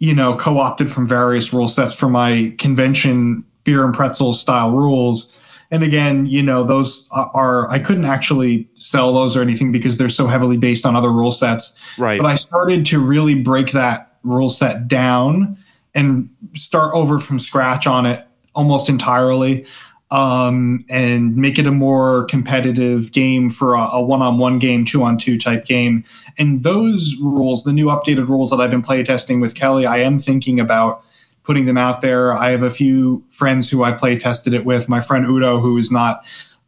you 0.00 0.12
know, 0.12 0.36
co-opted 0.36 0.92
from 0.92 1.06
various 1.06 1.52
rule 1.52 1.68
sets 1.68 1.94
for 1.94 2.08
my 2.08 2.52
convention 2.58 3.44
beer 3.62 3.84
and 3.84 3.94
pretzel 3.94 4.32
style 4.32 4.72
rules. 4.72 5.32
And 5.70 5.84
again, 5.84 6.26
you 6.26 6.42
know, 6.42 6.64
those 6.64 7.06
are 7.12 7.70
I 7.70 7.78
couldn't 7.78 8.04
actually 8.04 8.68
sell 8.74 9.14
those 9.14 9.36
or 9.36 9.42
anything 9.42 9.70
because 9.70 9.96
they're 9.96 10.08
so 10.08 10.26
heavily 10.26 10.56
based 10.56 10.84
on 10.84 10.96
other 10.96 11.12
rule 11.12 11.30
sets. 11.30 11.72
Right. 11.96 12.20
But 12.20 12.26
I 12.26 12.34
started 12.34 12.84
to 12.86 12.98
really 12.98 13.36
break 13.36 13.70
that 13.70 14.16
rule 14.24 14.48
set 14.48 14.88
down 14.88 15.56
and 15.94 16.28
start 16.56 16.96
over 16.96 17.20
from 17.20 17.38
scratch 17.38 17.86
on 17.86 18.06
it 18.06 18.26
almost 18.56 18.88
entirely 18.88 19.64
um, 20.12 20.84
and 20.90 21.34
make 21.36 21.58
it 21.58 21.66
a 21.66 21.72
more 21.72 22.26
competitive 22.26 23.12
game 23.12 23.48
for 23.48 23.74
a, 23.74 24.00
one-on-one 24.00 24.58
game, 24.58 24.84
two-on-two 24.84 25.38
type 25.38 25.64
game. 25.64 26.04
And 26.38 26.62
those 26.62 27.16
rules, 27.16 27.64
the 27.64 27.72
new 27.72 27.86
updated 27.86 28.28
rules 28.28 28.50
that 28.50 28.60
I've 28.60 28.70
been 28.70 28.82
playtesting 28.82 29.40
with 29.40 29.54
Kelly, 29.54 29.86
I 29.86 29.98
am 29.98 30.20
thinking 30.20 30.60
about 30.60 31.02
putting 31.44 31.64
them 31.64 31.78
out 31.78 32.02
there. 32.02 32.34
I 32.34 32.50
have 32.50 32.62
a 32.62 32.70
few 32.70 33.24
friends 33.30 33.70
who 33.70 33.84
I've 33.84 33.98
playtested 33.98 34.52
it 34.52 34.66
with. 34.66 34.86
My 34.86 35.00
friend 35.00 35.26
Udo, 35.26 35.60
who 35.60 35.78
is 35.78 35.90
not, 35.90 36.22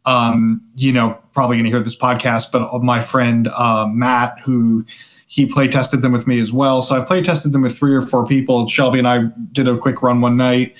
um, 0.07 0.59
you 0.75 0.91
know, 0.91 1.15
probably 1.35 1.57
going 1.57 1.65
to 1.65 1.69
hear 1.69 1.83
this 1.83 1.95
podcast, 1.95 2.51
but 2.51 2.81
my 2.81 2.99
friend 2.99 3.47
uh, 3.49 3.85
Matt, 3.87 4.39
who 4.43 4.83
he 5.27 5.45
play 5.45 5.67
tested 5.67 6.01
them 6.01 6.11
with 6.11 6.25
me 6.25 6.39
as 6.39 6.51
well. 6.51 6.81
So 6.81 6.99
I 6.99 7.05
play 7.05 7.21
tested 7.21 7.51
them 7.51 7.61
with 7.61 7.77
three 7.77 7.93
or 7.93 8.01
four 8.01 8.25
people. 8.25 8.67
Shelby 8.67 8.97
and 8.97 9.07
I 9.07 9.25
did 9.51 9.67
a 9.67 9.77
quick 9.77 10.01
run 10.01 10.19
one 10.19 10.35
night. 10.35 10.73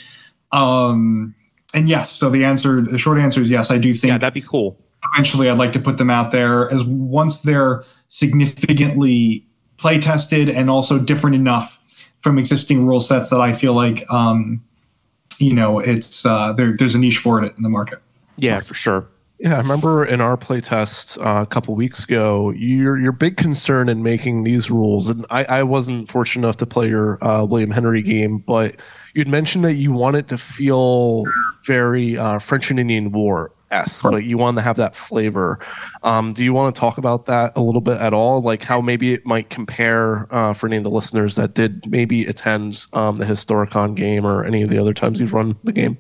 Um, 0.51 1.35
and 1.75 1.89
yes, 1.89 2.11
so 2.11 2.29
the 2.29 2.43
answer, 2.43 2.81
the 2.81 2.97
short 2.97 3.19
answer 3.19 3.41
is 3.41 3.51
yes. 3.51 3.69
I 3.69 3.77
do 3.77 3.93
think 3.93 4.11
yeah, 4.11 4.17
that'd 4.17 4.33
be 4.33 4.41
cool. 4.41 4.79
eventually 5.13 5.49
I'd 5.49 5.57
like 5.57 5.73
to 5.73 5.79
put 5.79 5.97
them 5.97 6.09
out 6.09 6.31
there 6.31 6.71
as 6.71 6.83
once 6.85 7.39
they're 7.39 7.83
significantly 8.09 9.45
play 9.77 9.99
tested 9.99 10.49
and 10.49 10.69
also 10.69 10.97
different 10.97 11.35
enough 11.35 11.77
from 12.21 12.39
existing 12.39 12.87
rule 12.87 13.01
sets 13.01 13.29
that 13.29 13.41
I 13.41 13.51
feel 13.51 13.73
like, 13.73 14.09
um, 14.09 14.63
you 15.37 15.53
know, 15.53 15.79
it's 15.79 16.25
uh, 16.25 16.53
there, 16.53 16.75
there's 16.77 16.95
a 16.95 16.99
niche 16.99 17.17
for 17.17 17.43
it 17.43 17.53
in 17.57 17.63
the 17.63 17.69
market. 17.69 17.99
Yeah, 18.37 18.61
for 18.61 18.73
sure. 18.73 19.05
Yeah, 19.37 19.55
I 19.55 19.57
remember 19.57 20.05
in 20.05 20.21
our 20.21 20.37
playtest 20.37 21.17
uh, 21.23 21.41
a 21.41 21.45
couple 21.45 21.75
weeks 21.75 22.05
ago, 22.05 22.51
your 22.51 22.97
your 22.97 23.11
big 23.11 23.35
concern 23.35 23.89
in 23.89 24.01
making 24.01 24.45
these 24.45 24.71
rules, 24.71 25.09
and 25.09 25.25
I, 25.29 25.43
I 25.43 25.63
wasn't 25.63 26.09
fortunate 26.09 26.47
enough 26.47 26.57
to 26.57 26.65
play 26.65 26.87
your 26.87 27.21
uh, 27.21 27.43
William 27.43 27.69
Henry 27.69 28.01
game, 28.01 28.37
but 28.37 28.77
you'd 29.15 29.27
mentioned 29.27 29.65
that 29.65 29.75
you 29.75 29.91
want 29.91 30.17
it 30.17 30.27
to 30.27 30.37
feel 30.37 31.23
very 31.65 32.17
uh, 32.17 32.37
French 32.37 32.69
and 32.69 32.79
Indian 32.79 33.11
War 33.11 33.51
esque, 33.71 34.03
like 34.05 34.25
you 34.25 34.37
want 34.37 34.57
to 34.57 34.61
have 34.61 34.75
that 34.75 34.95
flavor. 34.95 35.59
Um, 36.03 36.33
do 36.33 36.43
you 36.43 36.53
want 36.53 36.75
to 36.75 36.79
talk 36.79 36.97
about 36.97 37.25
that 37.25 37.53
a 37.55 37.61
little 37.61 37.81
bit 37.81 37.97
at 37.97 38.13
all? 38.13 38.41
Like 38.41 38.61
how 38.61 38.81
maybe 38.81 39.13
it 39.13 39.25
might 39.25 39.49
compare 39.49 40.27
uh, 40.33 40.53
for 40.53 40.67
any 40.67 40.77
of 40.77 40.83
the 40.83 40.89
listeners 40.91 41.35
that 41.35 41.55
did 41.55 41.89
maybe 41.89 42.25
attend 42.25 42.85
um, 42.93 43.17
the 43.17 43.25
Historicon 43.25 43.95
game 43.95 44.25
or 44.25 44.43
any 44.45 44.61
of 44.61 44.69
the 44.69 44.77
other 44.77 44.93
times 44.93 45.19
you've 45.19 45.33
run 45.33 45.57
the 45.63 45.71
game? 45.71 45.97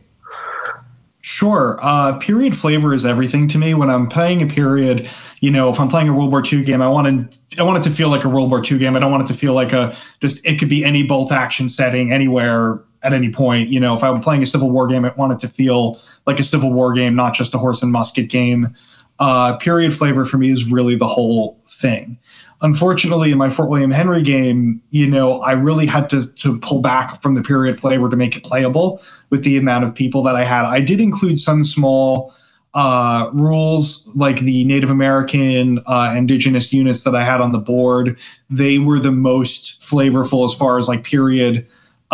Sure. 1.21 1.79
Uh, 1.81 2.19
period 2.19 2.55
flavor 2.55 2.93
is 2.93 3.03
everything 3.03 3.47
to 3.47 3.57
me. 3.57 3.73
When 3.73 3.89
I'm 3.89 4.07
playing 4.07 4.43
a 4.43 4.45
period, 4.45 5.09
you 5.39 5.49
know, 5.49 5.69
if 5.69 5.79
I'm 5.79 5.87
playing 5.87 6.07
a 6.07 6.13
World 6.13 6.29
War 6.29 6.43
II 6.45 6.63
game, 6.63 6.83
I 6.83 6.87
want 6.87 7.31
to 7.31 7.59
I 7.59 7.63
want 7.63 7.83
it 7.83 7.89
to 7.89 7.95
feel 7.95 8.09
like 8.09 8.25
a 8.25 8.29
World 8.29 8.51
War 8.51 8.63
II 8.63 8.77
game. 8.77 8.95
I 8.95 8.99
don't 8.99 9.09
want 9.11 9.23
it 9.23 9.33
to 9.33 9.39
feel 9.39 9.53
like 9.53 9.73
a 9.73 9.97
just 10.21 10.45
it 10.45 10.59
could 10.59 10.69
be 10.69 10.85
any 10.85 11.01
bolt 11.01 11.31
action 11.31 11.67
setting 11.67 12.13
anywhere 12.13 12.79
at 13.05 13.13
any 13.13 13.29
point. 13.29 13.69
You 13.69 13.79
know, 13.79 13.93
if 13.93 14.03
I'm 14.03 14.19
playing 14.21 14.43
a 14.43 14.45
Civil 14.45 14.71
War 14.71 14.87
game, 14.87 15.05
I 15.05 15.13
want 15.13 15.33
it 15.33 15.39
to 15.39 15.47
feel 15.47 15.99
like 16.25 16.39
a 16.39 16.43
Civil 16.43 16.73
War 16.73 16.93
game, 16.93 17.15
not 17.15 17.33
just 17.33 17.53
a 17.53 17.57
horse 17.57 17.81
and 17.81 17.91
musket 17.91 18.29
game. 18.29 18.75
Uh, 19.19 19.55
period 19.57 19.95
flavor 19.95 20.25
for 20.25 20.37
me 20.37 20.51
is 20.51 20.69
really 20.69 20.95
the 20.95 21.07
whole 21.07 21.57
thing. 21.71 22.17
Unfortunately, 22.61 23.31
in 23.31 23.37
my 23.37 23.49
Fort 23.49 23.69
William 23.69 23.91
Henry 23.91 24.23
game, 24.23 24.81
you 24.89 25.07
know, 25.07 25.39
I 25.41 25.51
really 25.51 25.85
had 25.85 26.09
to 26.09 26.27
to 26.27 26.59
pull 26.59 26.81
back 26.81 27.21
from 27.21 27.35
the 27.35 27.43
period 27.43 27.79
flavor 27.79 28.09
to 28.09 28.15
make 28.15 28.35
it 28.35 28.43
playable 28.43 29.01
with 29.29 29.43
the 29.43 29.57
amount 29.57 29.83
of 29.83 29.93
people 29.93 30.23
that 30.23 30.35
I 30.35 30.43
had. 30.43 30.65
I 30.65 30.81
did 30.81 30.99
include 30.99 31.39
some 31.39 31.63
small 31.63 32.33
uh, 32.73 33.29
rules 33.33 34.05
like 34.15 34.39
the 34.39 34.65
Native 34.65 34.91
American 34.91 35.79
uh, 35.85 36.13
indigenous 36.15 36.73
units 36.73 37.03
that 37.03 37.15
I 37.15 37.23
had 37.23 37.39
on 37.39 37.53
the 37.53 37.57
board. 37.59 38.17
They 38.49 38.79
were 38.79 38.99
the 38.99 39.13
most 39.13 39.81
flavorful 39.81 40.45
as 40.45 40.53
far 40.53 40.77
as 40.77 40.87
like 40.87 41.03
period 41.03 41.65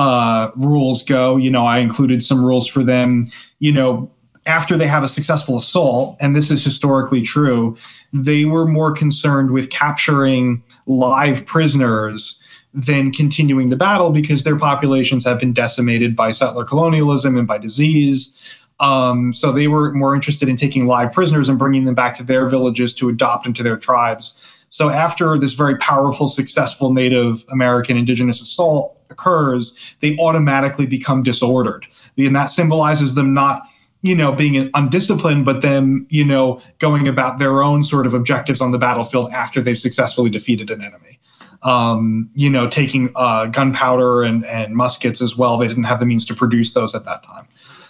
uh, 0.01 0.49
rules 0.55 1.03
go. 1.03 1.37
You 1.37 1.51
know, 1.51 1.67
I 1.67 1.77
included 1.77 2.23
some 2.23 2.43
rules 2.43 2.65
for 2.65 2.83
them. 2.83 3.31
You 3.59 3.71
know, 3.71 4.11
after 4.47 4.75
they 4.75 4.87
have 4.87 5.03
a 5.03 5.07
successful 5.07 5.57
assault, 5.57 6.17
and 6.19 6.35
this 6.35 6.49
is 6.49 6.63
historically 6.63 7.21
true, 7.21 7.77
they 8.11 8.45
were 8.45 8.65
more 8.65 8.91
concerned 8.91 9.51
with 9.51 9.69
capturing 9.69 10.63
live 10.87 11.45
prisoners 11.45 12.39
than 12.73 13.11
continuing 13.11 13.69
the 13.69 13.75
battle 13.75 14.09
because 14.09 14.43
their 14.43 14.57
populations 14.57 15.23
have 15.23 15.39
been 15.39 15.53
decimated 15.53 16.15
by 16.15 16.31
settler 16.31 16.65
colonialism 16.65 17.37
and 17.37 17.47
by 17.47 17.59
disease. 17.59 18.35
Um, 18.79 19.33
so 19.33 19.51
they 19.51 19.67
were 19.67 19.93
more 19.93 20.15
interested 20.15 20.49
in 20.49 20.57
taking 20.57 20.87
live 20.87 21.13
prisoners 21.13 21.47
and 21.47 21.59
bringing 21.59 21.85
them 21.85 21.93
back 21.93 22.15
to 22.15 22.23
their 22.23 22.49
villages 22.49 22.95
to 22.95 23.09
adopt 23.09 23.45
into 23.45 23.61
their 23.61 23.77
tribes. 23.77 24.35
So 24.71 24.89
after 24.89 25.37
this 25.37 25.53
very 25.53 25.77
powerful, 25.77 26.27
successful 26.27 26.93
Native 26.93 27.45
American 27.49 27.97
indigenous 27.97 28.41
assault 28.41 28.97
occurs, 29.09 29.77
they 29.99 30.17
automatically 30.17 30.85
become 30.85 31.23
disordered. 31.23 31.85
And 32.17 32.35
that 32.35 32.45
symbolizes 32.45 33.13
them 33.13 33.33
not 33.33 33.63
you 34.03 34.15
know, 34.15 34.31
being 34.31 34.69
undisciplined, 34.73 35.45
but 35.45 35.61
then, 35.61 36.07
you 36.09 36.25
know, 36.25 36.59
going 36.79 37.07
about 37.07 37.37
their 37.37 37.61
own 37.61 37.83
sort 37.83 38.07
of 38.07 38.15
objectives 38.15 38.59
on 38.59 38.71
the 38.71 38.79
battlefield 38.79 39.31
after 39.31 39.61
they've 39.61 39.77
successfully 39.77 40.29
defeated 40.29 40.71
an 40.71 40.81
enemy. 40.81 41.19
Um, 41.61 42.27
you 42.33 42.49
know, 42.49 42.67
taking 42.67 43.11
uh, 43.15 43.45
gunpowder 43.45 44.23
and, 44.23 44.43
and 44.45 44.75
muskets 44.75 45.21
as 45.21 45.37
well. 45.37 45.59
They 45.59 45.67
didn't 45.67 45.83
have 45.83 45.99
the 45.99 46.07
means 46.07 46.25
to 46.25 46.33
produce 46.33 46.73
those 46.73 46.95
at 46.95 47.05
that 47.05 47.21
time. 47.21 47.47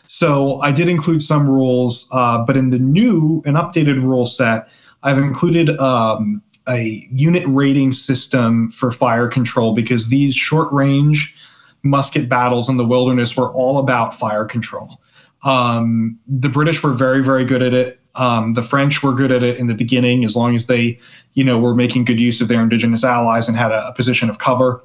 So 0.07 0.59
I 0.59 0.73
did 0.73 0.89
include 0.89 1.21
some 1.21 1.47
rules, 1.47 2.09
uh, 2.11 2.43
but 2.43 2.57
in 2.57 2.71
the 2.71 2.79
new 2.79 3.41
and 3.45 3.55
updated 3.55 4.03
rule 4.03 4.25
set, 4.25 4.67
I've 5.03 5.17
included 5.17 5.79
um, 5.79 6.43
a 6.67 7.07
unit 7.11 7.43
rating 7.47 7.91
system 7.91 8.71
for 8.71 8.91
fire 8.91 9.27
control 9.27 9.73
because 9.73 10.09
these 10.09 10.35
short 10.35 10.71
range 10.71 11.35
musket 11.83 12.29
battles 12.29 12.69
in 12.69 12.77
the 12.77 12.85
wilderness 12.85 13.35
were 13.35 13.51
all 13.53 13.79
about 13.79 14.13
fire 14.13 14.45
control. 14.45 15.01
Um, 15.43 16.19
the 16.27 16.49
British 16.49 16.83
were 16.83 16.93
very, 16.93 17.23
very 17.23 17.43
good 17.45 17.63
at 17.63 17.73
it. 17.73 17.99
Um, 18.15 18.53
the 18.53 18.61
French 18.61 19.01
were 19.01 19.13
good 19.13 19.31
at 19.31 19.43
it 19.43 19.57
in 19.57 19.67
the 19.67 19.73
beginning, 19.73 20.25
as 20.25 20.35
long 20.35 20.55
as 20.55 20.67
they, 20.67 20.99
you 21.33 21.43
know, 21.43 21.57
were 21.57 21.73
making 21.73 22.05
good 22.05 22.19
use 22.19 22.41
of 22.41 22.47
their 22.47 22.61
indigenous 22.61 23.03
allies 23.03 23.47
and 23.47 23.57
had 23.57 23.71
a, 23.71 23.87
a 23.87 23.93
position 23.93 24.29
of 24.29 24.37
cover. 24.37 24.83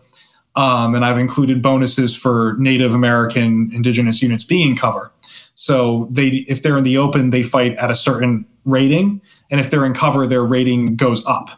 Um, 0.54 0.94
and 0.94 1.04
I've 1.04 1.18
included 1.18 1.60
bonuses 1.60 2.16
for 2.16 2.54
Native 2.58 2.94
American 2.94 3.70
indigenous 3.74 4.22
units 4.22 4.44
being 4.44 4.76
cover. 4.76 5.12
So 5.56 6.08
they, 6.10 6.28
if 6.48 6.62
they're 6.62 6.78
in 6.78 6.84
the 6.84 6.96
open, 6.96 7.30
they 7.30 7.42
fight 7.42 7.76
at 7.76 7.90
a 7.90 7.94
certain 7.94 8.46
rating, 8.64 9.20
and 9.50 9.60
if 9.60 9.70
they're 9.70 9.84
in 9.84 9.94
cover, 9.94 10.26
their 10.26 10.44
rating 10.44 10.96
goes 10.96 11.24
up. 11.26 11.50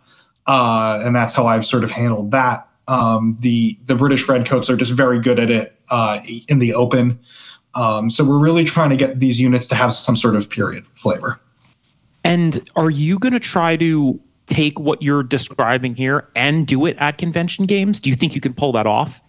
Uh, 0.49 1.03
and 1.05 1.15
that's 1.15 1.35
how 1.35 1.47
I've 1.47 1.65
sort 1.65 1.85
of 1.85 1.91
handled 1.91 2.33
that. 2.33 2.67
Um, 2.89 3.37
the 3.41 3.79
the 3.87 3.95
British 3.95 4.27
Redcoats 4.29 4.71
are 4.71 4.77
just 4.77 4.93
very 4.93 5.21
good 5.21 5.39
at 5.39 5.51
it 5.51 5.79
uh, 5.91 6.21
in 6.49 6.59
the 6.59 6.75
open. 6.75 7.21
Um, 7.75 8.09
so 8.11 8.25
we're 8.25 8.39
really 8.39 8.65
trying 8.65 8.91
to 8.91 8.97
get 8.97 9.21
these 9.21 9.39
units 9.39 9.69
to 9.69 9.75
have 9.75 9.93
some 9.93 10.17
sort 10.17 10.35
of 10.35 10.49
period 10.49 10.85
flavor. 10.97 11.39
And 12.25 12.69
are 12.77 12.91
you 12.91 13.19
going 13.19 13.35
to 13.35 13.41
try 13.41 13.77
to 13.77 14.19
take 14.47 14.79
what 14.81 15.03
you're 15.03 15.23
describing 15.23 15.95
here 15.95 16.27
and 16.35 16.67
do 16.67 16.87
it 16.87 16.97
at 16.99 17.19
convention 17.19 17.67
games? 17.67 18.01
Do 18.01 18.09
you 18.11 18.17
think 18.17 18.35
you 18.35 18.41
can 18.41 18.55
pull 18.55 18.73
that 18.73 18.87
off? 18.87 19.23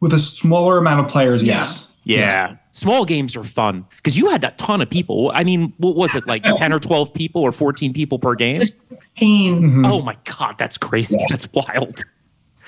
With 0.00 0.14
a 0.14 0.18
smaller 0.20 0.78
amount 0.78 1.04
of 1.04 1.10
players, 1.10 1.42
Yeah. 1.42 1.58
yes. 1.58 1.88
Yeah. 2.04 2.56
Small 2.72 3.04
games 3.04 3.36
are 3.36 3.44
fun 3.44 3.84
because 3.96 4.18
you 4.18 4.28
had 4.30 4.42
a 4.44 4.50
ton 4.52 4.80
of 4.80 4.90
people. 4.90 5.30
I 5.34 5.44
mean, 5.44 5.72
what 5.78 5.94
was 5.94 6.14
it 6.14 6.26
like 6.26 6.42
10 6.42 6.72
or 6.72 6.80
12 6.80 7.12
people 7.14 7.42
or 7.42 7.52
14 7.52 7.92
people 7.92 8.18
per 8.18 8.34
game? 8.34 8.60
16 8.60 9.62
Mhm. 9.62 9.86
Oh 9.86 10.00
my 10.02 10.16
God, 10.24 10.56
that's 10.58 10.78
crazy. 10.78 11.18
That's 11.30 11.46
wild. 11.52 12.02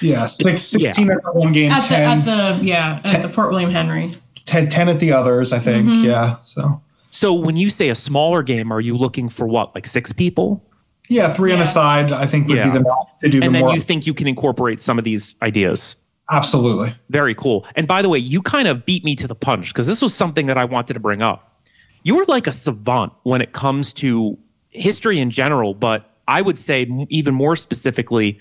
Yeah, 0.01 0.27
six, 0.27 0.73
Yeah. 0.73 0.89
16 0.93 1.11
at 1.11 1.23
the 1.25 1.33
one 1.33 1.53
game, 1.53 1.73
at 1.73 1.89
the 1.89 1.97
at 1.97 2.25
the 2.25 2.65
yeah 2.65 3.01
at 3.05 3.23
the 3.23 3.29
Fort 3.29 3.51
William 3.51 3.71
Henry. 3.71 4.15
10, 4.47 4.69
10 4.69 4.89
at 4.89 5.01
the 5.01 5.11
others, 5.13 5.53
I 5.53 5.59
think. 5.59 5.87
Mhm. 5.87 6.05
Yeah. 6.05 6.37
So, 6.43 6.81
So 7.11 7.33
when 7.33 7.57
you 7.57 7.71
say 7.71 7.89
a 7.89 7.95
smaller 7.95 8.43
game, 8.43 8.73
are 8.73 8.81
you 8.81 8.97
looking 8.97 9.29
for 9.29 9.47
what, 9.47 9.75
like 9.75 9.87
six 9.87 10.13
people? 10.13 10.63
yeah, 11.09 11.33
three 11.33 11.53
on 11.53 11.59
Yeah. 11.59 11.65
a 11.65 11.69
side, 11.69 12.13
I 12.13 12.27
think 12.27 12.49
would 12.49 12.57
Yeah. 12.57 12.65
be 12.65 12.71
the 12.71 12.81
max 12.81 12.95
to 13.21 13.29
do 13.29 13.41
the 13.41 13.47
And 13.47 13.55
then 13.55 13.63
more. 13.67 13.75
you 13.75 13.81
think 13.81 14.07
you 14.07 14.15
can 14.15 14.27
incorporate 14.27 14.81
some 14.81 14.99
of 14.99 15.05
these 15.05 15.35
ideas? 15.43 15.97
Absolutely. 16.31 16.95
Very 17.11 17.35
cool. 17.35 17.67
And 17.77 17.87
by 17.87 18.03
the 18.03 18.09
way, 18.09 18.19
you 18.19 18.41
kind 18.41 18.67
of 18.69 18.87
beat 18.87 19.05
me 19.05 19.15
to 19.17 19.29
the 19.29 19.35
punch 19.35 19.73
because 19.73 19.87
this 19.87 20.01
was 20.01 20.15
something 20.15 20.47
that 20.47 20.57
I 20.57 20.65
wanted 20.65 20.95
to 20.95 21.01
bring 21.01 21.23
up. 21.23 21.61
You 22.03 22.17
were 22.17 22.25
like 22.27 22.47
a 22.47 22.53
savant 22.53 23.13
when 23.23 23.41
it 23.41 23.53
comes 23.53 23.93
to 23.95 24.39
history 24.71 25.19
in 25.19 25.31
general, 25.31 25.75
but 25.75 26.11
I 26.27 26.43
would 26.43 26.59
say 26.59 26.87
even 27.09 27.35
more 27.35 27.57
specifically, 27.57 28.39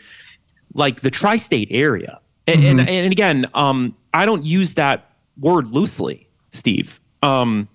like 0.74 1.02
the 1.02 1.12
tri-state 1.12 1.68
area. 1.72 2.20
And, 2.48 2.64
and, 2.64 2.90
and 2.90 3.12
again, 3.12 3.46
um, 3.54 3.96
I 4.14 4.26
don't 4.26 4.46
use 4.46 4.74
that 4.74 5.10
word 5.40 5.68
loosely, 5.68 6.28
Steve. 6.52 7.00
Um, 7.22 7.68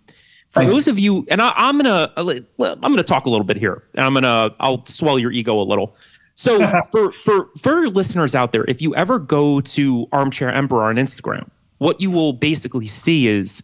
for 0.50 0.60
Thank 0.60 0.68
you. 0.68 0.74
those 0.74 0.88
of 0.88 0.98
you, 0.98 1.26
and 1.30 1.42
I, 1.42 1.52
I'm 1.56 1.78
gonna, 1.78 2.12
I'm 2.16 2.80
gonna 2.80 3.02
talk 3.02 3.26
a 3.26 3.30
little 3.30 3.44
bit 3.44 3.56
here, 3.56 3.82
and 3.94 4.04
I'm 4.04 4.14
gonna, 4.14 4.54
I'll 4.60 4.84
swell 4.86 5.18
your 5.18 5.30
ego 5.30 5.60
a 5.60 5.62
little. 5.62 5.94
So 6.38 6.64
for 6.92 7.10
for 7.10 7.48
for 7.58 7.80
your 7.80 7.90
listeners 7.90 8.36
out 8.36 8.52
there, 8.52 8.64
if 8.68 8.80
you 8.80 8.94
ever 8.94 9.18
go 9.18 9.60
to 9.60 10.06
Armchair 10.12 10.50
Emperor 10.52 10.84
on 10.84 10.94
Instagram, 10.94 11.48
what 11.78 12.00
you 12.00 12.12
will 12.12 12.32
basically 12.32 12.86
see 12.86 13.26
is 13.26 13.60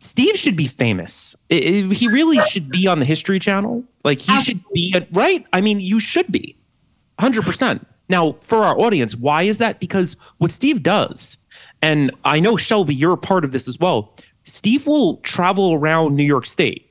Steve 0.00 0.36
should 0.36 0.56
be 0.56 0.66
famous. 0.66 1.36
I- 1.50 1.54
I- 1.90 1.94
he 1.94 2.08
really 2.08 2.40
should 2.48 2.70
be 2.70 2.88
on 2.88 2.98
the 2.98 3.04
History 3.04 3.38
Channel. 3.38 3.84
Like 4.02 4.18
he 4.20 4.42
should 4.42 4.60
be 4.74 4.94
right. 5.12 5.46
I 5.52 5.60
mean, 5.60 5.78
you 5.78 6.00
should 6.00 6.32
be, 6.32 6.56
hundred 7.20 7.44
percent. 7.44 7.86
Now, 8.08 8.34
for 8.40 8.64
our 8.64 8.76
audience, 8.76 9.14
why 9.14 9.44
is 9.44 9.58
that? 9.58 9.78
Because 9.78 10.16
what 10.38 10.50
Steve 10.50 10.82
does, 10.82 11.36
and 11.82 12.10
I 12.24 12.40
know 12.40 12.56
Shelby, 12.56 12.96
you're 12.96 13.12
a 13.12 13.16
part 13.16 13.44
of 13.44 13.52
this 13.52 13.68
as 13.68 13.78
well. 13.78 14.16
Steve 14.42 14.88
will 14.88 15.18
travel 15.18 15.74
around 15.74 16.16
New 16.16 16.24
York 16.24 16.46
State, 16.46 16.90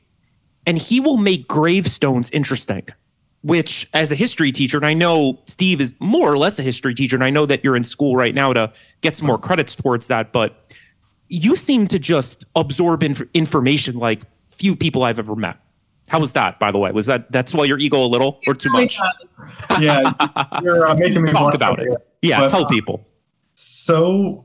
and 0.66 0.78
he 0.78 1.02
will 1.02 1.18
make 1.18 1.50
gravestones 1.50 2.30
interesting 2.32 2.84
which 3.42 3.88
as 3.94 4.12
a 4.12 4.16
history 4.16 4.52
teacher, 4.52 4.78
and 4.78 4.86
I 4.86 4.94
know 4.94 5.40
Steve 5.46 5.80
is 5.80 5.94
more 6.00 6.32
or 6.32 6.38
less 6.38 6.60
a 6.60 6.64
history 6.64 6.94
teacher, 6.94 7.16
and 7.16 7.24
I 7.24 7.30
know 7.30 7.46
that 7.46 7.64
you're 7.64 7.76
in 7.76 7.84
school 7.84 8.16
right 8.16 8.36
now 8.36 8.54
to 8.54 8.72
get 9.02 9.16
some 9.16 9.28
more 9.28 9.38
credits 9.38 9.76
towards 9.76 10.08
that, 10.08 10.34
but 10.34 10.72
you 11.30 11.56
seem 11.56 11.88
to 11.88 12.00
just 12.00 12.46
absorb 12.56 13.04
inf- 13.04 13.22
information 13.34 13.96
like 13.96 14.24
few 14.50 14.76
people 14.76 15.04
I've 15.04 15.20
ever 15.20 15.36
met. 15.36 15.58
How 16.08 16.20
was 16.20 16.34
that, 16.34 16.60
by 16.60 16.72
the 16.72 16.80
way? 16.80 16.92
Was 16.92 17.06
that 17.06 17.32
that's 17.32 17.54
why 17.54 17.66
your 17.66 17.78
ego 17.78 18.04
a 18.04 18.08
little 18.08 18.40
or 18.48 18.56
too 18.56 18.72
much? 18.72 19.00
Yeah. 19.80 20.12
You're 20.64 20.88
uh, 20.88 20.96
making 20.96 21.22
me 21.22 21.32
Talk 21.32 21.54
about 21.54 21.80
it. 21.80 21.84
here. 21.84 22.02
Yeah, 22.22 22.40
But, 22.40 22.50
tell 22.50 22.66
uh, 22.66 22.68
people. 22.68 23.08
So 23.56 24.44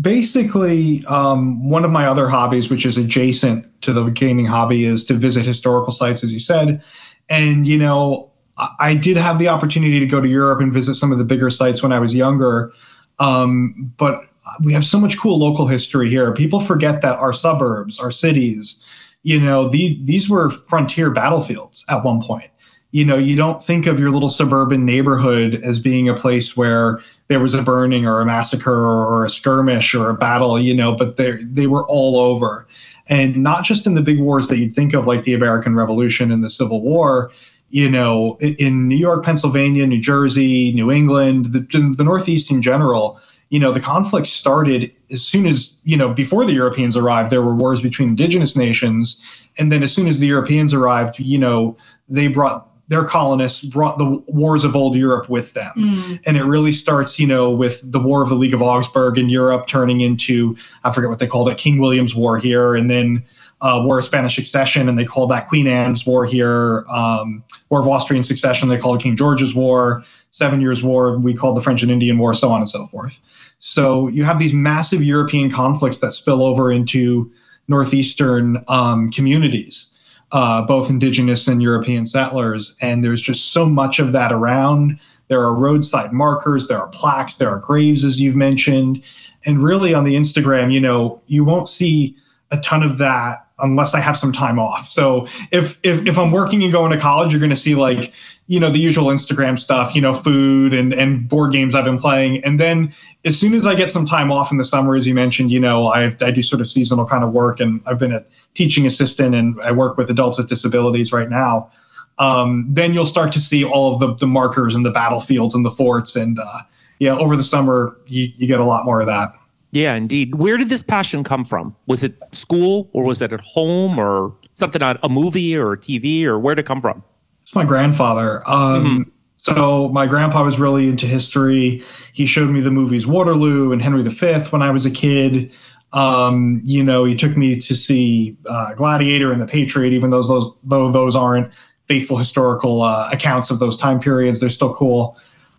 basically, 0.00 1.04
um, 1.06 1.70
one 1.70 1.84
of 1.84 1.90
my 1.90 2.06
other 2.06 2.28
hobbies, 2.28 2.68
which 2.68 2.84
is 2.84 2.98
adjacent 2.98 3.64
to 3.82 3.92
the 3.92 4.04
gaming 4.10 4.46
hobby, 4.46 4.84
is 4.84 5.04
to 5.04 5.14
visit 5.14 5.46
historical 5.46 5.92
sites, 5.92 6.24
as 6.24 6.32
you 6.32 6.40
said. 6.40 6.82
And, 7.28 7.66
you 7.66 7.78
know, 7.78 8.30
I, 8.56 8.68
I 8.80 8.94
did 8.94 9.16
have 9.16 9.38
the 9.38 9.48
opportunity 9.48 10.00
to 10.00 10.06
go 10.06 10.20
to 10.20 10.28
Europe 10.28 10.60
and 10.60 10.72
visit 10.72 10.94
some 10.94 11.12
of 11.12 11.18
the 11.18 11.24
bigger 11.24 11.50
sites 11.50 11.82
when 11.82 11.92
I 11.92 11.98
was 11.98 12.14
younger. 12.14 12.72
Um, 13.18 13.92
but 13.96 14.24
we 14.62 14.72
have 14.72 14.84
so 14.84 15.00
much 15.00 15.18
cool 15.18 15.38
local 15.38 15.66
history 15.66 16.08
here. 16.08 16.32
People 16.32 16.60
forget 16.60 17.02
that 17.02 17.18
our 17.18 17.32
suburbs, 17.32 17.98
our 17.98 18.12
cities, 18.12 18.80
you 19.22 19.40
know, 19.40 19.68
the, 19.68 20.00
these 20.04 20.28
were 20.28 20.50
frontier 20.50 21.10
battlefields 21.10 21.84
at 21.88 22.04
one 22.04 22.22
point. 22.22 22.50
You 22.92 23.04
know, 23.04 23.18
you 23.18 23.36
don't 23.36 23.62
think 23.62 23.86
of 23.86 23.98
your 23.98 24.10
little 24.10 24.28
suburban 24.28 24.84
neighborhood 24.84 25.60
as 25.64 25.80
being 25.80 26.08
a 26.08 26.14
place 26.14 26.56
where 26.56 27.00
there 27.28 27.40
was 27.40 27.52
a 27.52 27.62
burning 27.62 28.06
or 28.06 28.20
a 28.20 28.24
massacre 28.24 28.86
or 28.86 29.24
a 29.24 29.30
skirmish 29.30 29.94
or 29.94 30.08
a 30.08 30.14
battle, 30.14 30.58
you 30.58 30.72
know, 30.72 30.94
but 30.94 31.16
they 31.16 31.32
they 31.42 31.66
were 31.66 31.86
all 31.88 32.18
over. 32.18 32.66
And 33.08 33.36
not 33.36 33.64
just 33.64 33.86
in 33.86 33.94
the 33.94 34.02
big 34.02 34.20
wars 34.20 34.48
that 34.48 34.58
you'd 34.58 34.74
think 34.74 34.94
of, 34.94 35.06
like 35.06 35.22
the 35.22 35.34
American 35.34 35.74
Revolution 35.74 36.32
and 36.32 36.42
the 36.42 36.50
Civil 36.50 36.80
War, 36.80 37.30
you 37.68 37.90
know, 37.90 38.36
in 38.40 38.88
New 38.88 38.96
York, 38.96 39.24
Pennsylvania, 39.24 39.86
New 39.86 40.00
Jersey, 40.00 40.72
New 40.72 40.90
England, 40.90 41.46
the, 41.46 41.60
the 41.96 42.04
Northeast 42.04 42.50
in 42.50 42.62
general, 42.62 43.20
you 43.48 43.60
know, 43.60 43.72
the 43.72 43.80
conflict 43.80 44.26
started 44.26 44.92
as 45.10 45.22
soon 45.22 45.46
as, 45.46 45.78
you 45.84 45.96
know, 45.96 46.12
before 46.12 46.44
the 46.44 46.52
Europeans 46.52 46.96
arrived, 46.96 47.30
there 47.30 47.42
were 47.42 47.54
wars 47.54 47.80
between 47.80 48.10
indigenous 48.10 48.56
nations. 48.56 49.20
And 49.58 49.70
then 49.70 49.82
as 49.82 49.92
soon 49.92 50.08
as 50.08 50.18
the 50.18 50.26
Europeans 50.26 50.74
arrived, 50.74 51.18
you 51.18 51.38
know, 51.38 51.76
they 52.08 52.28
brought 52.28 52.68
their 52.88 53.04
colonists 53.04 53.62
brought 53.64 53.98
the 53.98 54.22
wars 54.28 54.64
of 54.64 54.76
old 54.76 54.94
Europe 54.96 55.28
with 55.28 55.52
them 55.54 55.72
Mm. 55.76 56.20
and 56.24 56.36
it 56.36 56.44
really 56.44 56.72
starts, 56.72 57.18
you 57.18 57.26
know, 57.26 57.50
with 57.50 57.80
the 57.82 57.98
War 57.98 58.22
of 58.22 58.28
the 58.28 58.34
League 58.36 58.54
of 58.54 58.62
Augsburg 58.62 59.18
in 59.18 59.28
Europe 59.28 59.66
turning 59.66 60.00
into 60.00 60.56
I 60.84 60.92
forget 60.92 61.10
what 61.10 61.18
they 61.18 61.26
called 61.26 61.48
it, 61.48 61.58
King 61.58 61.78
William's 61.80 62.14
War 62.14 62.38
here, 62.38 62.74
and 62.76 62.88
then 62.88 63.24
uh, 63.62 63.80
War 63.84 63.98
of 63.98 64.04
Spanish 64.04 64.36
Succession, 64.36 64.88
and 64.88 64.98
they 64.98 65.04
called 65.04 65.30
that 65.30 65.48
Queen 65.48 65.66
Anne's 65.66 66.04
War 66.04 66.26
here. 66.26 66.84
Um, 66.90 67.42
War 67.70 67.80
of 67.80 67.88
Austrian 67.88 68.22
Succession, 68.22 68.68
they 68.68 68.76
called 68.78 69.00
it 69.00 69.02
King 69.02 69.16
George's 69.16 69.54
War. 69.54 70.04
Seven 70.30 70.60
Years' 70.60 70.82
War, 70.82 71.16
we 71.18 71.32
called 71.32 71.56
the 71.56 71.62
French 71.62 71.82
and 71.82 71.90
Indian 71.90 72.18
War, 72.18 72.34
so 72.34 72.50
on 72.50 72.60
and 72.60 72.68
so 72.68 72.86
forth. 72.88 73.18
So 73.58 74.08
you 74.08 74.22
have 74.24 74.38
these 74.38 74.52
massive 74.52 75.02
European 75.02 75.50
conflicts 75.50 75.98
that 75.98 76.12
spill 76.12 76.42
over 76.42 76.70
into 76.70 77.32
northeastern 77.68 78.62
um, 78.68 79.10
communities 79.10 79.86
uh, 80.32 80.62
both 80.62 80.90
indigenous 80.90 81.46
and 81.46 81.62
European 81.62 82.06
settlers. 82.06 82.74
And 82.80 83.04
there's 83.04 83.22
just 83.22 83.52
so 83.52 83.68
much 83.68 83.98
of 83.98 84.12
that 84.12 84.32
around. 84.32 84.98
There 85.28 85.42
are 85.42 85.54
roadside 85.54 86.12
markers, 86.12 86.68
there 86.68 86.78
are 86.78 86.88
plaques, 86.88 87.36
there 87.36 87.50
are 87.50 87.58
graves, 87.58 88.04
as 88.04 88.20
you've 88.20 88.36
mentioned. 88.36 89.02
And 89.44 89.62
really 89.62 89.94
on 89.94 90.04
the 90.04 90.14
Instagram, 90.14 90.72
you 90.72 90.80
know, 90.80 91.20
you 91.26 91.44
won't 91.44 91.68
see 91.68 92.16
a 92.50 92.58
ton 92.58 92.82
of 92.82 92.98
that 92.98 93.45
unless 93.58 93.94
I 93.94 94.00
have 94.00 94.16
some 94.16 94.32
time 94.32 94.58
off. 94.58 94.88
So 94.88 95.26
if 95.50 95.78
if, 95.82 96.06
if 96.06 96.18
I'm 96.18 96.30
working 96.30 96.62
and 96.62 96.72
going 96.72 96.92
to 96.92 96.98
college, 96.98 97.32
you're 97.32 97.40
going 97.40 97.50
to 97.50 97.56
see 97.56 97.74
like, 97.74 98.12
you 98.46 98.60
know, 98.60 98.70
the 98.70 98.78
usual 98.78 99.06
Instagram 99.06 99.58
stuff, 99.58 99.94
you 99.94 100.00
know, 100.00 100.12
food 100.12 100.74
and, 100.74 100.92
and 100.92 101.28
board 101.28 101.52
games 101.52 101.74
I've 101.74 101.84
been 101.84 101.98
playing. 101.98 102.44
And 102.44 102.60
then 102.60 102.92
as 103.24 103.38
soon 103.38 103.54
as 103.54 103.66
I 103.66 103.74
get 103.74 103.90
some 103.90 104.06
time 104.06 104.30
off 104.30 104.52
in 104.52 104.58
the 104.58 104.64
summer, 104.64 104.94
as 104.94 105.06
you 105.06 105.14
mentioned, 105.14 105.50
you 105.50 105.58
know, 105.58 105.88
I, 105.88 106.14
I 106.20 106.30
do 106.30 106.42
sort 106.42 106.60
of 106.60 106.68
seasonal 106.68 107.06
kind 107.06 107.24
of 107.24 107.32
work 107.32 107.58
and 107.58 107.80
I've 107.86 107.98
been 107.98 108.12
a 108.12 108.24
teaching 108.54 108.86
assistant 108.86 109.34
and 109.34 109.60
I 109.62 109.72
work 109.72 109.96
with 109.96 110.10
adults 110.10 110.38
with 110.38 110.48
disabilities 110.48 111.12
right 111.12 111.30
now. 111.30 111.70
Um, 112.18 112.66
then 112.70 112.94
you'll 112.94 113.06
start 113.06 113.32
to 113.34 113.40
see 113.40 113.64
all 113.64 113.92
of 113.92 114.00
the, 114.00 114.14
the 114.14 114.26
markers 114.26 114.74
and 114.74 114.86
the 114.86 114.90
battlefields 114.90 115.54
and 115.54 115.64
the 115.64 115.70
forts. 115.70 116.16
And 116.16 116.38
uh, 116.38 116.60
yeah, 116.98 117.16
over 117.16 117.36
the 117.36 117.42
summer, 117.42 117.96
you, 118.06 118.28
you 118.36 118.46
get 118.46 118.60
a 118.60 118.64
lot 118.64 118.84
more 118.84 119.00
of 119.00 119.06
that. 119.06 119.34
Yeah, 119.72 119.94
indeed. 119.94 120.36
Where 120.36 120.56
did 120.56 120.68
this 120.68 120.82
passion 120.82 121.24
come 121.24 121.44
from? 121.44 121.74
Was 121.86 122.02
it 122.04 122.16
school 122.32 122.88
or 122.92 123.04
was 123.04 123.20
it 123.20 123.32
at 123.32 123.40
home 123.40 123.98
or 123.98 124.34
something 124.54 124.82
on 124.82 124.98
a 125.02 125.08
movie 125.08 125.56
or 125.56 125.76
TV 125.76 126.24
or 126.24 126.38
where 126.38 126.54
did 126.54 126.64
it 126.64 126.66
come 126.66 126.80
from? 126.80 127.02
It's 127.42 127.54
my 127.54 127.64
grandfather. 127.64 128.42
Um, 128.46 129.12
So 129.38 129.88
my 129.90 130.08
grandpa 130.08 130.42
was 130.42 130.58
really 130.58 130.88
into 130.88 131.06
history. 131.06 131.84
He 132.12 132.26
showed 132.26 132.50
me 132.50 132.60
the 132.60 132.70
movies 132.72 133.06
Waterloo 133.06 133.70
and 133.70 133.80
Henry 133.80 134.02
V 134.02 134.38
when 134.50 134.60
I 134.60 134.70
was 134.70 134.84
a 134.84 134.90
kid. 134.90 135.52
Um, 135.92 136.60
you 136.64 136.82
know, 136.82 137.04
he 137.04 137.14
took 137.14 137.36
me 137.36 137.60
to 137.60 137.74
see 137.76 138.36
uh, 138.46 138.74
Gladiator 138.74 139.30
and 139.32 139.40
The 139.40 139.46
Patriot, 139.46 139.92
even 139.92 140.10
though 140.10 140.22
those 140.22 140.52
though 140.64 140.90
those 140.90 141.14
aren't 141.14 141.52
faithful 141.86 142.16
historical 142.16 142.82
uh, 142.82 143.08
accounts 143.12 143.50
of 143.50 143.60
those 143.60 143.76
time 143.76 144.00
periods. 144.00 144.40
They're 144.40 144.50
still 144.50 144.74
cool. 144.74 145.16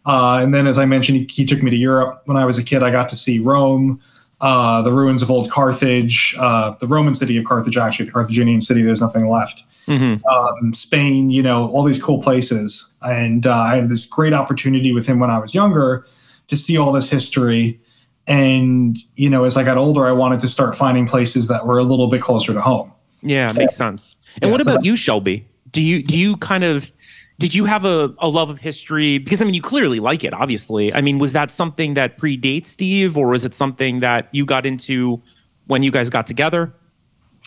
Uh, 0.08 0.40
and 0.42 0.54
then, 0.54 0.66
as 0.66 0.80
I 0.80 0.86
mentioned, 0.86 1.18
he, 1.20 1.28
he 1.30 1.46
took 1.46 1.62
me 1.62 1.70
to 1.70 1.78
Europe 1.78 2.24
when 2.26 2.38
I 2.38 2.46
was 2.46 2.58
a 2.58 2.64
kid. 2.64 2.82
I 2.82 2.90
got 2.90 3.10
to 3.10 3.16
see 3.16 3.38
Rome, 3.40 4.02
uh, 4.42 4.82
the 4.82 4.92
ruins 4.92 5.22
of 5.22 5.30
old 5.30 5.52
Carthage, 5.52 6.36
uh, 6.40 6.74
the 6.80 6.88
Roman 6.88 7.14
city 7.14 7.38
of 7.38 7.46
Carthage, 7.46 7.78
actually, 7.78 8.06
the 8.06 8.14
Carthaginian 8.14 8.62
city. 8.62 8.82
There's 8.82 9.02
nothing 9.02 9.30
left 9.30 9.64
Mm-hmm. 9.88 10.26
um, 10.26 10.74
Spain, 10.74 11.30
you 11.30 11.42
know, 11.42 11.70
all 11.72 11.84
these 11.84 12.02
cool 12.02 12.22
places. 12.22 12.90
And 13.02 13.48
uh, 13.48 13.56
I 13.56 13.78
had 13.78 13.90
this 13.90 14.06
great 14.06 14.34
opportunity 14.34 14.92
with 14.92 15.06
him 15.06 15.20
when 15.20 15.30
I 15.30 15.40
was 15.40 15.54
younger 15.54 16.06
to 16.50 16.58
see 16.58 16.78
all 16.78 16.92
this 16.92 17.10
history. 17.10 17.80
And 18.28 18.98
you 19.16 19.30
know, 19.30 19.46
as 19.46 19.56
I 19.56 19.64
got 19.64 19.78
older, 19.78 20.06
I 20.06 20.12
wanted 20.12 20.42
to 20.42 20.50
start 20.50 20.76
finding 20.76 21.08
places 21.08 21.48
that 21.48 21.66
were 21.66 21.80
a 21.80 21.84
little 21.84 22.08
bit 22.08 22.22
closer 22.22 22.54
to 22.54 22.60
home. 22.60 22.92
Yeah, 23.22 23.50
makes 23.54 23.78
sense. 23.78 24.18
And 24.42 24.50
Yeah, 24.50 24.52
what 24.52 24.62
so 24.62 24.72
about 24.74 24.84
you, 24.84 24.98
Shelby? 24.98 25.48
Do 25.72 25.82
you 25.82 26.04
do 26.04 26.20
you 26.20 26.36
kind 26.38 26.66
of 26.66 26.92
did 27.40 27.54
you 27.54 27.66
have 27.66 27.86
a, 27.86 28.14
a 28.20 28.28
love 28.28 28.50
of 28.50 28.60
history? 28.60 29.20
Because 29.20 29.42
I 29.42 29.46
mean, 29.46 29.54
you 29.54 29.62
clearly 29.62 30.00
like 30.00 30.24
it, 30.24 30.34
obviously. 30.34 30.94
I 30.94 31.02
mean, 31.02 31.20
was 31.20 31.34
that 31.34 31.52
something 31.52 31.94
that 31.94 32.18
predates 32.18 32.68
Steve, 32.68 33.18
or 33.18 33.28
was 33.28 33.46
it 33.46 33.54
something 33.54 34.00
that 34.00 34.28
you 34.32 34.46
got 34.46 34.66
into 34.66 35.22
when 35.68 35.84
you 35.84 35.92
guys 35.92 36.10
got 36.10 36.26
together? 36.26 36.74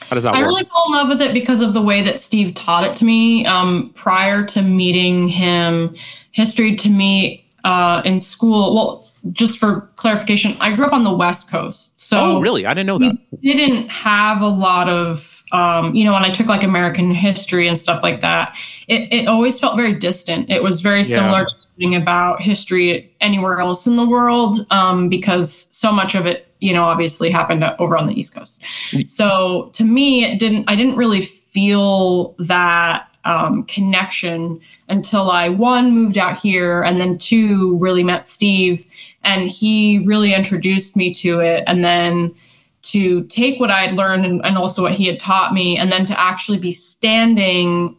How 0.03 0.15
does 0.15 0.25
that 0.25 0.33
work? 0.33 0.39
I 0.39 0.43
work? 0.43 0.49
really 0.49 0.65
fell 0.65 0.85
in 0.87 0.93
love 0.93 1.09
with 1.09 1.21
it 1.21 1.35
because 1.35 1.61
of 1.61 1.75
the 1.75 1.83
way 1.83 2.03
that 2.03 2.21
Steve 2.21 2.55
taught 2.55 2.85
it 2.85 2.97
to 2.99 3.05
me. 3.05 3.45
Um, 3.47 3.93
prior 3.95 4.47
to 4.47 4.63
meeting 4.63 5.29
him, 5.29 5.97
history 6.33 6.77
to 6.77 6.89
me 6.89 7.45
uh, 7.65 8.03
in 8.05 8.21
school. 8.21 8.75
Well, 8.75 9.09
just 9.33 9.59
for 9.59 9.91
clarification, 9.97 10.57
I 10.61 10.75
grew 10.75 10.87
up 10.87 10.93
on 10.93 11.05
the 11.05 11.13
West 11.13 11.51
Coast, 11.51 11.99
so 12.01 12.19
oh, 12.19 12.41
really? 12.41 12.65
I 12.65 12.75
didn't 12.75 12.87
know 12.87 12.99
that. 12.99 13.19
didn't 13.43 13.89
have 13.89 14.41
a 14.41 14.49
lot 14.49 14.89
of 14.89 15.30
um, 15.53 15.95
you 15.95 16.05
know 16.05 16.13
when 16.13 16.25
i 16.25 16.31
took 16.31 16.47
like 16.47 16.63
american 16.63 17.13
history 17.15 17.67
and 17.69 17.79
stuff 17.79 18.03
like 18.03 18.21
that 18.21 18.55
it, 18.89 19.13
it 19.13 19.29
always 19.29 19.59
felt 19.61 19.77
very 19.77 19.95
distant. 19.95 20.51
It 20.51 20.63
was 20.65 20.81
very 20.81 21.03
Yeah. 21.03 21.17
similar 21.19 21.45
to 21.45 21.55
reading 21.79 21.95
about 21.95 22.43
history 22.43 23.11
anywhere 23.21 23.61
else 23.61 23.87
in 23.87 23.95
the 23.97 24.05
world 24.05 24.67
um, 24.71 25.09
because 25.09 25.53
so 25.71 25.93
much 25.93 26.15
of 26.17 26.27
it 26.27 26.49
you 26.61 26.73
know 26.75 26.85
obviously 26.85 27.31
happened 27.31 27.63
over 27.79 27.97
on 27.97 28.07
the 28.09 28.19
east 28.19 28.35
coast. 28.35 28.63
So 29.07 29.71
to 29.75 29.85
me 29.85 30.25
it 30.25 30.39
didn't 30.39 30.65
i 30.69 30.75
didn't 30.77 30.97
really 30.97 31.23
feel 31.23 32.35
that 32.39 33.07
um, 33.25 33.65
connection 33.65 34.61
until 34.89 35.31
i 35.31 35.49
one 35.49 35.93
moved 35.95 36.19
out 36.19 36.39
here 36.39 36.83
and 36.83 37.01
then 37.01 37.17
two 37.19 37.77
really 37.79 38.03
met 38.03 38.27
steve 38.27 38.87
and 39.25 39.49
he 39.51 40.03
really 40.07 40.33
introduced 40.35 40.97
me 40.97 41.13
to 41.15 41.41
it 41.41 41.63
and 41.67 41.85
then 41.85 42.35
to 42.83 43.25
take 43.25 43.61
what 43.61 43.71
I 43.71 43.81
had 43.87 43.95
learned 43.95 44.25
and, 44.25 44.45
and 44.45 44.57
also 44.57 44.83
what 44.83 44.93
he 44.93 45.07
had 45.07 45.21
taught 45.21 45.53
me, 45.53 45.77
and 45.77 45.93
then 45.93 46.07
to 46.07 46.19
actually 46.21 46.59
be 46.59 46.71
standing 46.71 47.97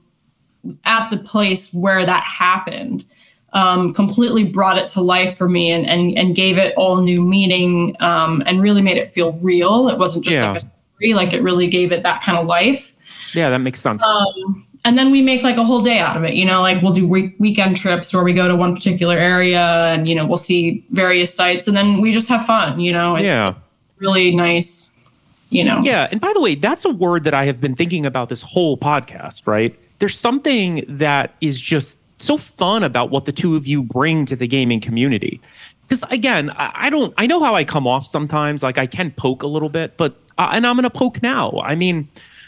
at 0.86 1.10
the 1.10 1.18
place 1.18 1.74
where 1.74 2.06
that 2.06 2.24
happened, 2.24 3.06
um, 3.54 3.94
completely 3.94 4.44
brought 4.44 4.78
it 4.78 4.90
to 4.90 5.02
life 5.02 5.38
for 5.38 5.50
me 5.50 5.72
and, 5.72 5.86
and, 5.86 6.18
and 6.18 6.36
gave 6.36 6.58
it 6.58 6.74
all 6.78 7.02
new 7.02 7.24
meaning 7.24 7.96
um, 8.00 8.42
and 8.46 8.62
really 8.62 8.82
made 8.82 8.98
it 8.98 9.10
feel 9.10 9.34
real. 9.34 9.90
It 9.90 9.98
wasn't 9.98 10.24
just 10.26 10.36
Yeah. 10.36 10.52
like 10.52 10.58
a 10.58 10.60
story, 10.62 11.14
like 11.14 11.34
it 11.34 11.42
really 11.42 11.68
gave 11.68 11.92
it 11.92 12.04
that 12.04 12.22
kind 12.22 12.38
of 12.38 12.46
life. 12.48 12.96
Yeah, 13.34 13.50
that 13.50 13.60
makes 13.60 13.80
sense. 13.82 14.02
Um, 14.04 14.66
and 14.86 14.98
then 14.98 15.12
we 15.12 15.22
make 15.22 15.44
like 15.44 15.58
a 15.58 15.64
whole 15.64 15.82
day 15.82 16.00
out 16.00 16.16
of 16.18 16.24
it. 16.24 16.34
You 16.34 16.46
know, 16.46 16.62
like 16.62 16.82
we'll 16.82 16.94
do 16.94 17.08
week- 17.08 17.36
weekend 17.40 17.78
trips 17.78 18.14
where 18.14 18.24
we 18.24 18.34
go 18.34 18.48
to 18.48 18.56
one 18.56 18.74
particular 18.76 19.18
area 19.18 19.94
and, 19.94 20.08
you 20.08 20.16
know, 20.16 20.26
we'll 20.26 20.38
see 20.38 20.86
various 20.92 21.34
sites 21.34 21.68
and 21.68 21.76
then 21.76 22.02
we 22.02 22.12
just 22.12 22.28
have 22.30 22.46
fun, 22.46 22.80
you 22.80 22.92
know, 22.92 23.16
it's 23.16 23.24
yeah. 23.26 23.54
Really 24.02 24.36
nice, 24.36 24.92
you 25.50 25.64
know. 25.64 25.80
Yeah. 25.84 26.08
And 26.12 26.20
by 26.20 26.34
the 26.34 26.42
way, 26.42 26.56
that's 26.56 26.84
a 26.84 26.90
word 26.90 27.24
that 27.24 27.34
I 27.34 27.46
have 27.46 27.62
been 27.62 27.76
thinking 27.76 28.06
about 28.06 28.30
this 28.30 28.42
whole 28.42 28.78
podcast, 28.78 29.44
right? 29.46 29.78
There's 30.00 30.18
something 30.18 30.84
that 30.88 31.36
is 31.40 31.62
just 31.62 32.00
so 32.18 32.38
fun 32.38 32.84
about 32.84 33.10
what 33.10 33.26
the 33.26 33.32
two 33.32 33.56
of 33.56 33.66
you 33.66 33.84
bring 33.84 34.26
to 34.26 34.36
the 34.36 34.48
gaming 34.48 34.80
community. 34.80 35.40
Because 35.88 36.04
again, 36.10 36.50
I, 36.52 36.90
don't, 36.90 37.14
I 37.18 37.28
know 37.28 37.44
how 37.44 37.56
I 37.56 37.64
come 37.64 37.86
off 37.86 38.06
sometimes. 38.06 38.64
Like 38.64 38.78
I 38.78 38.88
can 38.88 39.12
poke 39.12 39.44
a 39.44 39.48
little 39.48 39.70
bit, 39.70 39.98
but, 39.98 40.16
uh, 40.38 40.50
and 40.54 40.66
I'm 40.66 40.76
going 40.76 40.84
to 40.84 40.90
poke 40.90 41.22
now. 41.22 41.60
I 41.64 41.76
mean, 41.76 42.08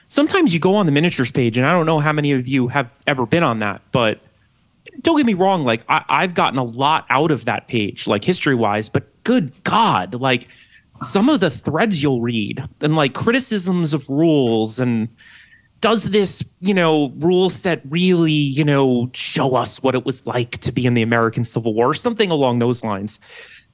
sometimes 0.09 0.53
you 0.53 0.59
go 0.59 0.75
on 0.75 0.85
the 0.85 0.91
miniatures 0.91 1.31
page, 1.31 1.57
and 1.57 1.65
I 1.65 1.73
don't 1.73 1.85
know 1.85 1.99
how 1.99 2.13
many 2.13 2.31
of 2.31 2.47
you 2.47 2.67
have 2.69 2.89
ever 3.05 3.25
been 3.25 3.43
on 3.43 3.59
that, 3.59 3.81
but 3.91 4.19
don't 5.01 5.17
get 5.17 5.25
me 5.25 5.33
wrong 5.33 5.63
like 5.63 5.83
I, 5.89 6.03
i've 6.09 6.33
gotten 6.33 6.59
a 6.59 6.63
lot 6.63 7.05
out 7.09 7.31
of 7.31 7.45
that 7.45 7.67
page 7.67 8.07
like 8.07 8.23
history 8.23 8.55
wise 8.55 8.89
but 8.89 9.03
good 9.23 9.51
god 9.63 10.15
like 10.15 10.47
some 11.01 11.29
of 11.29 11.39
the 11.39 11.49
threads 11.49 12.03
you'll 12.03 12.21
read 12.21 12.63
and 12.81 12.95
like 12.95 13.13
criticisms 13.13 13.93
of 13.93 14.09
rules 14.09 14.79
and 14.79 15.09
does 15.81 16.11
this 16.11 16.43
you 16.61 16.73
know 16.73 17.11
rule 17.17 17.49
set 17.49 17.81
really 17.89 18.31
you 18.31 18.63
know 18.63 19.09
show 19.13 19.55
us 19.55 19.83
what 19.83 19.95
it 19.95 20.05
was 20.05 20.25
like 20.25 20.51
to 20.59 20.71
be 20.71 20.85
in 20.85 20.93
the 20.93 21.01
american 21.01 21.43
civil 21.43 21.73
war 21.73 21.93
something 21.93 22.31
along 22.31 22.59
those 22.59 22.83
lines. 22.83 23.19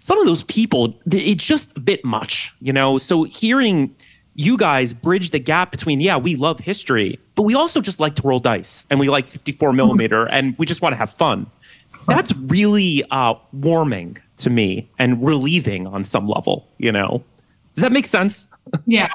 Some 0.01 0.17
of 0.17 0.25
those 0.25 0.45
people 0.45 0.97
it's 1.11 1.43
just 1.43 1.75
a 1.75 1.79
bit 1.79 2.03
much 2.05 2.55
you 2.61 2.73
know? 2.73 2.97
So 2.97 3.23
hearing 3.23 3.95
you 4.35 4.57
guys 4.57 4.93
bridge 4.93 5.31
the 5.31 5.39
gap 5.39 5.71
between 5.71 5.99
yeah 5.99 6.17
we 6.17 6.35
love 6.35 6.59
history 6.59 7.19
but 7.35 7.43
we 7.43 7.53
also 7.53 7.81
just 7.81 7.99
like 7.99 8.15
to 8.15 8.23
roll 8.23 8.39
dice 8.39 8.87
and 8.89 8.99
we 8.99 9.09
like 9.09 9.27
54 9.27 9.73
millimeter 9.73 10.25
and 10.27 10.57
we 10.57 10.65
just 10.65 10.81
want 10.81 10.93
to 10.93 10.97
have 10.97 11.11
fun. 11.11 11.45
That's 12.07 12.33
really 12.35 13.03
uh, 13.11 13.35
warming 13.53 14.17
to 14.39 14.49
me 14.49 14.89
and 14.99 15.23
relieving 15.23 15.85
on 15.87 16.03
some 16.03 16.27
level 16.27 16.67
you 16.79 16.91
know 16.91 17.23
does 17.75 17.83
that 17.83 17.91
make 17.91 18.05
sense 18.07 18.45
Yeah. 18.85 19.09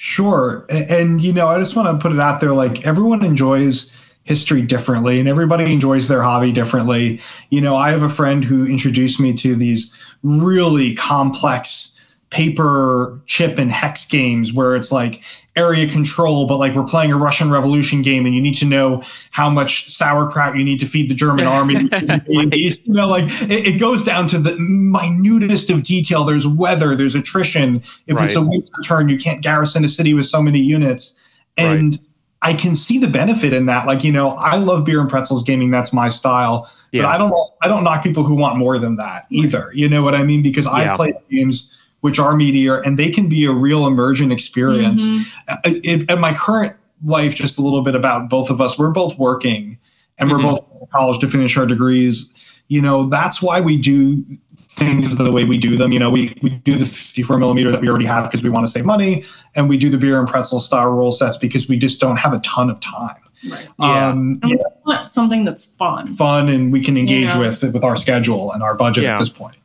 Sure. 0.00 0.64
A- 0.70 0.90
And, 1.00 1.20
you 1.20 1.32
know, 1.32 1.48
I 1.48 1.58
just 1.58 1.74
want 1.74 1.88
to 1.88 2.00
put 2.02 2.12
it 2.14 2.20
out 2.20 2.40
there 2.40 2.52
like 2.52 2.86
everyone 2.86 3.24
enjoys 3.24 3.90
history 4.24 4.62
differently 4.62 5.18
and 5.18 5.28
everybody 5.28 5.72
enjoys 5.72 6.06
their 6.08 6.22
hobby 6.22 6.52
differently. 6.52 7.20
You 7.50 7.60
know, 7.60 7.74
I 7.74 7.90
have 7.90 8.02
a 8.04 8.08
friend 8.08 8.44
who 8.44 8.64
introduced 8.66 9.18
me 9.18 9.32
to 9.38 9.56
these 9.56 9.90
really 10.22 10.94
complex 10.94 11.92
paper 12.30 13.18
chip 13.26 13.58
and 13.58 13.72
hex 13.72 14.04
games 14.06 14.52
where 14.52 14.76
it's 14.76 14.92
like 14.92 15.20
area 15.56 15.88
control, 15.90 16.46
but 16.46 16.58
like 16.58 16.74
we're 16.74 16.84
playing 16.84 17.10
a 17.10 17.16
Russian 17.16 17.50
Revolution 17.50 18.00
game 18.02 18.26
and 18.26 18.34
you 18.34 18.40
need 18.40 18.54
to 18.56 18.64
know 18.64 19.02
how 19.32 19.50
much 19.50 19.90
sauerkraut 19.92 20.56
you 20.56 20.62
need 20.62 20.78
to 20.80 20.86
feed 20.86 21.10
the 21.10 21.14
German 21.14 21.46
army. 21.48 21.74
You 21.74 22.78
know, 22.94 23.08
like 23.08 23.24
it, 23.42 23.66
it 23.66 23.80
goes 23.80 24.04
down 24.04 24.28
to 24.28 24.38
the 24.38 24.56
minutest 24.58 25.70
of 25.70 25.82
detail. 25.82 26.24
There's 26.24 26.46
weather, 26.46 26.94
there's 26.94 27.14
attrition. 27.14 27.82
If 28.06 28.20
it's 28.20 28.34
a 28.36 28.40
Right. 28.40 28.48
winter 28.48 28.72
turn, 28.84 29.08
you 29.08 29.18
can't 29.18 29.42
garrison 29.42 29.84
a 29.84 29.88
city 29.88 30.14
with 30.14 30.26
so 30.26 30.40
many 30.42 30.60
units. 30.60 31.14
And 31.56 31.98
I 32.42 32.52
can 32.52 32.76
see 32.76 32.98
the 32.98 33.08
benefit 33.08 33.52
in 33.52 33.66
that. 33.66 33.84
Like, 33.86 34.04
you 34.04 34.12
know, 34.12 34.30
I 34.36 34.56
love 34.58 34.84
beer 34.84 35.00
and 35.00 35.10
pretzels 35.10 35.42
gaming. 35.42 35.72
That's 35.72 35.92
my 35.92 36.08
style. 36.08 36.70
Yeah. 36.92 37.02
But 37.02 37.08
I 37.08 37.18
don't 37.18 37.34
I 37.62 37.68
don't 37.68 37.82
knock 37.82 38.04
people 38.04 38.22
who 38.22 38.36
want 38.36 38.58
more 38.58 38.78
than 38.78 38.94
that 38.96 39.26
either. 39.30 39.70
You 39.74 39.88
know 39.88 40.02
what 40.02 40.14
I 40.14 40.22
mean? 40.22 40.42
Because 40.42 40.66
Yeah. 40.66 40.92
I 40.92 40.96
play 40.96 41.14
games 41.30 41.74
which 42.00 42.18
are 42.18 42.34
meteor 42.36 42.78
and 42.80 42.98
they 42.98 43.10
can 43.10 43.28
be 43.28 43.44
a 43.44 43.52
real 43.52 43.86
immersion 43.86 44.30
experience. 44.32 45.02
Mhm. 45.02 45.24
Uh, 45.48 45.56
it, 45.64 46.04
and 46.10 46.20
my 46.20 46.32
current 46.32 46.74
life, 47.04 47.34
just 47.34 47.58
a 47.58 47.62
little 47.62 47.82
bit 47.82 47.94
about 47.94 48.28
both 48.28 48.50
of 48.50 48.60
us, 48.60 48.78
we're 48.78 48.90
both 48.90 49.18
working 49.18 49.78
and 50.18 50.30
we're 50.30 50.38
Mhm. 50.38 50.42
both 50.50 50.60
in 50.80 50.86
college 50.92 51.18
to 51.20 51.28
finish 51.28 51.56
our 51.56 51.66
degrees. 51.66 52.32
You 52.68 52.82
know, 52.82 53.08
that's 53.08 53.40
why 53.42 53.60
we 53.60 53.76
do 53.76 54.24
things 54.70 55.16
the 55.16 55.32
way 55.32 55.42
we 55.44 55.58
do 55.58 55.76
them. 55.76 55.90
You 55.92 55.98
know, 55.98 56.10
we, 56.10 56.36
we 56.42 56.50
do 56.50 56.76
the 56.76 56.84
54 56.86 57.38
millimeter 57.38 57.70
that 57.72 57.80
we 57.80 57.88
already 57.88 58.04
have 58.06 58.24
because 58.24 58.42
we 58.42 58.48
want 58.50 58.64
to 58.66 58.70
save 58.70 58.84
money, 58.84 59.24
and 59.56 59.68
we 59.68 59.76
do 59.76 59.90
the 59.90 59.98
beer 59.98 60.20
and 60.20 60.28
pretzel 60.28 60.60
style 60.60 60.90
roll 60.90 61.10
sets 61.10 61.36
because 61.36 61.68
we 61.68 61.78
just 61.78 61.98
don't 62.00 62.16
have 62.16 62.32
a 62.32 62.38
ton 62.40 62.70
of 62.70 62.78
time. 62.80 63.16
Right. 63.50 63.66
Yeah. 63.80 64.08
Um, 64.10 64.38
And 64.42 64.52
we 64.52 64.58
want 64.86 65.08
something 65.10 65.44
that's 65.44 65.64
fun. 65.64 66.14
fun 66.16 66.48
and 66.48 66.72
we 66.72 66.82
can 66.84 66.96
engage 66.96 67.30
Yeah. 67.30 67.38
with 67.38 67.62
with 67.62 67.82
our 67.84 67.96
schedule 67.96 68.52
and 68.52 68.62
our 68.62 68.74
budget 68.74 69.04
Yeah. 69.04 69.14
at 69.14 69.18
this 69.20 69.28
point. 69.30 69.56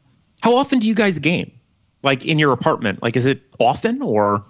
how 0.41 0.55
often 0.57 0.77
do 0.79 0.87
you 0.87 0.93
guys 0.95 1.19
game 1.19 1.51
like 2.03 2.25
in 2.25 2.37
your 2.39 2.51
apartment 2.51 3.01
like 3.01 3.15
is 3.15 3.25
it 3.25 3.41
often 3.59 4.01
or 4.01 4.45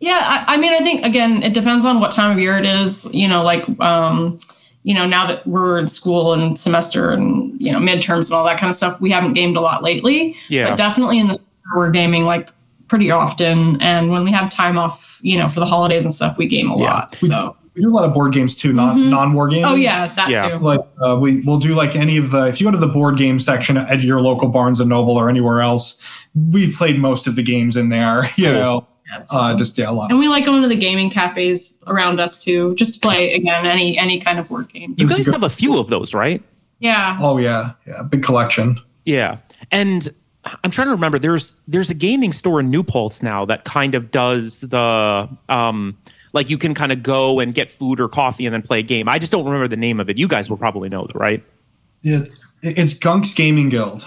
Yeah, 0.00 0.20
I, 0.22 0.54
I 0.54 0.56
mean, 0.58 0.72
I 0.74 0.80
think 0.80 1.04
again, 1.04 1.42
it 1.42 1.54
depends 1.54 1.86
on 1.86 2.00
what 2.00 2.12
time 2.12 2.30
of 2.32 2.38
year 2.38 2.58
it 2.58 2.66
is. 2.66 3.06
You 3.14 3.26
know, 3.28 3.42
like, 3.42 3.66
um, 3.80 4.38
you 4.82 4.94
know, 4.94 5.06
now 5.06 5.26
that 5.26 5.46
we're 5.46 5.78
in 5.78 5.88
school 5.88 6.34
and 6.34 6.58
semester 6.60 7.12
and 7.12 7.58
you 7.60 7.72
know 7.72 7.78
midterms 7.78 8.26
and 8.26 8.34
all 8.34 8.44
that 8.44 8.58
kind 8.58 8.70
of 8.70 8.76
stuff, 8.76 9.00
we 9.00 9.10
haven't 9.10 9.32
gamed 9.34 9.56
a 9.56 9.60
lot 9.60 9.82
lately. 9.82 10.36
yeah 10.48 10.68
But 10.68 10.76
definitely 10.76 11.18
in 11.18 11.28
the 11.28 11.34
summer, 11.34 11.76
we're 11.76 11.90
gaming 11.90 12.24
like 12.24 12.50
pretty 12.88 13.10
often, 13.10 13.80
and 13.80 14.10
when 14.10 14.22
we 14.22 14.30
have 14.32 14.50
time 14.52 14.78
off, 14.78 15.18
you 15.22 15.38
know, 15.38 15.48
for 15.48 15.60
the 15.60 15.66
holidays 15.66 16.04
and 16.04 16.14
stuff, 16.14 16.36
we 16.38 16.46
game 16.46 16.70
a 16.70 16.76
Yeah. 16.76 16.84
lot. 16.84 17.16
So, 17.22 17.56
We 17.76 17.82
do 17.82 17.90
a 17.90 17.92
lot 17.94 18.04
of 18.04 18.14
board 18.14 18.32
games 18.32 18.54
too, 18.56 18.72
non 18.72 18.98
Mhm. 18.98 19.10
non 19.10 19.32
war 19.34 19.48
games. 19.48 19.66
oh 19.68 19.74
yeah, 19.74 20.06
that 20.16 20.30
Yeah. 20.30 20.48
too. 20.48 20.58
like 20.58 20.80
uh, 21.04 21.18
we 21.20 21.42
we'll 21.44 21.58
do 21.58 21.74
like 21.74 21.94
any 21.94 22.16
of 22.16 22.30
the 22.30 22.46
if 22.46 22.60
you 22.60 22.66
go 22.66 22.70
to 22.70 22.78
the 22.78 22.86
board 22.88 23.18
game 23.18 23.38
section 23.38 23.76
at 23.76 24.00
your 24.02 24.20
local 24.20 24.48
Barnes 24.48 24.80
and 24.80 24.88
Noble 24.88 25.16
or 25.16 25.28
anywhere 25.28 25.60
else, 25.60 25.96
we've 26.50 26.74
played 26.74 26.98
most 26.98 27.26
of 27.26 27.36
the 27.36 27.42
games 27.42 27.76
in 27.76 27.90
there. 27.90 28.30
You 28.36 28.46
Cool. 28.46 28.52
know, 28.54 28.86
Yeah, 29.10 29.24
uh, 29.30 29.56
just 29.56 29.76
yeah, 29.78 29.90
a 29.90 29.92
lot. 29.92 30.10
and 30.10 30.18
we 30.18 30.26
like 30.28 30.44
going 30.46 30.62
to 30.62 30.68
the 30.68 30.74
gaming 30.76 31.10
cafes 31.10 31.78
around 31.86 32.18
us 32.18 32.42
too, 32.42 32.74
just 32.76 32.94
to 32.94 33.00
play 33.00 33.34
again 33.34 33.66
any 33.66 33.98
any 33.98 34.18
kind 34.20 34.38
of 34.38 34.48
board 34.48 34.68
game. 34.72 34.94
you 34.96 35.06
guys 35.06 35.26
have 35.26 35.42
a 35.42 35.50
few 35.50 35.78
of 35.78 35.88
those 35.88 36.14
right 36.14 36.42
Yeah. 36.80 37.18
Oh 37.20 37.36
yeah, 37.38 37.72
yeah, 37.86 38.02
big 38.04 38.22
collection. 38.22 38.78
Yeah. 39.04 39.36
And 39.70 40.08
I'm 40.64 40.70
trying 40.70 40.86
to 40.86 40.92
remember 40.92 41.18
there's 41.18 41.54
there's 41.68 41.90
a 41.90 41.94
gaming 41.94 42.32
store 42.32 42.60
in 42.60 42.70
New 42.70 42.82
Paltz 42.82 43.22
now 43.22 43.44
that 43.46 43.64
kind 43.64 43.94
of 43.94 44.10
does 44.10 44.60
the 44.62 45.28
um 45.48 45.96
like 46.32 46.50
you 46.50 46.58
can 46.58 46.74
kind 46.74 46.92
of 46.92 47.02
go 47.02 47.40
and 47.40 47.54
get 47.54 47.70
food 47.72 48.00
or 48.00 48.08
coffee 48.08 48.46
and 48.46 48.54
then 48.54 48.62
play 48.62 48.80
a 48.80 48.82
game. 48.82 49.08
I 49.08 49.18
just 49.18 49.32
don't 49.32 49.44
remember 49.44 49.68
the 49.68 49.76
name 49.76 50.00
of 50.00 50.08
it. 50.10 50.18
You 50.18 50.28
guys 50.28 50.50
will 50.50 50.56
probably 50.56 50.88
know, 50.88 51.06
the 51.06 51.18
right? 51.18 51.42
Yeah, 52.02 52.22
it's 52.62 52.94
Gunk's 52.94 53.34
Gaming 53.34 53.68
Guild. 53.68 54.04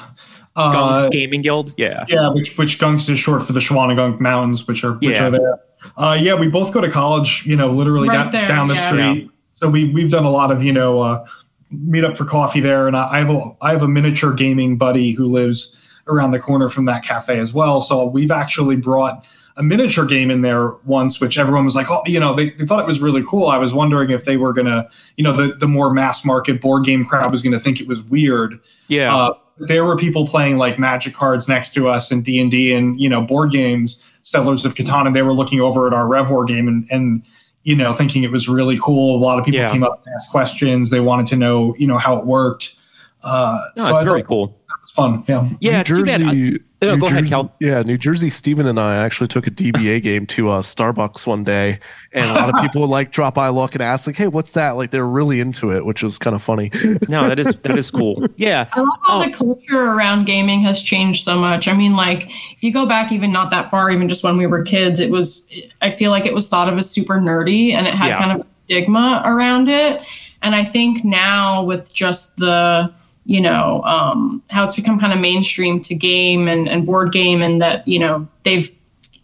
Uh, 0.56 0.74
Gunk's 0.74 1.10
Gaming 1.10 1.42
Guild. 1.42 1.74
Yeah. 1.78 2.06
Yeah, 2.08 2.34
which 2.34 2.58
which 2.58 2.80
Gunks 2.80 3.10
is 3.10 3.20
short 3.20 3.44
for 3.46 3.54
the 3.54 3.60
Shawangunk 3.60 4.20
Mountains, 4.20 4.68
which 4.68 4.84
are 4.84 4.94
which 4.94 5.10
Yeah. 5.12 5.28
are 5.28 5.32
there. 5.32 5.60
Uh, 5.98 6.18
yeah, 6.20 6.36
we 6.36 6.48
both 6.50 6.74
go 6.74 6.82
to 6.82 6.90
college. 6.90 7.46
You 7.46 7.56
know, 7.56 7.72
literally 7.72 8.10
Right 8.10 8.16
down, 8.16 8.32
there, 8.32 8.48
down 8.48 8.68
the 8.68 8.74
yeah. 8.76 8.90
street. 8.90 9.32
So 9.56 9.70
we 9.70 9.90
we've 9.94 10.10
done 10.12 10.26
a 10.26 10.32
lot 10.32 10.52
of 10.52 10.64
you 10.64 10.74
know 10.74 11.00
uh, 11.00 11.26
meet 11.72 12.04
up 12.04 12.18
for 12.18 12.26
coffee 12.26 12.60
there, 12.60 12.88
and 12.88 12.96
I, 12.98 13.10
I 13.14 13.18
have 13.20 13.30
a 13.30 13.52
I 13.62 13.72
have 13.72 13.84
a 13.84 13.88
miniature 13.88 14.34
gaming 14.34 14.78
buddy 14.78 15.12
who 15.12 15.26
lives 15.26 15.76
around 16.08 16.32
the 16.32 16.40
corner 16.40 16.70
from 16.70 16.86
that 16.86 17.04
cafe 17.04 17.40
as 17.40 17.54
well. 17.54 17.80
So 17.82 18.06
we've 18.06 18.32
actually 18.32 18.76
brought 18.76 19.26
a 19.60 19.64
miniature 19.64 20.06
game 20.06 20.32
in 20.32 20.42
there 20.42 20.70
once, 20.86 21.20
which 21.22 21.38
everyone 21.38 21.66
was 21.66 21.76
like, 21.76 21.92
oh, 21.92 22.02
you 22.06 22.20
know, 22.20 22.34
they, 22.34 22.50
they 22.52 22.66
thought 22.66 22.80
it 22.80 22.88
was 22.88 23.02
really 23.02 23.24
cool. 23.28 23.48
I 23.48 23.58
was 23.58 23.74
wondering 23.74 24.10
if 24.10 24.24
they 24.26 24.38
were 24.38 24.54
gonna, 24.54 24.90
you 25.18 25.24
know, 25.24 25.34
the 25.36 25.54
the 25.56 25.68
more 25.68 25.94
mass 25.94 26.24
market 26.26 26.62
board 26.62 26.86
game 26.86 27.06
crowd 27.06 27.32
was 27.32 27.42
gonna 27.44 27.60
think 27.60 27.80
it 27.82 27.88
was 27.88 28.02
weird. 28.02 28.60
Yeah. 28.88 29.16
Uh, 29.16 29.34
there 29.60 29.84
were 29.84 29.98
people 29.98 30.26
playing 30.26 30.58
like 30.58 30.80
magic 30.80 31.14
cards 31.14 31.50
next 31.50 31.74
to 31.74 31.90
us 31.90 32.10
and 32.12 32.24
d&d 32.24 32.74
and 32.74 32.98
you 32.98 33.10
know 33.10 33.22
board 33.22 33.52
games 33.52 34.02
settlers 34.24 34.64
of 34.66 34.74
catan 34.74 35.06
and 35.06 35.14
they 35.14 35.22
were 35.22 35.34
looking 35.34 35.60
over 35.60 35.86
at 35.86 35.92
our 35.92 36.06
revwar 36.06 36.48
game 36.48 36.66
and, 36.70 36.88
and 36.92 37.22
you 37.64 37.76
know 37.76 37.92
thinking 37.92 38.24
it 38.24 38.32
was 38.32 38.48
really 38.48 38.80
cool 38.82 39.18
a 39.18 39.20
lot 39.20 39.38
of 39.38 39.44
people 39.44 39.60
Yeah. 39.60 39.70
came 39.74 39.84
up 39.84 40.02
and 40.06 40.16
asked 40.16 40.32
questions 40.32 40.92
they 40.92 41.02
wanted 41.02 41.28
to 41.28 41.36
know 41.36 41.76
you 41.78 41.88
know 41.88 41.98
how 41.98 42.16
it 42.18 42.26
worked 42.26 42.74
uh 43.22 43.60
no, 43.76 43.84
so 43.84 43.90
it's 43.90 44.00
I 44.00 44.04
very 44.06 44.24
cool. 44.24 44.46
it 44.46 44.82
was 44.82 44.92
fun 44.92 45.24
yeah 45.28 45.50
Yeah, 45.60 45.72
New 45.74 45.80
it's 45.82 45.90
too 45.90 46.06
bad. 46.06 46.22
I- 46.22 46.34
Jersey, 46.34 46.60
No, 46.82 46.96
New 46.96 47.02
go 47.02 47.08
ahead, 47.08 47.20
Jersey- 47.26 47.30
Cal. 47.32 47.54
Yeah, 47.60 47.82
New 47.82 47.98
Jersey. 47.98 48.30
Steven 48.30 48.66
and 48.66 48.80
I 48.80 48.96
actually 48.96 49.28
took 49.28 49.46
a 49.48 49.52
DBA 49.52 50.02
game 50.04 50.26
to 50.28 50.50
uh, 50.50 50.62
Starbucks 50.62 51.28
one 51.28 51.44
day, 51.44 51.78
and 52.14 52.26
a 52.30 52.34
lot 52.34 52.50
of 52.56 52.62
people 52.62 52.82
would 52.82 52.90
like 52.90 53.12
drop 53.12 53.34
by, 53.34 53.50
look, 53.50 53.76
and 53.76 53.82
ask 53.84 54.08
like, 54.08 54.16
"Hey, 54.16 54.28
what's 54.28 54.52
that?" 54.54 54.78
Like 54.78 54.92
they're 54.92 55.06
really 55.08 55.42
into 55.42 55.72
it, 55.74 55.86
which 55.86 56.04
is 56.04 56.18
kind 56.18 56.36
of 56.36 56.42
funny. 56.42 56.72
no, 57.10 57.28
that 57.28 57.38
is 57.38 57.60
that 57.60 57.78
is 57.78 57.92
cool. 57.92 58.26
Yeah. 58.38 58.70
I 58.72 58.80
love 58.80 59.00
how 59.06 59.22
Oh. 59.22 59.26
the 59.26 59.34
culture 59.34 59.92
around 59.92 60.26
gaming 60.26 60.62
has 60.62 60.82
changed 60.82 61.26
so 61.26 61.38
much. 61.38 61.68
I 61.68 61.74
mean, 61.74 61.96
like 61.98 62.30
if 62.30 62.64
you 62.64 62.72
go 62.72 62.86
back 62.86 63.12
even 63.12 63.32
not 63.34 63.52
that 63.52 63.70
far, 63.70 63.92
even 63.92 64.08
just 64.08 64.24
when 64.24 64.38
we 64.38 64.48
were 64.48 64.64
kids, 64.64 65.00
it 65.02 65.10
was 65.12 65.48
I 65.82 65.92
feel 65.92 66.12
like 66.12 66.26
it 66.26 66.34
was 66.34 66.48
thought 66.48 66.72
of 66.72 66.80
as 66.80 66.90
super 66.90 67.20
nerdy 67.20 67.74
and 67.74 67.88
it 67.88 67.94
had 67.94 68.08
Yeah. 68.08 68.18
kind 68.20 68.40
of 68.40 68.48
a 68.48 68.50
stigma 68.66 69.22
around 69.26 69.68
it. 69.68 70.02
And 70.42 70.56
I 70.56 70.64
think 70.64 71.04
now 71.04 71.62
with 71.64 71.92
just 71.94 72.38
the 72.38 72.90
you 73.30 73.40
know 73.40 73.84
um, 73.84 74.42
how 74.50 74.64
it's 74.64 74.76
become 74.76 75.00
kind 75.00 75.14
of 75.14 75.20
mainstream 75.20 75.80
to 75.82 75.94
game 75.94 76.48
and, 76.48 76.68
and 76.68 76.84
board 76.84 77.12
game, 77.12 77.44
and 77.44 77.62
that 77.62 77.88
you 77.88 78.00
know 78.00 78.28
they've 78.44 78.76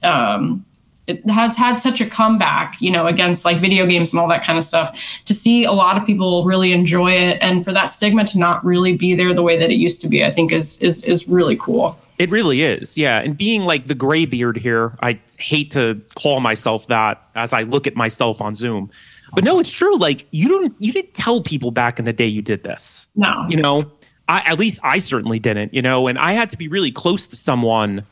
um, 0.03 0.63
it 1.07 1.27
has 1.27 1.55
had 1.55 1.77
such 1.77 2.01
a 2.01 2.05
comeback, 2.05 2.79
you 2.79 2.91
know, 2.91 3.07
against 3.07 3.45
like 3.45 3.59
video 3.59 3.87
games 3.87 4.13
and 4.13 4.19
all 4.19 4.27
that 4.27 4.43
kind 4.43 4.59
of 4.59 4.63
stuff. 4.63 4.95
To 5.25 5.33
see 5.33 5.63
a 5.63 5.71
lot 5.71 5.97
of 5.97 6.05
people 6.05 6.45
really 6.45 6.71
enjoy 6.71 7.13
it, 7.13 7.39
and 7.41 7.65
for 7.65 7.73
that 7.73 7.87
stigma 7.87 8.25
to 8.27 8.37
not 8.37 8.63
really 8.63 8.95
be 8.95 9.15
there 9.15 9.33
the 9.33 9.41
way 9.41 9.57
that 9.57 9.71
it 9.71 9.77
used 9.77 10.01
to 10.01 10.07
be, 10.07 10.23
I 10.23 10.29
think 10.29 10.51
is 10.51 10.77
is 10.83 11.03
is 11.05 11.27
really 11.27 11.57
cool. 11.57 11.97
It 12.19 12.29
really 12.29 12.61
is, 12.61 12.97
yeah. 12.99 13.21
And 13.21 13.35
being 13.35 13.63
like 13.63 13.87
the 13.87 13.95
gray 13.95 14.25
beard 14.27 14.55
here, 14.55 14.95
I 15.01 15.19
hate 15.37 15.71
to 15.71 15.99
call 16.13 16.39
myself 16.41 16.87
that 16.87 17.27
as 17.33 17.53
I 17.53 17.63
look 17.63 17.87
at 17.87 17.95
myself 17.95 18.39
on 18.39 18.53
Zoom. 18.53 18.91
But 19.33 19.43
no, 19.43 19.59
it's 19.59 19.71
true. 19.71 19.97
Like 19.97 20.25
you 20.31 20.47
don't 20.47 20.73
you 20.79 20.93
didn't 20.93 21.13
tell 21.13 21.41
people 21.41 21.71
back 21.71 21.99
in 21.99 22.05
the 22.05 22.13
day 22.13 22.25
you 22.25 22.41
did 22.41 22.63
this. 22.63 23.07
No, 23.15 23.45
You 23.49 23.57
know, 23.57 23.91
I 24.27 24.41
at 24.45 24.57
least 24.59 24.79
I 24.83 24.97
certainly 24.97 25.39
didn't, 25.39 25.73
you 25.73 25.81
know, 25.81 26.07
and 26.07 26.17
I 26.17 26.33
had 26.33 26.49
to 26.51 26.57
be 26.57 26.67
really 26.67 26.91
close 26.91 27.27
to 27.27 27.35
someone 27.35 28.05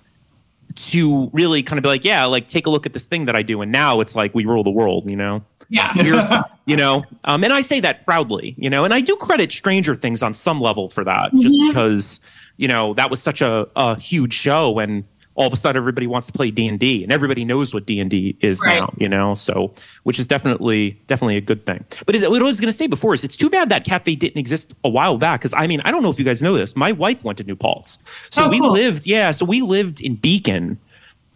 to 0.76 1.30
really 1.34 1.62
kind 1.62 1.78
of 1.78 1.84
be 1.84 1.90
like, 1.90 2.04
yeah, 2.04 2.26
like 2.26 2.48
take 2.48 2.66
a 2.66 2.70
look 2.70 2.86
at 2.86 2.94
this 2.94 3.06
thing 3.06 3.26
that 3.26 3.36
I 3.36 3.44
do. 3.44 3.62
And 3.62 3.72
now 3.72 4.00
it's 4.00 4.16
like 4.16 4.34
we 4.34 4.46
rule 4.46 4.64
the 4.64 4.72
world, 4.72 5.10
you 5.10 5.16
know. 5.16 5.44
yeah, 5.70 5.94
you 6.66 6.76
know 6.78 7.04
um, 7.26 7.44
and 7.44 7.52
i 7.52 7.60
say 7.62 7.80
that 7.80 8.06
proudly 8.06 8.54
you 8.58 8.70
know 8.70 8.86
and 8.86 8.94
i 8.94 9.02
do 9.02 9.16
credit 9.18 9.52
stranger 9.52 9.96
things 9.96 10.22
on 10.24 10.34
some 10.34 10.62
level 10.62 10.88
for 10.88 11.04
that 11.04 11.32
just 11.42 11.56
Mhm. 11.56 11.70
because 11.70 12.20
you 12.58 12.68
know 12.70 12.94
that 12.94 13.10
was 13.10 13.22
such 13.22 13.42
a, 13.42 13.68
a 13.76 13.98
huge 14.00 14.34
show 14.34 14.78
and 14.80 15.04
all 15.36 15.48
of 15.48 15.54
a 15.54 15.56
sudden 15.56 15.78
everybody 15.80 16.06
wants 16.08 16.28
to 16.28 16.34
play 16.34 16.52
d&d 16.52 17.04
and 17.04 17.12
everybody 17.12 17.44
knows 17.44 17.74
what 17.74 17.86
d&d 17.86 18.38
is 18.42 18.60
Right. 18.64 18.80
now 18.80 18.94
you 18.98 19.10
know 19.10 19.34
so 19.34 19.74
which 20.04 20.20
is 20.20 20.28
definitely 20.28 20.92
definitely 21.08 21.38
a 21.38 21.42
good 21.42 21.66
thing 21.66 21.84
but 22.06 22.16
is, 22.16 22.22
what 22.28 22.42
i 22.42 22.46
was 22.46 22.60
going 22.60 22.72
to 22.72 22.78
say 22.78 22.88
before 22.88 23.14
is 23.14 23.24
it's 23.24 23.38
too 23.38 23.50
bad 23.50 23.70
that 23.70 23.84
cafe 23.84 24.16
didn't 24.16 24.38
exist 24.40 24.74
a 24.84 24.90
while 24.90 25.18
back 25.18 25.40
because 25.42 25.54
i 25.56 25.66
mean 25.68 25.82
i 25.82 25.92
don't 25.92 26.04
know 26.04 26.10
if 26.10 26.20
you 26.20 26.26
guys 26.26 26.42
know 26.44 26.54
this 26.54 26.76
my 26.76 26.92
wife 26.92 27.24
went 27.24 27.38
to 27.40 27.44
new 27.44 27.56
paltz 27.56 27.98
so 28.30 28.46
Oh, 28.46 28.50
we 28.50 28.60
cool. 28.60 28.72
lived 28.72 29.08
yeah 29.08 29.32
so 29.32 29.46
we 29.46 29.62
lived 29.62 30.02
in 30.02 30.16
beacon 30.16 30.78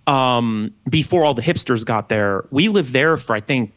um, 0.06 0.74
before 0.90 1.26
all 1.26 1.34
the 1.34 1.42
hipsters 1.42 1.84
got 1.86 2.08
there. 2.08 2.46
We 2.50 2.70
lived 2.70 2.94
there 2.94 3.18
for 3.18 3.36
I 3.36 3.42
think 3.42 3.74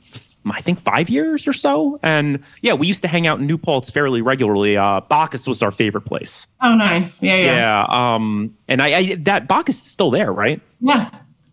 I 0.47 0.61
think 0.61 0.81
five 0.81 1.09
years 1.11 1.47
or 1.47 1.53
so, 1.53 2.01
and 2.03 2.43
yeah, 2.63 2.73
we 2.73 2.87
used 2.87 3.03
to 3.03 3.09
hang 3.09 3.27
out 3.27 3.41
in 3.41 3.47
New 3.47 3.59
Paltz 3.59 3.91
fairly 3.91 4.23
regularly. 4.23 4.77
Uh, 4.77 5.01
Bacchus 5.03 5.47
was 5.47 5.63
our 5.63 5.71
favorite 5.71 6.03
place. 6.07 6.47
oh 6.63 6.75
nice, 6.75 7.23
yeah, 7.23 7.37
yeah, 7.37 7.45
Yeah, 7.45 7.87
um, 8.15 8.57
and 8.69 8.81
I, 8.81 8.97
I 8.97 9.15
that 9.17 9.49
Bacchus 9.49 9.77
is 9.77 9.91
still 9.91 10.11
there, 10.11 10.33
right? 10.33 10.61
yeah. 10.81 11.11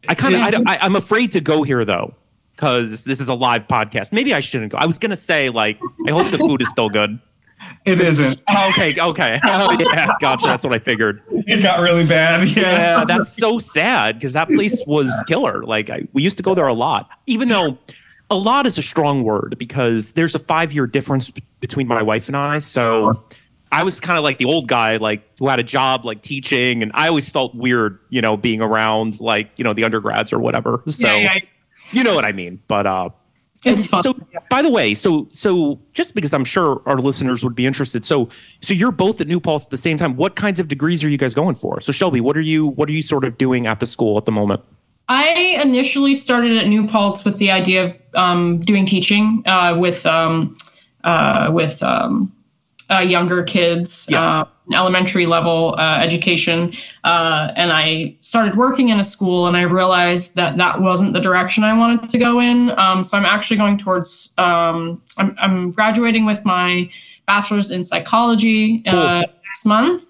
I 0.09 0.15
kind 0.15 0.35
of 0.35 0.41
Yeah. 0.41 0.59
I, 0.67 0.75
I, 0.75 0.79
I'm 0.85 0.95
afraid 0.95 1.33
to 1.33 1.41
go 1.41 1.63
here 1.63 1.83
though 1.83 2.13
because 2.55 3.03
this 3.03 3.19
is 3.19 3.27
a 3.27 3.33
live 3.33 3.67
podcast. 3.67 4.13
Maybe 4.13 4.33
I 4.33 4.39
shouldn't 4.39 4.71
go. 4.71 4.77
I 4.77 4.85
was 4.85 4.97
gonna 4.97 5.17
say 5.17 5.49
like 5.49 5.79
I 6.07 6.11
hope 6.11 6.31
the 6.31 6.37
food 6.37 6.61
is 6.61 6.69
still 6.69 6.87
good. 6.89 7.19
it 7.85 7.99
isn't 7.99 8.41
Oh, 8.47 8.69
okay, 8.69 8.99
okay, 8.99 9.39
oh, 9.43 9.75
yeah, 9.79 10.11
gotcha. 10.21 10.45
That's 10.47 10.63
what 10.63 10.73
I 10.73 10.79
figured. 10.79 11.23
it 11.29 11.61
got 11.61 11.79
really 11.81 12.05
bad 12.05 12.47
yeah, 12.55 12.99
Yeah, 12.99 13.05
that's 13.05 13.35
so 13.35 13.59
sad 13.59 14.15
because 14.15 14.33
that 14.33 14.47
place 14.47 14.81
was 14.87 15.11
killer. 15.27 15.63
Like 15.63 15.89
I, 15.89 16.07
we 16.13 16.21
used 16.21 16.37
to 16.37 16.43
go 16.43 16.53
there 16.55 16.67
a 16.67 16.73
lot, 16.73 17.09
even 17.25 17.49
though 17.49 17.77
a 18.29 18.37
lot 18.37 18.65
is 18.65 18.77
a 18.77 18.81
strong 18.81 19.23
word 19.23 19.55
because 19.57 20.11
there's 20.13 20.35
a 20.35 20.39
five 20.39 20.73
year 20.73 20.87
difference 20.87 21.29
b- 21.29 21.43
between 21.59 21.87
my 21.87 22.01
wife 22.01 22.27
and 22.27 22.35
I. 22.35 22.59
So 22.59 23.23
I 23.71 23.83
was 23.83 23.99
kind 23.99 24.17
of 24.17 24.23
like 24.23 24.37
the 24.37 24.45
old 24.45 24.67
guy, 24.67 24.97
like 24.97 25.23
who 25.39 25.47
had 25.47 25.59
a 25.59 25.63
job 25.63 26.05
like 26.05 26.21
teaching, 26.21 26.81
and 26.83 26.91
I 26.93 27.07
always 27.07 27.29
felt 27.29 27.55
weird, 27.55 27.99
you 28.09 28.21
know, 28.21 28.37
being 28.37 28.61
around 28.61 29.19
like 29.19 29.49
you 29.57 29.63
know 29.63 29.73
the 29.73 29.83
undergrads 29.83 30.31
or 30.33 30.39
whatever. 30.39 30.83
So 30.87 31.07
yeah, 31.07 31.33
yeah. 31.33 31.39
you 31.91 32.03
know 32.03 32.15
what 32.15 32.25
I 32.25 32.31
mean. 32.31 32.61
But 32.67 32.85
uh, 32.85 33.09
It's 33.63 33.87
fun. 33.87 34.03
So, 34.03 34.15
by 34.49 34.61
the 34.61 34.69
way, 34.69 34.93
so 34.95 35.27
so 35.31 35.79
just 35.93 36.13
because 36.15 36.33
I'm 36.33 36.45
sure 36.45 36.81
our 36.85 36.97
listeners 36.97 37.43
would 37.43 37.55
be 37.55 37.65
interested, 37.65 38.05
so 38.05 38.29
so 38.61 38.73
you're 38.73 38.91
both 38.91 39.19
at 39.19 39.27
New 39.27 39.39
Paltz 39.39 39.65
at 39.65 39.71
the 39.71 39.77
same 39.77 39.97
time. 39.97 40.15
What 40.15 40.35
kinds 40.35 40.59
of 40.59 40.67
degrees 40.67 41.03
are 41.03 41.09
you 41.09 41.17
guys 41.17 41.33
going 41.33 41.55
for? 41.55 41.81
So 41.81 41.91
Shelby, 41.91 42.21
what 42.21 42.37
are 42.37 42.41
you 42.41 42.67
what 42.67 42.87
are 42.89 42.93
you 42.93 43.01
sort 43.01 43.23
of 43.23 43.37
doing 43.37 43.67
at 43.67 43.79
the 43.79 43.85
school 43.85 44.17
at 44.17 44.25
the 44.25 44.31
moment? 44.31 44.61
I 45.09 45.59
initially 45.63 46.15
started 46.15 46.57
at 46.57 46.67
New 46.67 46.87
Paltz 46.87 47.23
with 47.23 47.37
the 47.37 47.49
idea 47.51 47.85
of 47.85 47.95
um, 48.15 48.59
doing 48.61 48.85
teaching 48.85 49.41
uh, 49.45 49.75
with 49.77 50.05
um, 50.05 50.57
uh, 51.03 51.49
with 51.53 51.81
um, 51.81 52.31
uh, 52.89 52.99
younger 52.99 53.43
kids, 53.43 54.05
Yeah. 54.09 54.41
uh, 54.41 54.45
elementary 54.75 55.25
level 55.25 55.75
uh, 55.77 55.99
education, 55.99 56.73
uh, 57.05 57.51
and 57.55 57.71
I 57.71 58.15
started 58.19 58.57
working 58.57 58.89
in 58.89 58.99
a 58.99 59.03
school, 59.03 59.47
and 59.47 59.55
I 59.55 59.61
realized 59.61 60.35
that 60.35 60.57
that 60.57 60.81
wasn't 60.81 61.13
the 61.13 61.21
direction 61.21 61.63
I 61.63 61.77
wanted 61.77 62.09
to 62.09 62.17
go 62.17 62.41
in. 62.41 62.77
Um, 62.77 63.03
so 63.03 63.17
I'm 63.17 63.25
actually 63.25 63.57
going 63.57 63.77
towards 63.77 64.33
um, 64.37 65.01
I'm, 65.17 65.35
I'm 65.39 65.71
graduating 65.71 66.25
with 66.25 66.43
my 66.43 66.89
bachelor's 67.27 67.71
in 67.71 67.85
psychology 67.85 68.79
Cool. 68.79 68.99
uh, 68.99 69.19
next 69.21 69.65
month, 69.65 70.03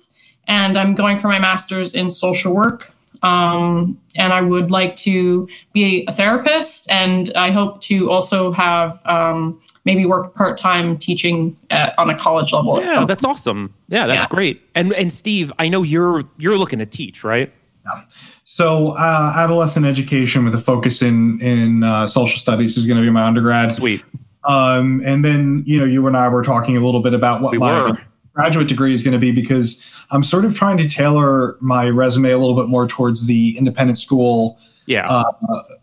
and 0.47 0.75
I'm 0.75 0.95
going 0.95 1.19
for 1.19 1.27
my 1.27 1.37
master's 1.39 1.93
in 1.93 2.09
social 2.09 2.55
work 2.55 2.93
um, 3.27 3.99
and 4.15 4.33
I 4.33 4.41
would 4.41 4.71
like 4.71 4.95
to 4.97 5.47
be 5.73 6.05
a 6.07 6.11
therapist, 6.13 6.89
and 6.89 7.31
I 7.35 7.51
hope 7.51 7.81
to 7.89 8.09
also 8.11 8.51
have 8.51 9.01
um, 9.05 9.59
maybe 9.85 10.05
work 10.05 10.33
part 10.35 10.57
time 10.57 10.97
teaching 10.97 11.55
at, 11.69 11.93
on 11.97 12.09
a 12.09 12.17
college 12.17 12.53
level. 12.53 12.81
Yeah, 12.81 12.95
some 12.95 13.07
that's 13.07 13.23
awesome. 13.23 13.73
Yeah, 13.89 14.07
that's 14.07 14.23
Yeah. 14.23 14.27
great. 14.29 14.61
And 14.75 14.93
and 14.93 15.11
Steve, 15.11 15.51
I 15.59 15.69
know 15.69 15.83
you're 15.83 16.23
you're 16.37 16.57
looking 16.57 16.79
to 16.79 16.85
teach, 16.85 17.23
right? 17.23 17.51
Yeah. 17.85 18.01
so 18.43 18.89
uh, 18.97 19.33
adolescent 19.37 19.85
education 19.85 20.43
with 20.45 20.53
a 20.55 20.61
focus 20.61 21.01
in 21.01 21.39
in 21.41 21.83
uh, 21.83 22.05
social 22.07 22.39
studies 22.39 22.77
is 22.77 22.85
going 22.87 22.97
to 22.97 23.03
be 23.03 23.09
my 23.11 23.23
undergrad 23.23 23.73
Sweet. 23.73 24.03
Um, 24.43 25.01
and 25.05 25.25
then, 25.25 25.63
you 25.65 25.77
know, 25.77 25.83
you 25.85 26.07
and 26.07 26.15
I 26.15 26.29
were 26.29 26.41
talking 26.43 26.77
a 26.77 26.79
little 26.85 27.01
bit 27.01 27.13
about 27.13 27.41
what 27.41 27.51
We 27.51 27.57
my 27.57 27.71
were. 27.91 27.97
Graduate 28.37 28.67
degree 28.67 28.93
is 28.93 29.01
going 29.03 29.13
to 29.13 29.19
be 29.19 29.31
because 29.31 29.81
I'm 30.11 30.21
sort 30.21 30.45
of 30.45 30.55
trying 30.55 30.77
to 30.77 30.87
tailor 30.87 31.57
my 31.59 31.89
resume 31.89 32.29
a 32.29 32.37
little 32.37 32.55
bit 32.55 32.69
more 32.69 32.87
towards 32.87 33.25
the 33.25 33.57
independent 33.57 33.97
school 33.97 34.59
Yeah. 34.85 35.07
uh, 35.09 35.23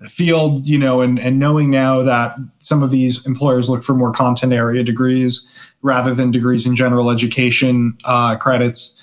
field, 0.09 0.65
you 0.65 0.79
know, 0.79 1.01
and, 1.01 1.19
and 1.19 1.41
knowing 1.41 1.69
now 1.69 2.03
that 2.03 2.37
some 2.61 2.85
of 2.85 2.93
these 2.93 3.27
employers 3.27 3.69
look 3.69 3.83
for 3.83 3.95
more 3.95 4.13
content 4.13 4.53
area 4.53 4.85
degrees 4.85 5.45
rather 5.83 6.15
than 6.15 6.31
degrees 6.31 6.65
in 6.65 6.77
general 6.77 7.11
education 7.11 7.99
uh, 8.05 8.37
credits, 8.37 9.03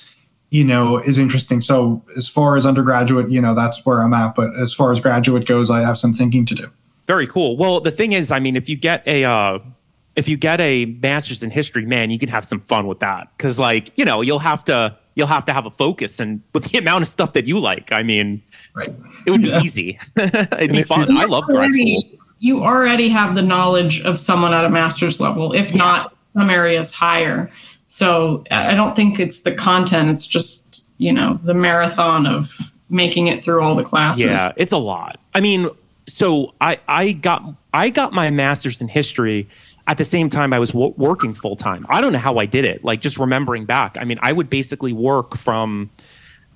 you 0.50 0.64
know, 0.64 0.98
is 1.00 1.20
interesting. 1.20 1.60
So 1.60 2.02
as 2.16 2.30
far 2.30 2.56
as 2.56 2.66
undergraduate, 2.66 3.30
you 3.30 3.42
know, 3.42 3.54
that's 3.54 3.86
where 3.86 4.02
I'm 4.02 4.14
at. 4.14 4.34
But 4.34 4.56
as 4.58 4.74
far 4.74 4.94
as 4.94 5.02
graduate 5.02 5.46
goes, 5.46 5.70
I 5.70 5.82
have 5.82 5.98
some 5.98 6.14
thinking 6.14 6.46
to 6.48 6.56
do. 6.56 6.72
Very 7.06 7.28
cool. 7.28 7.58
Well, 7.58 7.82
the 7.82 7.92
thing 7.92 8.14
is, 8.14 8.32
I 8.32 8.40
mean, 8.40 8.56
if 8.56 8.70
you 8.70 8.78
get 8.78 9.06
a 9.06 9.26
uh, 9.26 9.60
if 10.16 10.28
you 10.28 10.38
get 10.38 10.60
a 10.60 10.86
master's 10.86 11.42
in 11.44 11.50
history, 11.52 11.86
man, 11.86 12.12
you 12.12 12.20
can 12.20 12.30
have 12.30 12.46
some 12.46 12.60
fun 12.60 12.88
with 12.88 13.00
that 13.00 13.28
because, 13.38 13.58
like, 13.60 13.98
you 13.98 14.06
know, 14.06 14.22
you'll 14.22 14.40
have 14.40 14.64
to 14.66 14.96
you'll 15.16 15.28
have 15.28 15.44
to 15.46 15.52
have 15.54 15.66
a 15.66 15.72
focus, 15.72 16.20
and 16.20 16.42
with 16.54 16.66
the 16.72 16.78
amount 16.84 17.02
of 17.02 17.08
stuff 17.08 17.34
that 17.34 17.46
you 17.46 17.60
like, 17.60 17.92
I 17.92 18.02
mean, 18.04 18.42
Right. 18.74 18.94
it 19.26 19.32
would 19.32 19.42
be 19.42 19.50
Yeah. 19.50 19.62
easy. 19.62 20.00
It'd 20.18 20.72
be 20.72 20.84
fun. 20.84 21.18
I 21.18 21.26
love 21.26 21.44
grad 21.46 21.72
school. 21.74 22.04
you 22.40 22.64
already 22.64 23.10
have 23.10 23.36
the 23.36 23.42
knowledge 23.42 24.02
of 24.04 24.20
someone 24.20 24.54
at 24.54 24.64
a 24.66 24.70
master's 24.70 25.20
level, 25.20 25.52
if 25.54 25.76
not 25.76 26.16
some 26.34 26.50
areas 26.50 26.92
higher. 26.92 27.52
So 27.86 28.44
I 28.52 28.72
I 28.72 28.74
don't 28.74 28.96
think 28.96 29.20
it's 29.20 29.42
the 29.42 29.52
content; 29.54 30.10
it's 30.10 30.26
just 30.26 30.86
you 30.98 31.12
know 31.12 31.40
the 31.44 31.54
marathon 31.54 32.26
of 32.26 32.52
making 32.90 33.28
it 33.28 33.44
through 33.44 33.62
all 33.62 33.76
the 33.76 33.84
classes. 33.84 34.22
Yeah, 34.24 34.52
it's 34.58 34.72
a 34.74 34.78
lot. 34.78 35.20
I 35.34 35.42
mean, 35.42 35.70
so 36.08 36.54
I 36.62 36.80
I 36.88 37.12
got 37.14 37.44
I 37.74 37.90
got 37.90 38.14
my 38.14 38.30
master's 38.30 38.82
in 38.82 38.88
history. 38.88 39.48
At 39.92 39.98
the 39.98 40.06
same 40.06 40.30
time, 40.30 40.54
I 40.54 40.60
was 40.60 40.72
w- 40.72 40.94
working 40.96 41.34
full 41.34 41.58
time. 41.58 41.86
I 41.90 42.00
don't 42.00 42.14
know 42.14 42.20
how 42.20 42.38
I 42.38 42.46
did 42.46 42.64
it. 42.64 42.82
Like 42.86 43.02
just 43.02 43.18
remembering 43.20 43.66
back, 43.66 43.98
I 44.00 44.06
mean, 44.06 44.20
I 44.22 44.32
would 44.32 44.50
basically 44.50 44.94
work 44.94 45.38
from, 45.38 45.90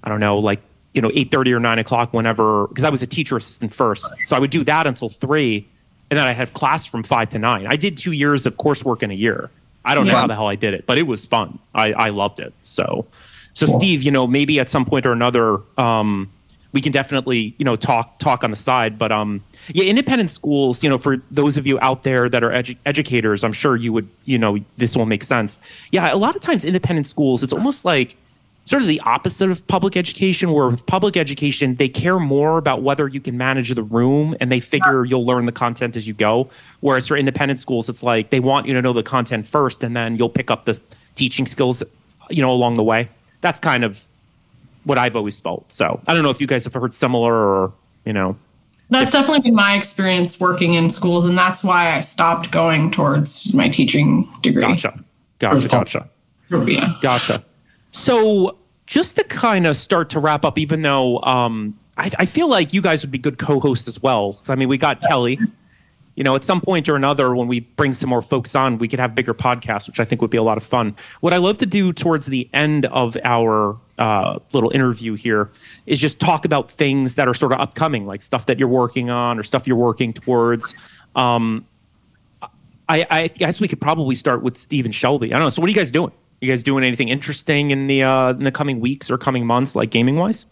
I 0.03 0.09
don't 0.09 0.21
know, 0.21 0.39
like 0.39 0.61
you 0.93 1.01
know, 1.01 1.11
eight 1.13 1.31
thirty 1.31 1.51
or 1.53 1.59
nine 1.59 1.77
o'clock, 1.77 2.13
whenever, 2.13 2.67
because 2.67 2.85
I 2.85 2.89
was 2.89 3.03
a 3.03 3.07
teacher 3.07 3.35
assistant 3.35 3.73
first. 3.73 4.07
So 4.23 4.37
I 4.37 4.39
would 4.39 4.51
do 4.51 4.63
that 4.63 4.87
until 4.87 5.09
three, 5.09 5.67
and 6.09 6.17
then 6.17 6.25
I 6.25 6.31
had 6.31 6.53
class 6.53 6.85
from 6.85 7.03
five 7.03 7.27
to 7.31 7.39
nine. 7.39 7.67
I 7.67 7.75
did 7.75 7.97
two 7.97 8.13
years 8.13 8.45
of 8.45 8.55
coursework 8.55 9.03
in 9.03 9.11
a 9.11 9.15
year. 9.15 9.49
I 9.83 9.93
don't 9.95 10.07
know 10.07 10.15
how 10.15 10.27
the 10.27 10.35
hell 10.35 10.47
I 10.47 10.55
did 10.55 10.73
it, 10.73 10.85
but 10.85 10.97
it 10.97 11.05
was 11.05 11.25
fun. 11.25 11.59
I, 11.75 11.91
I 11.91 12.09
loved 12.11 12.39
it. 12.39 12.53
So, 12.63 13.05
so 13.53 13.65
Steve, 13.65 14.01
you 14.01 14.11
know, 14.11 14.25
maybe 14.25 14.61
at 14.61 14.69
some 14.69 14.85
point 14.85 15.05
or 15.05 15.11
another, 15.11 15.59
um, 15.77 16.31
we 16.71 16.79
can 16.79 16.93
definitely, 16.93 17.53
you 17.57 17.65
know, 17.65 17.75
talk 17.75 18.17
talk 18.17 18.45
on 18.45 18.51
the 18.51 18.55
side. 18.55 18.97
But 18.97 19.11
um, 19.11 19.43
yeah, 19.69 19.85
independent 19.85 20.31
schools, 20.31 20.83
you 20.83 20.89
know, 20.89 20.97
for 20.97 21.17
those 21.31 21.57
of 21.57 21.65
you 21.65 21.79
out 21.81 22.03
there 22.03 22.29
that 22.29 22.43
are 22.43 22.51
edu- 22.51 22.77
educators, 22.85 23.43
I'm 23.43 23.53
sure 23.53 23.75
you 23.75 23.91
would, 23.93 24.07
you 24.25 24.37
know, 24.37 24.59
this 24.77 24.95
will 24.95 25.05
make 25.05 25.23
sense. 25.23 25.57
Yeah, 25.91 26.13
a 26.13 26.17
lot 26.17 26.35
of 26.35 26.41
times 26.41 26.65
independent 26.65 27.07
schools, 27.07 27.43
it's 27.43 27.53
almost 27.53 27.85
like 27.85 28.15
sort 28.65 28.81
of 28.81 28.87
the 28.87 28.99
opposite 29.01 29.49
of 29.49 29.65
public 29.67 29.95
education, 29.95 30.51
where 30.51 30.67
with 30.67 30.85
public 30.85 31.15
education, 31.17 31.75
they 31.75 31.87
care 31.87 32.19
more 32.19 32.57
about 32.57 32.81
whether 32.81 33.07
you 33.07 33.21
can 33.21 33.37
manage 33.37 33.73
the 33.73 33.83
room 33.83 34.35
and 34.39 34.51
they 34.51 34.59
figure 34.59 35.05
you'll 35.05 35.25
learn 35.25 35.45
the 35.45 35.51
content 35.51 35.95
as 35.95 36.07
you 36.07 36.13
go. 36.13 36.49
Whereas 36.81 37.07
for 37.07 37.15
independent 37.15 37.59
schools, 37.59 37.89
it's 37.89 38.03
like 38.03 38.31
they 38.31 38.39
want 38.39 38.65
you 38.65 38.73
to 38.73 38.81
know 38.81 38.93
the 38.93 39.03
content 39.03 39.47
first 39.47 39.83
and 39.83 39.95
then 39.95 40.15
you'll 40.17 40.29
pick 40.29 40.49
up 40.49 40.65
the 40.65 40.79
teaching 41.13 41.45
skills, 41.45 41.83
you 42.29 42.41
know, 42.41 42.51
along 42.51 42.77
the 42.77 42.83
way. 42.83 43.07
That's 43.41 43.59
kind 43.59 43.83
of 43.83 44.03
what 44.83 44.97
I've 44.97 45.15
always 45.15 45.39
felt. 45.39 45.71
So 45.71 46.01
I 46.07 46.13
don't 46.13 46.23
know 46.23 46.29
if 46.31 46.41
you 46.41 46.47
guys 46.47 46.63
have 46.63 46.73
heard 46.73 46.93
similar 46.93 47.33
or, 47.33 47.73
you 48.03 48.13
know, 48.13 48.35
That's 48.89 49.11
definitely 49.11 49.41
been 49.41 49.55
my 49.55 49.75
experience 49.75 50.39
working 50.39 50.73
in 50.73 50.89
schools, 50.89 51.25
and 51.25 51.37
that's 51.37 51.63
why 51.63 51.95
I 51.95 52.01
stopped 52.01 52.51
going 52.51 52.91
towards 52.91 53.53
my 53.53 53.67
teaching 53.67 54.29
degree. 54.41 54.61
gotcha. 54.61 55.03
Gotcha. 55.39 55.67
Gotcha. 55.67 56.09
Yeah. 56.49 56.93
Gotcha. 57.01 57.43
So 57.91 58.57
just 58.85 59.15
to 59.15 59.23
kind 59.23 59.65
of 59.65 59.75
start 59.75 60.09
to 60.11 60.19
wrap 60.19 60.45
up, 60.45 60.57
even 60.57 60.81
though 60.81 61.19
um, 61.21 61.77
I, 61.97 62.11
I 62.19 62.25
feel 62.25 62.47
like 62.47 62.73
you 62.73 62.81
guys 62.81 63.01
would 63.01 63.11
be 63.11 63.17
good 63.17 63.37
co-hosts 63.37 63.87
as 63.87 64.01
well. 64.01 64.39
I 64.47 64.55
mean, 64.55 64.69
we 64.69 64.77
got 64.77 65.01
Kelly. 65.01 65.39
You 66.15 66.23
know, 66.23 66.35
at 66.35 66.45
some 66.45 66.61
point 66.61 66.87
or 66.87 66.95
another, 66.95 67.35
when 67.35 67.47
we 67.47 67.59
bring 67.59 67.93
some 67.93 68.09
more 68.09 68.21
folks 68.21 68.55
on, 68.55 68.77
we 68.77 68.87
could 68.87 68.99
have 68.99 69.13
bigger 69.15 69.33
podcasts, 69.33 69.87
which 69.87 69.99
I 69.99 70.05
think 70.05 70.21
would 70.21 70.31
be 70.31 70.37
a 70.37 70.43
lot 70.43 70.57
of 70.57 70.63
fun. 70.63 70.95
What 71.19 71.33
I 71.33 71.37
love 71.37 71.57
to 71.59 71.65
do 71.65 71.91
towards 71.91 72.27
the 72.27 72.49
end 72.53 72.85
of 72.87 73.17
our 73.23 73.77
uh, 73.97 74.39
little 74.53 74.69
interview 74.71 75.15
here 75.15 75.51
is 75.85 75.99
just 75.99 76.19
talk 76.19 76.45
about 76.45 76.71
things 76.71 77.15
that 77.15 77.27
are 77.27 77.33
sort 77.33 77.51
of 77.51 77.59
upcoming, 77.59 78.05
like 78.05 78.21
stuff 78.21 78.45
that 78.45 78.59
you're 78.59 78.69
working 78.69 79.09
on 79.09 79.37
or 79.37 79.43
stuff 79.43 79.67
you're 79.67 79.77
working 79.77 80.13
towards. 80.13 80.73
Um, 81.15 81.65
I, 82.87 83.05
I 83.09 83.27
guess 83.27 83.59
we 83.59 83.67
could 83.67 83.81
probably 83.81 84.15
start 84.15 84.41
with 84.41 84.57
Steve 84.57 84.85
and 84.85 84.93
Shelby. 84.93 85.33
I 85.33 85.37
don't 85.37 85.45
know. 85.45 85.49
So, 85.49 85.61
what 85.61 85.67
are 85.67 85.71
you 85.71 85.75
guys 85.77 85.91
doing? 85.91 86.11
You 86.41 86.49
guys 86.49 86.63
doing 86.63 86.83
anything 86.83 87.09
interesting 87.09 87.71
in 87.71 87.87
the 87.87 88.03
uh, 88.03 88.31
in 88.31 88.43
the 88.43 88.51
coming 88.51 88.79
weeks 88.79 89.09
or 89.09 89.17
coming 89.17 89.45
months, 89.45 89.75
like 89.75 89.89
gaming 89.89 90.17
wise? 90.17 90.45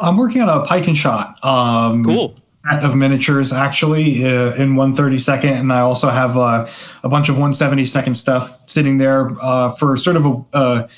I'm 0.00 0.16
working 0.16 0.40
on 0.42 0.48
a 0.48 0.66
pike 0.66 0.86
and 0.86 0.96
shot. 0.96 1.42
Um, 1.44 2.04
Cool. 2.04 2.36
Set 2.70 2.84
of 2.84 2.94
miniatures 2.94 3.52
actually 3.52 4.24
uh, 4.24 4.54
in 4.54 4.74
132nd, 4.74 5.44
and 5.60 5.72
I 5.72 5.80
also 5.80 6.08
have 6.10 6.36
uh, 6.36 6.68
a 7.02 7.08
bunch 7.08 7.28
of 7.28 7.36
172nd 7.36 8.16
stuff 8.16 8.56
sitting 8.66 8.98
there 8.98 9.30
uh, 9.40 9.72
for 9.72 9.96
sort 9.96 10.16
of 10.16 10.26
a, 10.26 10.44
a 10.52 10.88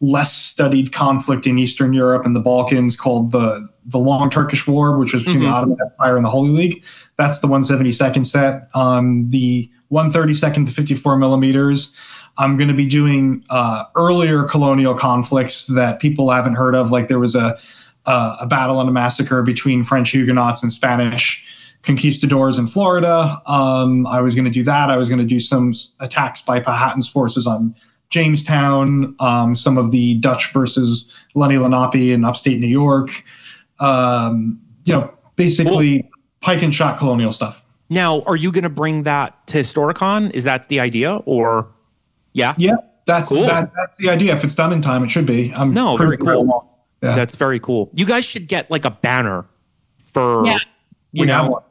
less 0.00 0.32
studied 0.32 0.92
conflict 0.92 1.46
in 1.46 1.58
Eastern 1.58 1.92
Europe 1.92 2.26
and 2.26 2.34
the 2.34 2.40
Balkans 2.40 2.96
called 2.96 3.30
the 3.30 3.68
the 3.86 3.98
Long 3.98 4.30
Turkish 4.30 4.66
War, 4.68 4.96
which 4.96 5.12
was 5.12 5.24
between 5.24 5.40
the 5.40 5.46
Mhm. 5.46 5.52
Ottoman 5.52 5.78
Empire 5.84 6.16
and 6.16 6.24
the 6.24 6.30
Holy 6.30 6.50
League. 6.50 6.84
That's 7.18 7.38
the 7.40 7.48
172nd 7.48 8.24
set. 8.24 8.68
Um, 8.74 9.28
the 9.30 9.68
132nd 9.90 10.66
to 10.66 10.72
54 10.72 11.16
millimeters. 11.16 11.92
I'm 12.38 12.56
going 12.56 12.68
to 12.68 12.74
be 12.74 12.86
doing 12.86 13.44
uh, 13.50 13.84
earlier 13.96 14.44
colonial 14.44 14.94
conflicts 14.94 15.66
that 15.66 15.98
people 16.00 16.30
haven't 16.30 16.54
heard 16.54 16.74
of, 16.76 16.90
like 16.92 17.08
there 17.08 17.18
was 17.18 17.34
a 17.34 17.58
uh, 18.06 18.36
a 18.40 18.46
battle 18.46 18.80
and 18.80 18.88
a 18.88 18.92
massacre 18.92 19.42
between 19.42 19.84
French 19.84 20.10
Huguenots 20.10 20.62
and 20.62 20.72
Spanish 20.72 21.46
conquistadors 21.82 22.58
in 22.58 22.66
Florida. 22.66 23.40
Um, 23.46 24.06
I 24.06 24.20
was 24.20 24.34
going 24.34 24.44
to 24.44 24.50
do 24.50 24.62
that. 24.64 24.90
I 24.90 24.96
was 24.96 25.08
going 25.08 25.18
to 25.18 25.24
do 25.26 25.40
some 25.40 25.72
attacks 26.00 26.40
by 26.40 26.60
Powhatan's 26.60 27.08
forces 27.08 27.46
on 27.46 27.74
Jamestown, 28.10 29.16
um, 29.20 29.54
some 29.54 29.78
of 29.78 29.90
the 29.90 30.16
Dutch 30.16 30.52
versus 30.52 31.10
Lenny 31.34 31.56
Lenape 31.58 32.12
in 32.12 32.24
upstate 32.24 32.60
New 32.60 32.66
York. 32.66 33.10
Um, 33.80 34.60
you 34.84 34.94
know, 34.94 35.12
basically 35.36 36.08
pike 36.40 36.62
and 36.62 36.74
shot 36.74 36.98
colonial 36.98 37.32
stuff. 37.32 37.60
Now, 37.88 38.22
are 38.22 38.36
you 38.36 38.52
going 38.52 38.64
to 38.64 38.70
bring 38.70 39.02
that 39.02 39.46
to 39.48 39.58
Historicon? 39.58 40.30
Is 40.32 40.44
that 40.44 40.68
the 40.68 40.80
idea, 40.80 41.16
or 41.26 41.68
yeah, 42.32 42.54
Yeah, 42.58 42.76
that's 43.06 43.28
Cool. 43.28 43.42
that, 43.42 43.70
that's 43.76 43.98
the 43.98 44.08
idea. 44.08 44.34
If 44.34 44.44
it's 44.44 44.54
done 44.54 44.72
in 44.72 44.82
time, 44.82 45.04
it 45.04 45.10
should 45.10 45.26
be. 45.26 45.52
I'm 45.54 45.74
No, 45.74 45.96
pretty 45.96 46.22
very 46.22 46.36
cool. 46.36 46.71
Yeah, 47.02 47.16
that's 47.16 47.36
very 47.36 47.60
cool. 47.60 47.90
You 47.94 48.06
guys 48.06 48.24
should 48.24 48.48
get 48.48 48.70
like 48.70 48.84
a 48.84 48.90
banner 48.90 49.44
for. 50.12 50.46
Yeah. 50.46 50.58
You 51.12 51.22
we 51.22 51.26
know. 51.26 51.62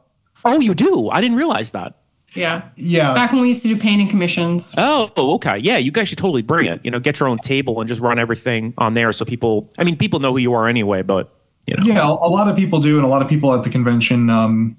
Oh, 0.44 0.60
you 0.60 0.74
do. 0.74 1.08
I 1.10 1.20
didn't 1.20 1.36
realize 1.36 1.72
that. 1.72 1.96
Yeah. 2.34 2.62
Yeah, 2.76 3.14
Back 3.14 3.32
when 3.32 3.42
we 3.42 3.48
used 3.48 3.62
to 3.62 3.68
do 3.68 3.76
painting 3.76 4.08
commissions. 4.08 4.74
Oh, 4.78 5.10
okay. 5.16 5.58
Yeah, 5.58 5.76
you 5.76 5.90
guys 5.90 6.08
should 6.08 6.18
totally 6.18 6.42
bring 6.42 6.66
it. 6.66 6.80
You 6.82 6.90
know, 6.90 6.98
get 6.98 7.20
your 7.20 7.28
own 7.28 7.38
table 7.38 7.80
and 7.80 7.88
just 7.88 8.00
run 8.00 8.18
everything 8.18 8.74
on 8.78 8.94
there 8.94 9.12
so 9.12 9.24
people. 9.24 9.70
I 9.78 9.84
mean, 9.84 9.96
people 9.96 10.20
know 10.20 10.32
who 10.32 10.38
you 10.38 10.54
are 10.54 10.66
anyway, 10.66 11.02
but 11.02 11.32
you 11.66 11.76
know. 11.76 11.84
Yeah, 11.84 12.06
a 12.06 12.08
lot 12.08 12.48
of 12.48 12.56
people 12.56 12.80
do, 12.80 12.96
and 12.96 13.04
a 13.04 13.08
lot 13.08 13.22
of 13.22 13.28
people 13.28 13.54
at 13.54 13.64
the 13.64 13.70
convention, 13.70 14.30
um, 14.30 14.76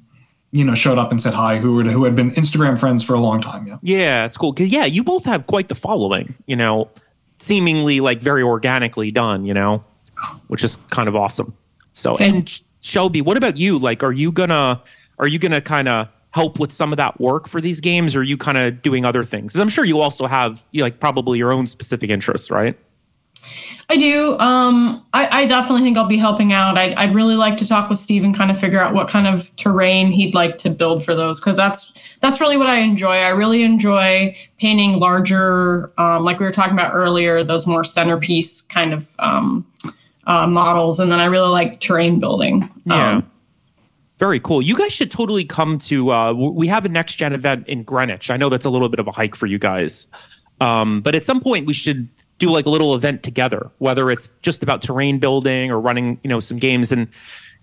you 0.52 0.64
know, 0.64 0.76
showed 0.76 0.98
up 0.98 1.12
and 1.12 1.22
said 1.22 1.34
hi, 1.34 1.58
who 1.60 1.76
were 1.76 1.84
who 1.84 2.04
had 2.04 2.16
been 2.16 2.32
Instagram 2.32 2.80
friends 2.80 3.04
for 3.04 3.14
a 3.14 3.20
long 3.20 3.42
time. 3.42 3.68
Yeah, 3.68 3.78
Yeah, 3.82 4.26
it's 4.26 4.38
cool 4.38 4.52
because 4.52 4.70
yeah, 4.70 4.86
you 4.86 5.04
both 5.04 5.26
have 5.26 5.48
quite 5.48 5.70
the 5.70 5.76
following. 5.76 6.36
You 6.48 6.56
know, 6.56 6.90
seemingly 7.40 8.00
like 8.00 8.20
very 8.22 8.42
organically 8.42 9.12
done. 9.12 9.46
You 9.46 9.54
know, 9.54 9.84
which 10.48 10.64
is 10.64 10.78
kind 10.90 11.08
of 11.08 11.16
awesome. 11.16 11.54
So, 11.94 12.14
Okay. 12.14 12.30
and 12.30 12.60
Shelby, 12.82 13.22
what 13.22 13.38
about 13.38 13.58
you? 13.58 13.78
Like, 13.78 14.04
are 14.04 14.12
you 14.12 14.32
gonna 14.32 14.82
are 15.20 15.28
you 15.28 15.40
gonna 15.40 15.62
kind 15.62 15.88
of 15.88 16.08
help 16.32 16.60
with 16.60 16.72
some 16.72 16.92
of 16.92 16.98
that 16.98 17.20
work 17.22 17.48
for 17.48 17.62
these 17.62 17.80
games, 17.80 18.16
or 18.16 18.22
are 18.22 18.24
you 18.24 18.38
kind 18.38 18.58
of 18.58 18.82
doing 18.82 19.06
other 19.06 19.24
things? 19.24 19.54
Because 19.54 19.62
I'm 19.62 19.70
sure 19.70 19.86
you 19.86 20.00
also 20.00 20.26
have 20.26 20.64
you 20.72 20.82
like 20.84 21.00
probably 21.00 21.38
your 21.38 21.54
own 21.54 21.68
specific 21.68 22.10
interests, 22.10 22.50
right? 22.50 22.78
I 23.90 23.98
do. 23.98 24.38
Um, 24.40 25.06
I, 25.14 25.44
I 25.44 25.46
definitely 25.46 25.84
think 25.84 25.98
I'll 25.98 26.08
be 26.08 26.18
helping 26.18 26.54
out. 26.54 26.78
I'd, 26.78 26.94
I'd 26.94 27.14
really 27.14 27.36
like 27.36 27.58
to 27.58 27.68
talk 27.68 27.90
with 27.90 28.00
Steve 28.00 28.24
and 28.24 28.36
kind 28.36 28.50
of 28.50 28.58
figure 28.60 28.80
out 28.80 28.94
what 28.94 29.10
kind 29.10 29.28
of 29.28 29.54
terrain 29.58 30.12
he'd 30.12 30.34
like 30.34 30.58
to 30.60 30.70
build 30.70 31.04
for 31.04 31.14
those 31.14 31.40
because 31.40 31.58
that's 31.58 31.92
that's 32.22 32.40
really 32.40 32.56
what 32.58 32.68
I 32.68 32.78
enjoy. 32.78 33.18
I 33.18 33.30
really 33.30 33.64
enjoy 33.64 34.36
painting 34.58 34.94
larger, 34.94 35.92
um, 36.00 36.24
like 36.24 36.40
we 36.40 36.46
were 36.46 36.54
talking 36.54 36.74
about 36.74 36.94
earlier, 36.94 37.44
those 37.44 37.68
more 37.68 37.84
centerpiece 37.84 38.62
kind 38.62 38.94
of 38.94 39.08
um, 39.20 39.66
uh, 40.28 40.48
models, 40.48 41.00
and 41.00 41.12
then 41.12 41.20
I 41.20 41.26
really 41.26 41.50
like 41.50 41.80
terrain 41.80 42.20
building. 42.20 42.70
Yeah. 42.86 43.18
Um, 43.18 43.32
Very 44.20 44.40
cool. 44.40 44.62
You 44.62 44.78
guys 44.78 44.94
should 44.94 45.12
totally 45.12 45.44
come 45.46 45.78
to. 45.80 46.12
Uh, 46.12 46.34
we 46.34 46.68
have 46.68 46.86
a 46.86 46.90
next 46.90 47.16
gen 47.16 47.34
event 47.34 47.68
in 47.68 47.84
Greenwich. 47.84 48.30
I 48.30 48.38
know 48.38 48.50
that's 48.50 48.66
a 48.66 48.70
little 48.70 48.90
bit 48.90 49.00
of 49.00 49.08
a 49.08 49.12
hike 49.12 49.36
for 49.36 49.48
you 49.48 49.60
guys, 49.60 50.08
um, 50.62 51.02
but 51.02 51.16
at 51.16 51.26
some 51.26 51.42
point 51.42 51.66
we 51.66 51.74
should 51.74 52.08
do 52.40 52.50
like 52.50 52.66
a 52.66 52.70
little 52.70 52.96
event 52.96 53.24
together, 53.24 53.70
whether 53.80 54.10
it's 54.10 54.34
just 54.42 54.64
about 54.64 54.82
terrain 54.82 55.20
building 55.20 55.72
or 55.72 55.80
running, 55.80 56.20
you 56.24 56.30
know, 56.30 56.40
some 56.40 56.58
games, 56.58 56.92
and 56.92 57.08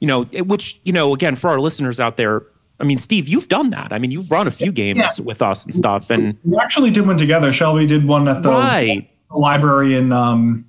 you 0.00 0.06
know, 0.06 0.26
it- 0.32 0.46
which 0.46 0.80
you 0.84 0.92
know, 0.92 1.14
again, 1.14 1.36
for 1.36 1.48
our 1.50 1.60
listeners 1.60 1.98
out 2.00 2.16
there, 2.16 2.42
I 2.78 2.84
mean, 2.84 2.98
Steve, 2.98 3.28
you've 3.28 3.48
done 3.48 3.70
that. 3.70 3.92
I 3.92 3.98
mean, 3.98 4.10
you've 4.10 4.30
run 4.30 4.46
a 4.46 4.50
few 4.50 4.72
games 4.72 4.98
Yeah. 4.98 5.24
with 5.24 5.42
us 5.42 5.64
and 5.64 5.74
stuff, 5.74 6.10
and 6.10 6.36
we 6.44 6.56
actually 6.58 6.90
did 6.90 7.06
one 7.06 7.18
together. 7.18 7.52
Shelby 7.52 7.86
did 7.86 8.06
one 8.06 8.26
at 8.28 8.42
the 8.42 8.50
right, 8.50 9.08
library 9.30 9.96
in 9.96 10.12
um, 10.12 10.64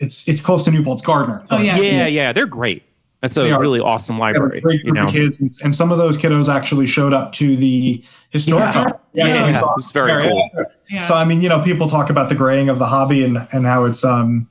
it's 0.00 0.26
it's 0.26 0.42
close 0.42 0.64
to 0.64 0.70
Newport. 0.70 0.98
It's 0.98 1.06
Gardner. 1.06 1.44
Oh, 1.50 1.58
yeah. 1.58 1.78
yeah, 1.78 2.06
yeah, 2.06 2.32
they're 2.32 2.46
great. 2.46 2.82
That's 3.20 3.36
a 3.36 3.58
really 3.58 3.80
awesome 3.80 4.18
library. 4.18 4.58
a 4.58 4.60
great 4.62 4.80
You 4.82 4.92
group 4.92 4.94
know, 5.04 5.10
kids, 5.10 5.40
and, 5.40 5.54
and 5.62 5.76
some 5.76 5.92
of 5.92 5.98
those 5.98 6.16
kiddos 6.16 6.48
actually 6.48 6.86
showed 6.86 7.12
up 7.12 7.34
to 7.34 7.54
the 7.54 8.02
historic. 8.30 8.74
Yeah. 8.74 8.92
Yeah, 9.12 9.24
we 9.46 9.50
yeah, 9.52 9.60
saw- 9.60 9.74
it's 9.76 9.92
very 9.92 10.22
cool. 10.22 10.50
yeah. 10.88 11.06
So 11.06 11.14
I 11.14 11.24
mean, 11.26 11.42
you 11.42 11.48
know, 11.50 11.60
people 11.62 11.88
talk 11.88 12.08
about 12.08 12.30
the 12.30 12.34
graying 12.34 12.68
of 12.70 12.78
the 12.78 12.86
hobby 12.86 13.22
and 13.22 13.46
and 13.52 13.66
how 13.66 13.84
it's 13.84 14.04
um, 14.04 14.48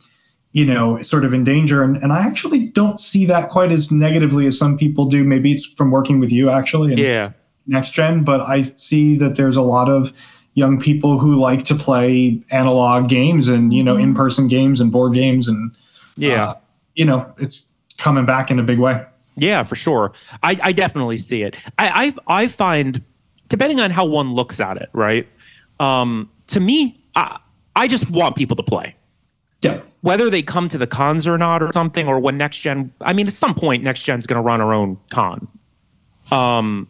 you 0.52 0.66
know, 0.66 1.02
sort 1.02 1.26
of 1.26 1.34
in 1.34 1.43
danger, 1.43 1.82
and 1.84 1.97
and 1.97 2.14
I 2.14 2.20
actually 2.20 2.68
don't 2.68 3.00
see 3.00 3.26
that 3.26 3.50
quite 3.50 3.72
as 3.72 3.89
negatively 3.89 4.45
as 4.45 4.58
some 4.58 4.78
people 4.78 5.06
do. 5.06 5.24
Maybe 5.24 5.52
it's 5.52 5.66
from 5.66 5.89
working 5.89 6.20
with 6.20 6.32
you 6.32 6.52
actually. 6.52 6.91
And 6.91 7.00
yeah, 7.00 7.32
Next 7.66 7.91
gen, 7.91 8.24
but 8.24 8.41
I 8.41 8.62
see 8.62 9.16
that 9.18 9.36
there's 9.36 9.56
a 9.56 9.62
lot 9.62 9.89
of 9.89 10.14
young 10.54 10.80
people 10.80 11.18
who 11.20 11.39
like 11.39 11.66
to 11.66 11.76
play 11.76 12.41
analog 12.52 13.08
games 13.10 13.47
and 13.47 13.74
you 13.74 13.84
know 13.84 13.95
Mhm. 13.95 14.04
in-person 14.04 14.47
games 14.47 14.82
and 14.82 14.91
board 14.91 15.14
games 15.14 15.47
and 15.47 15.72
yeah. 16.18 16.43
uh, 16.50 16.54
you 16.95 17.06
know 17.06 17.26
it's 17.38 17.72
coming 17.97 18.26
back 18.26 18.50
in 18.52 18.60
a 18.60 18.64
big 18.64 18.80
way. 18.80 19.04
Yeah, 19.36 19.64
for 19.64 19.76
sure. 19.76 20.12
I, 20.43 20.60
I 20.62 20.72
definitely 20.74 21.18
see 21.18 21.43
it. 21.43 21.56
I, 21.78 22.14
I 22.28 22.41
I 22.43 22.47
find, 22.47 23.02
depending 23.47 23.80
on 23.80 23.89
how 23.91 24.06
one 24.06 24.34
looks 24.34 24.60
at 24.60 24.76
it, 24.78 24.89
right? 24.91 25.26
Um, 25.80 26.30
to 26.47 26.60
me, 26.60 27.02
I, 27.16 27.39
I 27.76 27.88
just 27.88 28.10
want 28.10 28.36
people 28.36 28.58
to 28.58 28.64
play, 28.64 28.95
Yeah, 29.62 29.80
whether 30.02 30.30
they 30.30 30.41
come 30.41 30.68
to 30.70 30.78
the 30.78 30.88
cons 30.88 31.26
or 31.26 31.38
not, 31.38 31.64
or 31.64 31.72
something, 31.72 32.06
or 32.06 32.20
when 32.20 32.38
next 32.38 32.58
gen. 32.58 32.91
I 33.00 33.14
mean, 33.14 33.28
at 33.28 33.34
some 33.34 33.54
point, 33.56 33.82
next 33.82 34.04
gen's 34.04 34.28
going 34.28 34.36
to 34.38 34.41
run 34.41 34.60
our 34.60 34.74
own 34.74 34.97
con. 35.10 35.47
Um, 36.32 36.89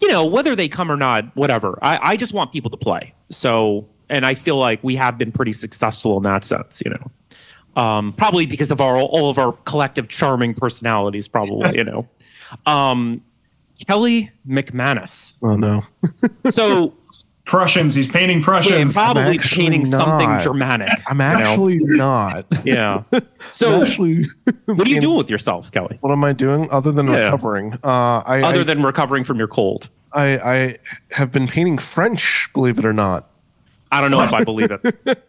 you 0.00 0.08
know, 0.08 0.24
whether 0.24 0.54
they 0.54 0.68
come 0.68 0.90
or 0.90 0.96
not, 0.96 1.34
whatever. 1.36 1.78
I, 1.82 2.12
I 2.12 2.16
just 2.16 2.32
want 2.32 2.52
people 2.52 2.70
to 2.70 2.76
play. 2.76 3.14
So, 3.30 3.86
and 4.08 4.24
I 4.24 4.34
feel 4.34 4.56
like 4.56 4.82
we 4.82 4.96
have 4.96 5.18
been 5.18 5.32
pretty 5.32 5.52
successful 5.52 6.16
in 6.16 6.22
that 6.24 6.44
sense, 6.44 6.82
you 6.84 6.90
know. 6.90 7.10
Um, 7.80 8.12
probably 8.12 8.46
because 8.46 8.70
of 8.70 8.80
our 8.80 8.96
all 8.96 9.30
of 9.30 9.38
our 9.38 9.52
collective 9.52 10.08
charming 10.08 10.54
personalities, 10.54 11.28
probably, 11.28 11.76
you 11.76 11.84
know. 11.84 12.08
Um, 12.64 13.22
Kelly 13.86 14.30
McManus. 14.48 15.34
Oh 15.42 15.54
no. 15.54 15.84
So 16.50 16.94
Prussians. 17.48 17.94
He's 17.94 18.06
painting 18.06 18.38
yeah, 18.38 18.44
Prussians. 18.44 18.92
probably 18.92 19.22
actually 19.22 19.62
painting 19.64 19.84
something. 19.86 20.38
Germanic. 20.38 20.90
I'm 21.08 21.20
actually 21.20 21.78
not. 21.82 22.46
Yeah. 22.64 23.02
So 23.52 23.82
actually, 23.82 24.26
what 24.66 24.86
are 24.86 24.90
you 24.90 25.00
doing 25.00 25.16
with 25.16 25.30
yourself, 25.30 25.72
Kelly? 25.72 25.96
What 26.02 26.12
am 26.12 26.22
I 26.22 26.32
doing 26.34 26.68
other 26.70 26.92
than 26.92 27.06
Yeah. 27.06 27.24
recovering? 27.24 27.72
Uh, 27.82 28.18
I, 28.26 28.42
Other 28.42 28.60
I, 28.60 28.64
than 28.64 28.82
recovering 28.82 29.24
from 29.24 29.38
your 29.38 29.48
cold. 29.48 29.88
I 30.12 30.26
I 30.38 30.76
have 31.12 31.32
been 31.32 31.48
painting 31.48 31.78
French. 31.78 32.48
Believe 32.52 32.78
it 32.78 32.84
or 32.84 32.92
not. 32.92 33.30
I 33.90 34.02
don't 34.02 34.10
know 34.10 34.22
if 34.22 34.34
I 34.34 34.44
believe 34.44 34.70
it. 34.70 34.80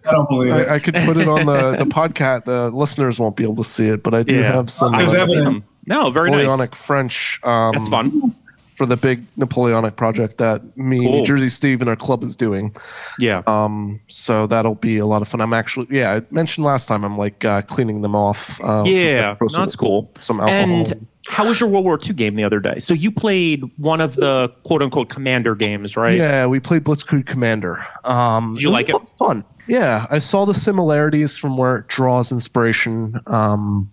I 0.05 0.11
don't 0.11 0.27
believe 0.27 0.51
it. 0.53 0.67
I, 0.67 0.75
I 0.75 0.79
could 0.79 0.95
put 0.95 1.15
it 1.15 1.29
on 1.29 1.45
the 1.45 1.77
the 1.77 1.85
podcast. 1.85 2.43
The 2.45 2.69
listeners 2.75 3.19
won't 3.19 3.37
be 3.37 3.43
able 3.43 3.55
to 3.55 3.63
see 3.63 3.87
it, 3.87 4.03
but 4.03 4.13
I 4.13 4.23
do 4.23 4.35
Yeah. 4.35 4.51
have 4.53 4.69
some 4.69 4.91
There's 4.91 5.13
uh, 5.13 5.17
evidence. 5.17 5.63
No, 5.85 6.09
very 6.11 6.29
nice. 6.29 6.39
Napoleonic 6.39 6.75
French. 6.75 7.39
Um, 7.43 7.71
That's 7.73 7.87
fun. 7.87 8.35
For 8.79 8.85
the 8.85 8.95
big 8.95 9.25
Napoleonic 9.35 9.97
project 9.97 10.37
that 10.37 10.77
me, 10.77 11.01
Cool. 11.01 11.17
New 11.17 11.25
Jersey 11.25 11.49
Steve, 11.49 11.81
and 11.81 11.89
our 11.89 11.97
club 11.97 12.23
is 12.23 12.37
doing. 12.37 12.73
Yeah. 13.19 13.43
Um, 13.45 13.99
so 14.07 14.47
that'll 14.47 14.75
be 14.75 14.97
a 14.99 15.05
lot 15.05 15.21
of 15.21 15.27
fun. 15.27 15.41
I'm 15.41 15.51
actually, 15.53 15.87
yeah, 15.91 16.13
I 16.15 16.21
mentioned 16.33 16.65
last 16.65 16.87
time 16.87 17.03
I'm 17.03 17.17
like 17.17 17.43
uh, 17.43 17.61
cleaning 17.63 18.01
them 18.03 18.15
off. 18.15 18.57
Uh, 18.63 18.83
Yeah, 18.87 19.35
some, 19.35 19.47
no, 19.51 19.59
that's 19.59 19.75
cool. 19.75 20.09
Some 20.21 20.39
alcohol. 20.39 20.59
And 20.61 21.07
how 21.27 21.45
was 21.45 21.59
your 21.59 21.67
World 21.67 21.83
War 21.83 21.99
II 22.01 22.13
game 22.13 22.35
the 22.35 22.45
other 22.45 22.61
day? 22.61 22.79
So 22.79 22.93
you 22.93 23.11
played 23.11 23.63
one 23.75 23.99
of 23.99 24.15
the 24.15 24.47
quote 24.63 24.81
unquote 24.81 25.09
commander 25.09 25.55
games, 25.55 25.97
right? 25.97 26.15
Yeah, 26.15 26.45
we 26.45 26.61
played 26.61 26.85
Blitzkrieg 26.85 27.25
Commander. 27.25 27.85
Um, 28.05 28.53
Did 28.53 28.63
you 28.63 28.69
was 28.69 28.73
like 28.73 28.87
it? 28.87 28.93
a 28.95 28.97
lot 28.97 29.03
of 29.11 29.17
Fun. 29.17 29.43
Yeah, 29.67 30.07
I 30.09 30.19
saw 30.19 30.45
the 30.45 30.53
similarities 30.53 31.35
from 31.37 31.57
where 31.57 31.75
it 31.79 31.87
draws 31.87 32.31
inspiration 32.31 33.19
um, 33.27 33.91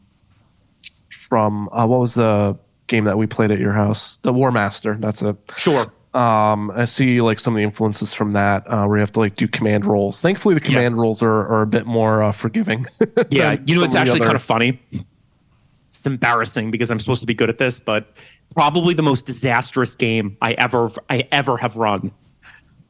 from. 1.28 1.68
Uh, 1.72 1.86
what 1.88 1.98
was 1.98 2.14
the 2.14 2.56
game 2.86 3.04
that 3.04 3.18
we 3.18 3.26
played 3.26 3.50
at 3.50 3.58
your 3.58 3.72
house? 3.72 4.18
The 4.18 4.32
Warmaster. 4.32 5.00
That's 5.00 5.22
a. 5.22 5.36
Sure. 5.56 5.92
Um, 6.14 6.70
I 6.70 6.86
see 6.86 7.20
like 7.20 7.38
some 7.38 7.52
of 7.54 7.58
the 7.58 7.62
influences 7.64 8.14
from 8.14 8.32
that 8.32 8.64
uh, 8.72 8.86
where 8.86 8.96
you 8.96 9.00
have 9.00 9.12
to 9.12 9.20
like 9.20 9.36
do 9.36 9.46
command 9.46 9.84
rolls. 9.84 10.20
Thankfully, 10.22 10.54
the 10.54 10.60
Yeah. 10.62 10.66
command 10.68 10.96
rolls 10.98 11.22
are, 11.22 11.46
are 11.46 11.62
a 11.62 11.66
bit 11.66 11.84
more 11.86 12.22
uh, 12.22 12.32
forgiving. 12.32 12.86
Yeah. 13.30 13.56
You 13.66 13.76
know, 13.76 13.82
it's 13.84 13.94
actually 13.94 14.20
other- 14.20 14.24
kind 14.26 14.36
of 14.36 14.42
funny. 14.42 14.80
It's 15.88 16.06
embarrassing 16.06 16.70
because 16.70 16.90
I'm 16.90 16.98
supposed 17.00 17.20
to 17.22 17.26
be 17.26 17.34
good 17.34 17.48
at 17.50 17.58
this, 17.58 17.80
but 17.80 18.12
probably 18.54 18.92
the 18.94 19.02
most 19.02 19.26
disastrous 19.26 19.96
game 19.96 20.36
I 20.42 20.52
ever 20.52 20.90
I 21.10 21.26
ever 21.32 21.56
have 21.56 21.76
run 21.76 22.12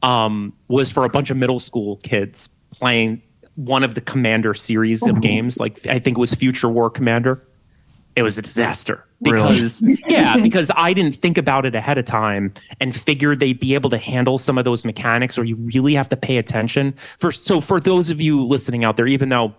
um, 0.03 0.53
was 0.67 0.91
for 0.91 1.05
a 1.05 1.09
bunch 1.09 1.29
of 1.29 1.37
middle 1.37 1.59
school 1.59 1.97
kids 1.97 2.49
playing 2.71 3.21
one 3.55 3.83
of 3.83 3.95
the 3.95 4.01
Commander 4.01 4.53
series 4.53 5.01
of 5.03 5.21
games. 5.21 5.57
Like 5.59 5.85
I 5.87 5.99
think 5.99 6.17
it 6.17 6.19
was 6.19 6.33
Future 6.33 6.69
War 6.69 6.89
Commander. 6.89 7.41
It 8.15 8.23
was 8.23 8.37
a 8.37 8.41
disaster 8.41 9.05
Really? 9.21 9.55
because 9.55 9.81
yeah, 10.07 10.37
because 10.37 10.71
I 10.75 10.93
didn't 10.93 11.15
think 11.15 11.37
about 11.37 11.65
it 11.65 11.73
ahead 11.73 11.97
of 11.97 12.05
time 12.05 12.53
and 12.79 12.95
figured 12.95 13.39
they'd 13.39 13.59
be 13.59 13.73
able 13.73 13.89
to 13.89 13.97
handle 13.97 14.37
some 14.37 14.57
of 14.57 14.65
those 14.65 14.85
mechanics, 14.85 15.37
or 15.37 15.43
you 15.43 15.55
really 15.55 15.95
have 15.95 16.07
to 16.09 16.17
pay 16.17 16.37
attention. 16.37 16.93
For 17.17 17.31
so 17.31 17.59
for 17.59 17.79
those 17.79 18.09
of 18.11 18.21
you 18.21 18.43
listening 18.43 18.83
out 18.83 18.95
there, 18.95 19.07
even 19.07 19.29
though 19.29 19.55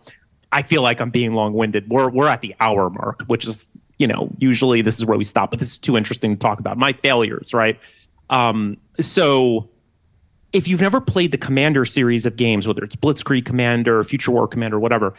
I 0.52 0.62
feel 0.62 0.82
like 0.82 1.00
I'm 1.00 1.10
being 1.10 1.34
long 1.34 1.54
winded, 1.54 1.90
we're 1.90 2.08
we're 2.08 2.28
at 2.28 2.40
the 2.40 2.54
hour 2.60 2.88
mark, 2.88 3.22
which 3.26 3.46
is 3.46 3.68
you 3.98 4.06
know 4.06 4.30
usually 4.38 4.80
this 4.80 4.96
is 4.96 5.04
where 5.04 5.18
we 5.18 5.24
stop, 5.24 5.50
but 5.50 5.58
this 5.58 5.72
is 5.72 5.78
too 5.78 5.96
interesting 5.96 6.34
to 6.34 6.38
talk 6.38 6.60
about 6.60 6.78
my 6.78 6.92
failures, 6.92 7.52
right? 7.52 7.80
Um, 8.30 8.76
so 9.00 9.68
if 10.52 10.68
you've 10.68 10.80
never 10.80 11.00
played 11.00 11.32
the 11.32 11.38
Commander 11.38 11.84
series 11.84 12.26
of 12.26 12.36
games, 12.36 12.66
whether 12.66 12.82
it's 12.84 12.96
Blitzkrieg 12.96 13.44
Commander, 13.44 14.02
Future 14.04 14.30
War 14.30 14.48
Commander, 14.48 14.78
whatever, 14.78 15.14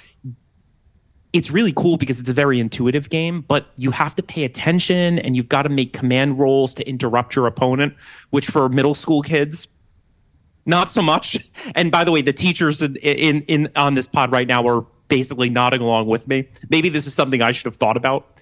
it's 1.32 1.52
really 1.52 1.74
cool 1.74 1.98
because 1.98 2.20
it's 2.20 2.30
a 2.30 2.34
very 2.34 2.60
intuitive 2.60 3.10
game, 3.10 3.42
but 3.42 3.68
you 3.76 3.92
have 3.92 4.16
to 4.16 4.24
pay 4.24 4.44
attention 4.44 5.20
and 5.20 5.36
you've 5.36 5.50
got 5.50 5.64
to 5.64 5.70
make 5.70 5.94
command 5.94 6.40
rolls 6.40 6.74
to 6.76 6.88
interrupt 6.88 7.36
your 7.36 7.46
opponent, 7.46 7.94
which 8.32 8.48
for 8.48 8.68
middle 8.68 8.96
school 8.96 9.22
kids, 9.22 9.68
not 10.66 10.90
so 10.90 11.02
much. 11.02 11.38
And 11.76 11.92
by 11.92 12.04
the 12.04 12.12
way, 12.12 12.22
the 12.22 12.34
teachers 12.34 12.82
in, 12.82 12.96
in, 12.98 13.42
in 13.44 13.70
on 13.76 13.94
this 13.94 14.08
pod 14.08 14.32
right 14.32 14.48
now 14.48 14.66
are 14.68 14.86
basically 15.08 15.50
nodding 15.50 15.82
along 15.82 16.08
with 16.08 16.28
me. 16.28 16.48
Maybe 16.70 16.90
this 16.90 17.06
is 17.06 17.14
something 17.14 17.42
I 17.42 17.52
should 17.52 17.66
have 17.66 17.76
thought 17.76 17.98
about. 17.98 18.40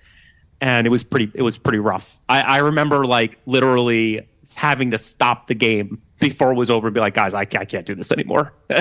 And 0.61 0.88
it 0.88 0.89
was 0.89 1.03
pretty 1.03 1.31
it 1.35 1.41
was 1.41 1.57
pretty 1.57 1.79
rough. 1.79 2.19
I, 2.29 2.41
I 2.41 2.57
remember 2.59 3.05
like 3.05 3.38
literally 3.45 4.27
having 4.55 4.91
to 4.91 4.97
stop 4.97 5.47
the 5.47 5.55
game 5.55 6.01
before 6.20 6.51
it 6.51 6.55
was 6.55 6.70
over 6.70 6.88
and 6.88 6.93
be 6.93 6.99
like, 6.99 7.13
guys, 7.13 7.34
I, 7.34 7.41
I 7.41 7.45
can't 7.45 7.86
do 7.86 7.95
this 7.95 8.11
anymore. 8.11 8.53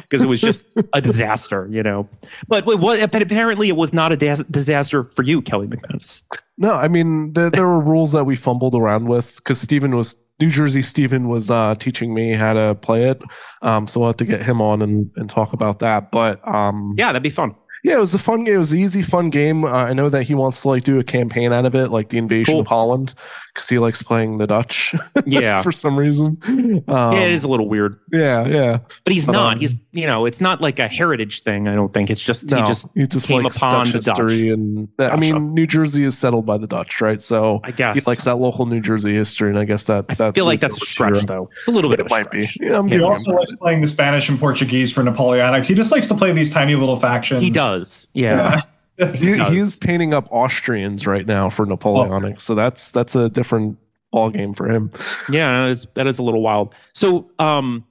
Because 0.00 0.22
it 0.22 0.28
was 0.28 0.40
just 0.40 0.74
a 0.92 1.00
disaster, 1.00 1.68
you 1.70 1.82
know. 1.82 2.08
But 2.46 2.64
wait, 2.66 2.78
what, 2.78 3.10
but 3.10 3.22
apparently 3.22 3.68
it 3.68 3.76
was 3.76 3.92
not 3.92 4.12
a 4.12 4.16
da- 4.16 4.44
disaster 4.50 5.04
for 5.04 5.22
you, 5.22 5.42
Kelly 5.42 5.66
McManus. 5.66 6.22
No, 6.56 6.72
I 6.72 6.88
mean 6.88 7.32
there, 7.34 7.50
there 7.50 7.66
were 7.66 7.80
rules 7.80 8.12
that 8.12 8.24
we 8.24 8.36
fumbled 8.36 8.74
around 8.74 9.06
with 9.08 9.36
because 9.36 9.60
Steven 9.60 9.94
was 9.96 10.16
New 10.40 10.50
Jersey. 10.50 10.82
Stephen 10.82 11.28
was 11.28 11.50
uh, 11.50 11.74
teaching 11.78 12.14
me 12.14 12.32
how 12.32 12.52
to 12.54 12.74
play 12.76 13.04
it, 13.04 13.20
um, 13.62 13.86
so 13.86 14.00
we'll 14.00 14.08
have 14.10 14.16
to 14.18 14.24
get 14.24 14.42
him 14.42 14.62
on 14.62 14.82
and, 14.82 15.10
and 15.16 15.28
talk 15.28 15.52
about 15.52 15.80
that. 15.80 16.10
But 16.10 16.46
um, 16.46 16.94
Yeah, 16.96 17.08
that'd 17.08 17.22
be 17.22 17.30
fun. 17.30 17.54
Yeah, 17.84 17.94
it 17.96 18.00
was 18.00 18.14
a 18.14 18.18
fun 18.18 18.44
game. 18.44 18.54
It 18.56 18.58
was 18.58 18.72
an 18.72 18.78
easy, 18.78 19.02
fun 19.02 19.30
game. 19.30 19.64
Uh, 19.64 19.68
I 19.68 19.92
know 19.92 20.08
that 20.08 20.24
he 20.24 20.34
wants 20.34 20.62
to 20.62 20.68
like 20.68 20.84
do 20.84 20.98
a 20.98 21.04
campaign 21.04 21.52
out 21.52 21.64
of 21.66 21.74
it, 21.74 21.90
like 21.90 22.08
the 22.10 22.18
invasion 22.18 22.52
Cool. 22.54 22.60
of 22.60 22.66
Holland, 22.66 23.14
because 23.54 23.68
he 23.68 23.78
likes 23.78 24.02
playing 24.02 24.38
the 24.38 24.46
Dutch 24.46 24.94
Yeah. 25.26 25.62
for 25.62 25.72
some 25.72 25.98
reason. 25.98 26.38
Um, 26.46 26.82
yeah, 26.88 27.20
it 27.20 27.32
is 27.32 27.44
a 27.44 27.48
little 27.48 27.68
weird. 27.68 27.98
Yeah, 28.12 28.46
yeah. 28.46 28.78
But 29.04 29.12
he's 29.14 29.26
But, 29.26 29.32
not. 29.32 29.52
um, 29.54 29.60
he's 29.60 29.80
you 29.92 30.06
know, 30.06 30.26
it's 30.26 30.40
not 30.40 30.60
like 30.60 30.78
a 30.78 30.88
heritage 30.88 31.42
thing. 31.42 31.68
I 31.68 31.74
don't 31.74 31.92
think 31.92 32.10
it's 32.10 32.22
just 32.22 32.46
No, 32.50 32.58
he 32.60 32.66
just 32.66 32.86
he 32.94 33.06
just 33.06 33.26
came 33.26 33.42
likes 33.42 33.56
upon 33.56 33.86
Dutch 33.86 33.92
the 33.92 34.00
Dutch. 34.00 34.18
history, 34.18 34.50
and 34.50 34.88
I 34.98 35.08
Gotcha. 35.08 35.16
mean, 35.20 35.54
New 35.54 35.66
Jersey 35.66 36.04
is 36.04 36.16
settled 36.16 36.46
by 36.46 36.58
the 36.58 36.66
Dutch, 36.66 37.00
right? 37.00 37.22
So 37.22 37.60
I 37.64 37.70
guess 37.70 37.94
he 37.94 38.00
likes 38.10 38.24
that 38.24 38.36
local 38.38 38.66
New 38.66 38.80
Jersey 38.80 39.12
history, 39.14 39.50
and 39.50 39.58
I 39.58 39.64
guess 39.64 39.84
that 39.84 40.04
I 40.08 40.14
that 40.14 40.34
feel 40.34 40.44
like 40.44 40.60
that's 40.60 40.76
a 40.76 40.86
stretch 40.86 41.24
though. 41.26 41.48
It's 41.60 41.68
a 41.68 41.72
little 41.72 41.90
bit 41.90 42.00
It 42.00 42.06
of 42.06 42.12
a 42.12 42.14
might 42.14 42.30
be. 42.30 42.46
stretch. 42.46 42.70
Yeah, 42.70 42.78
I'm 42.78 42.88
He 42.88 43.00
also 43.00 43.32
likes 43.32 43.54
playing 43.56 43.80
the 43.80 43.86
Spanish 43.86 44.28
and 44.28 44.38
Portuguese 44.38 44.92
for 44.92 45.02
Napoleonics. 45.02 45.66
He 45.66 45.74
just 45.74 45.90
likes 45.92 46.06
to 46.08 46.14
play 46.14 46.32
these 46.32 46.50
tiny 46.50 46.74
little 46.74 46.98
factions. 46.98 47.42
He 47.42 47.50
does. 47.50 47.68
Yeah. 48.12 48.62
He, 49.14 49.36
does. 49.36 49.52
he's 49.52 49.76
painting 49.76 50.12
up 50.12 50.26
Austrians 50.32 51.06
right 51.06 51.24
now 51.24 51.48
for 51.50 51.64
Napoleonic, 51.64 52.40
so 52.40 52.56
that's 52.56 52.90
that's 52.90 53.14
a 53.14 53.28
different 53.28 53.78
ball 54.10 54.28
game 54.30 54.54
for 54.54 54.68
him. 54.68 54.90
Yeah, 55.30 55.62
that 55.62 55.68
is, 55.68 55.86
that 55.94 56.06
is 56.08 56.18
a 56.18 56.24
little 56.24 56.42
wild. 56.42 56.74
So, 56.94 57.30
um, 57.38 57.84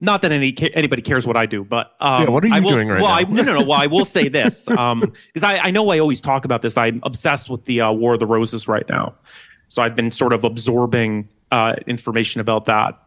not 0.00 0.22
that 0.22 0.30
any 0.30 0.54
anybody 0.74 1.02
cares 1.02 1.26
what 1.26 1.36
I 1.36 1.46
do, 1.46 1.64
but 1.64 1.96
um, 2.00 2.22
Yeah, 2.22 2.28
what 2.28 2.44
are 2.44 2.46
you 2.46 2.54
I 2.54 2.60
will, 2.60 2.70
doing 2.70 2.88
right 2.88 3.00
well, 3.00 3.10
now? 3.10 3.16
I, 3.16 3.22
no, 3.24 3.42
no, 3.42 3.58
no. 3.58 3.62
Well, 3.62 3.80
I 3.80 3.88
will 3.88 4.04
say 4.04 4.28
this 4.28 4.68
um, 4.78 5.00
because 5.00 5.42
I, 5.42 5.58
I 5.58 5.70
know 5.72 5.88
I 5.90 5.98
always 5.98 6.20
talk 6.20 6.44
about 6.44 6.62
this. 6.62 6.76
I'm 6.76 7.00
obsessed 7.02 7.50
with 7.50 7.64
the 7.64 7.80
uh, 7.80 7.90
War 7.90 8.14
of 8.14 8.20
the 8.20 8.26
Roses 8.26 8.68
right 8.68 8.88
now, 8.88 9.14
so 9.66 9.82
I've 9.82 9.96
been 9.96 10.12
sort 10.12 10.32
of 10.32 10.44
absorbing 10.44 11.28
uh, 11.50 11.74
information 11.88 12.40
about 12.40 12.66
that. 12.66 13.00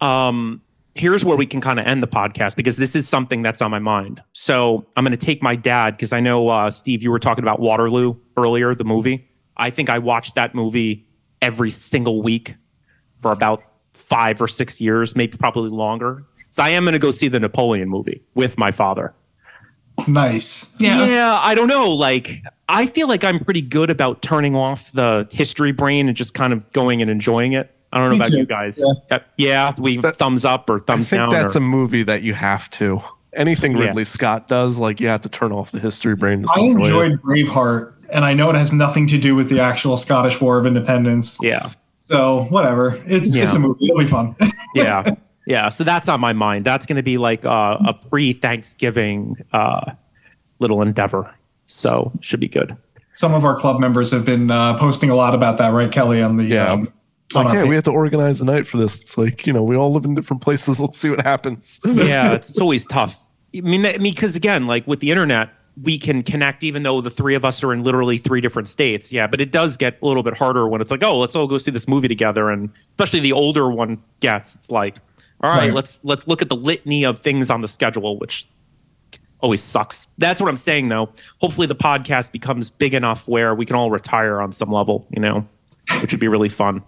Um, 0.00 0.60
here's 0.94 1.24
where 1.24 1.36
we 1.36 1.46
can 1.46 1.60
kind 1.60 1.78
of 1.80 1.86
end 1.86 2.02
the 2.02 2.08
podcast 2.08 2.56
because 2.56 2.76
this 2.76 2.94
is 2.94 3.08
something 3.08 3.42
that's 3.42 3.60
on 3.60 3.70
my 3.70 3.78
mind. 3.78 4.22
So 4.32 4.86
I'm 4.96 5.04
going 5.04 5.16
to 5.16 5.26
take 5.26 5.42
my 5.42 5.56
dad 5.56 5.96
because 5.96 6.12
I 6.12 6.20
know 6.20 6.48
uh, 6.48 6.70
Steve, 6.70 7.02
you 7.02 7.10
were 7.10 7.18
talking 7.18 7.42
about 7.44 7.60
Waterloo 7.60 8.14
earlier, 8.36 8.74
the 8.74 8.84
movie. 8.84 9.28
I 9.56 9.70
think 9.70 9.90
I 9.90 9.98
watched 9.98 10.34
that 10.36 10.54
movie 10.54 11.06
every 11.42 11.70
single 11.70 12.22
week 12.22 12.54
for 13.22 13.32
about 13.32 13.62
five 13.92 14.40
or 14.40 14.48
six 14.48 14.80
years, 14.80 15.16
maybe 15.16 15.36
probably 15.36 15.70
longer. 15.70 16.24
So 16.50 16.62
I 16.62 16.70
am 16.70 16.84
going 16.84 16.92
to 16.92 16.98
go 16.98 17.10
see 17.10 17.28
the 17.28 17.40
Napoleon 17.40 17.88
movie 17.88 18.22
with 18.34 18.56
my 18.56 18.70
father. 18.70 19.14
Nice. 20.06 20.66
Yeah. 20.78 21.38
I 21.40 21.54
don't 21.54 21.68
know. 21.68 21.90
Like, 21.90 22.30
I 22.68 22.86
feel 22.86 23.08
like 23.08 23.24
I'm 23.24 23.44
pretty 23.44 23.62
good 23.62 23.90
about 23.90 24.22
turning 24.22 24.54
off 24.54 24.90
the 24.92 25.28
history 25.30 25.72
brain 25.72 26.08
and 26.08 26.16
just 26.16 26.34
kind 26.34 26.52
of 26.52 26.70
going 26.72 27.02
and 27.02 27.10
enjoying 27.10 27.52
it. 27.52 27.74
I 27.94 27.98
don't 27.98 28.06
know 28.08 28.10
Me 28.10 28.16
about 28.16 28.30
too. 28.30 28.36
you 28.38 28.46
guys. 28.46 28.82
Yeah. 29.10 29.18
Yeah, 29.36 29.72
we 29.78 29.98
That- 29.98 30.16
thumbs 30.16 30.44
up 30.44 30.68
or 30.68 30.76
I 30.76 30.80
thumbs 30.86 31.08
think 31.10 31.20
down. 31.20 31.30
that's 31.30 31.54
or- 31.54 31.58
a 31.58 31.62
movie 31.62 32.02
that 32.02 32.22
you 32.22 32.34
have 32.34 32.68
to. 32.70 33.00
Anything 33.34 33.76
Yeah. 33.76 33.84
Ridley 33.86 34.04
Scott 34.04 34.48
does, 34.48 34.78
like 34.78 35.00
you 35.00 35.08
have 35.08 35.22
to 35.22 35.28
turn 35.28 35.52
off 35.52 35.72
the 35.72 35.78
history 35.80 36.14
brain. 36.14 36.42
To 36.42 36.48
I 36.56 36.60
enjoy 36.60 36.82
it. 36.82 36.86
enjoyed 37.12 37.22
Braveheart, 37.22 37.92
and 38.10 38.24
I 38.24 38.34
know 38.34 38.50
it 38.50 38.56
has 38.56 38.72
nothing 38.72 39.06
to 39.08 39.18
do 39.18 39.34
with 39.34 39.48
the 39.48 39.60
actual 39.60 39.96
Scottish 39.96 40.40
War 40.40 40.58
of 40.58 40.66
Independence. 40.66 41.36
yeah, 41.40 41.70
So 42.00 42.46
whatever. 42.50 43.00
It's 43.06 43.28
Yeah. 43.28 43.44
just 43.44 43.56
a 43.56 43.58
movie. 43.58 43.86
It'll 43.86 43.98
be 43.98 44.06
fun. 44.06 44.36
yeah, 44.74 45.14
yeah. 45.46 45.68
So 45.68 45.82
that's 45.84 46.08
on 46.08 46.20
my 46.20 46.32
mind. 46.32 46.64
That's 46.64 46.84
going 46.86 46.96
to 46.96 47.02
be 47.02 47.16
like 47.18 47.44
uh, 47.44 47.78
a 47.86 47.94
pre-Thanksgiving 47.94 49.36
uh, 49.52 49.92
little 50.58 50.82
endeavor. 50.82 51.30
So 51.66 52.12
should 52.20 52.40
be 52.40 52.48
good. 52.48 52.76
Some 53.14 53.32
of 53.34 53.44
our 53.44 53.56
club 53.56 53.80
members 53.80 54.10
have 54.10 54.24
been 54.24 54.50
uh, 54.50 54.76
posting 54.78 55.08
a 55.10 55.14
lot 55.14 55.34
about 55.34 55.56
that, 55.58 55.72
right, 55.72 55.90
Kelly? 55.90 56.20
On 56.22 56.36
the 56.36 56.44
Yeah. 56.44 56.72
um, 56.72 56.80
on 56.80 56.88
Like, 57.32 57.46
our 57.46 57.54
yeah, 57.54 57.60
page. 57.62 57.68
we 57.70 57.74
have 57.76 57.84
to 57.84 57.90
organize 57.90 58.40
a 58.40 58.44
night 58.44 58.66
for 58.66 58.76
this. 58.76 59.00
It's 59.00 59.16
like 59.16 59.46
you 59.46 59.52
know, 59.52 59.62
we 59.62 59.76
all 59.76 59.92
live 59.92 60.04
in 60.04 60.14
different 60.14 60.42
places. 60.42 60.78
Let's 60.80 60.98
see 60.98 61.10
what 61.10 61.22
happens. 61.22 61.80
yeah, 61.84 62.32
it's 62.34 62.58
always 62.58 62.86
tough. 62.86 63.20
I 63.56 63.60
mean, 63.60 63.86
I 63.86 63.98
mean, 63.98 64.14
because 64.14 64.36
again, 64.36 64.66
like 64.66 64.86
with 64.86 65.00
the 65.00 65.10
internet, 65.10 65.50
we 65.82 65.98
can 65.98 66.22
connect 66.22 66.62
even 66.64 66.82
though 66.82 67.00
the 67.00 67.10
three 67.10 67.34
of 67.34 67.44
us 67.44 67.62
are 67.64 67.72
in 67.72 67.82
literally 67.82 68.18
three 68.18 68.40
different 68.40 68.68
states. 68.68 69.10
Yeah, 69.12 69.26
but 69.26 69.40
it 69.40 69.52
does 69.52 69.76
get 69.76 69.98
a 70.02 70.06
little 70.06 70.22
bit 70.22 70.36
harder 70.36 70.68
when 70.68 70.80
it's 70.80 70.90
like, 70.90 71.02
oh, 71.02 71.18
let's 71.18 71.34
all 71.34 71.46
go 71.46 71.58
see 71.58 71.70
this 71.70 71.88
movie 71.88 72.08
together 72.08 72.50
and 72.50 72.68
especially 72.90 73.20
the 73.20 73.32
older 73.32 73.70
one 73.70 74.02
gets. 74.20 74.54
It's 74.54 74.70
like, 74.70 74.98
all 75.40 75.50
right, 75.50 75.58
Right. 75.66 75.74
let's 75.74 76.04
let's 76.04 76.26
look 76.28 76.42
at 76.42 76.48
the 76.48 76.56
litany 76.56 77.04
of 77.04 77.18
things 77.18 77.50
on 77.50 77.60
the 77.60 77.68
schedule 77.68 78.18
which 78.18 78.46
always 79.40 79.62
sucks. 79.62 80.08
That's 80.18 80.40
what 80.40 80.48
I'm 80.48 80.56
saying 80.56 80.88
though. 80.88 81.10
Hopefully 81.40 81.66
the 81.66 81.74
podcast 81.76 82.32
becomes 82.32 82.70
big 82.70 82.94
enough 82.94 83.26
where 83.28 83.54
we 83.54 83.66
can 83.66 83.76
all 83.76 83.90
retire 83.90 84.40
on 84.40 84.52
some 84.52 84.70
level, 84.70 85.06
you 85.10 85.20
know, 85.20 85.46
which 86.00 86.12
would 86.12 86.20
be 86.20 86.28
really 86.28 86.48
fun. 86.48 86.82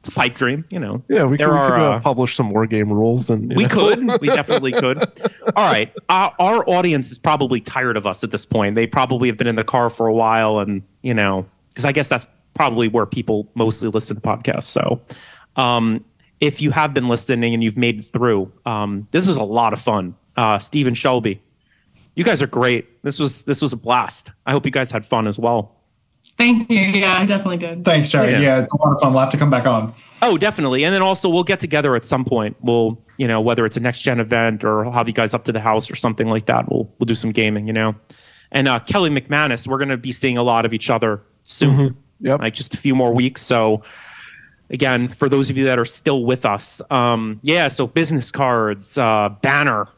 It's 0.00 0.08
a 0.08 0.12
pipe 0.12 0.34
dream, 0.34 0.64
you 0.70 0.78
know. 0.78 1.02
Yeah, 1.08 1.24
we 1.24 1.36
could, 1.36 1.40
There 1.40 1.48
we 1.50 1.58
could 1.58 1.78
uh, 1.78 1.90
uh, 1.96 2.00
publish 2.00 2.34
some 2.34 2.50
war 2.50 2.66
game 2.66 2.90
rules 2.90 3.28
and 3.28 3.54
We 3.54 3.64
know. 3.64 3.68
could. 3.68 4.20
We 4.22 4.28
definitely 4.40 4.72
could. 4.72 4.98
All 5.54 5.70
right. 5.70 5.92
Our, 6.08 6.34
our 6.38 6.68
audience 6.70 7.10
is 7.12 7.18
probably 7.18 7.60
tired 7.60 7.98
of 7.98 8.06
us 8.06 8.24
at 8.24 8.30
this 8.30 8.46
point. 8.46 8.76
They 8.76 8.86
probably 8.86 9.28
have 9.28 9.36
been 9.36 9.46
in 9.46 9.56
the 9.56 9.64
car 9.64 9.90
for 9.90 10.06
a 10.06 10.14
while, 10.14 10.58
and 10.58 10.82
you 11.02 11.12
know, 11.12 11.44
because 11.68 11.84
I 11.84 11.92
guess 11.92 12.08
that's 12.08 12.26
probably 12.54 12.88
where 12.88 13.04
people 13.04 13.46
mostly 13.54 13.88
listen 13.90 14.16
to 14.16 14.22
podcasts. 14.22 14.64
So, 14.64 15.02
um, 15.56 16.02
if 16.40 16.62
you 16.62 16.70
have 16.70 16.94
been 16.94 17.08
listening 17.08 17.52
and 17.52 17.62
you've 17.62 17.76
made 17.76 17.98
it 17.98 18.04
through, 18.06 18.50
um, 18.64 19.06
this 19.10 19.28
was 19.28 19.36
a 19.36 19.44
lot 19.44 19.74
of 19.74 19.80
fun. 19.82 20.14
Uh, 20.36 20.58
Steve 20.58 20.96
Shelby, 20.96 21.42
you 22.14 22.24
guys 22.24 22.40
are 22.42 22.46
great. 22.46 23.02
This 23.02 23.18
was 23.18 23.42
this 23.44 23.60
was 23.60 23.74
a 23.74 23.76
blast. 23.76 24.30
I 24.46 24.52
hope 24.52 24.64
you 24.64 24.72
guys 24.72 24.90
had 24.90 25.04
fun 25.04 25.26
as 25.26 25.38
well. 25.38 25.76
Thank 26.40 26.70
you. 26.70 26.80
Yeah, 26.80 27.18
I 27.18 27.26
definitely 27.26 27.58
did. 27.58 27.84
Thanks, 27.84 28.08
Jared. 28.08 28.32
Yeah. 28.32 28.40
Yeah. 28.40 28.62
it's 28.62 28.72
a 28.72 28.76
lot 28.78 28.94
of 28.94 29.00
fun. 29.00 29.12
We'll 29.12 29.20
have 29.22 29.30
to 29.32 29.36
come 29.36 29.50
back 29.50 29.66
on. 29.66 29.92
Oh, 30.22 30.38
definitely. 30.38 30.84
And 30.84 30.94
then 30.94 31.02
also 31.02 31.28
we'll 31.28 31.44
get 31.44 31.60
together 31.60 31.94
at 31.96 32.04
some 32.06 32.24
point. 32.24 32.56
We'll, 32.60 32.98
you 33.18 33.28
know, 33.28 33.40
whether 33.42 33.66
it's 33.66 33.76
a 33.76 33.80
next 33.80 34.00
gen 34.00 34.20
event 34.20 34.64
or 34.64 34.86
I'll 34.86 34.92
have 34.92 35.06
you 35.06 35.12
guys 35.14 35.34
up 35.34 35.44
to 35.44 35.52
the 35.52 35.60
house 35.60 35.90
or 35.90 35.96
something 35.96 36.28
like 36.28 36.46
that. 36.46 36.70
We'll 36.70 36.90
we'll 36.98 37.04
do 37.06 37.14
some 37.14 37.30
gaming, 37.32 37.66
you 37.66 37.72
know. 37.74 37.94
And 38.52 38.68
uh, 38.68 38.78
Kelly 38.80 39.10
McManus, 39.10 39.66
we're 39.66 39.76
going 39.78 39.90
to 39.90 39.96
be 39.98 40.12
seeing 40.12 40.38
a 40.38 40.42
lot 40.42 40.64
of 40.64 40.72
each 40.72 40.88
other 40.90 41.22
soon, 41.44 41.96
Yep. 42.20 42.40
like 42.40 42.54
just 42.54 42.72
a 42.74 42.76
few 42.78 42.94
more 42.94 43.14
weeks. 43.14 43.42
So, 43.42 43.82
again, 44.70 45.08
for 45.08 45.28
those 45.28 45.50
of 45.50 45.56
you 45.56 45.64
that 45.66 45.78
are 45.78 45.84
still 45.84 46.24
with 46.24 46.44
us, 46.46 46.80
um, 46.90 47.38
yeah. 47.42 47.68
So 47.68 47.86
business 47.86 48.30
cards, 48.30 48.96
uh, 48.98 49.28
banner, 49.42 49.88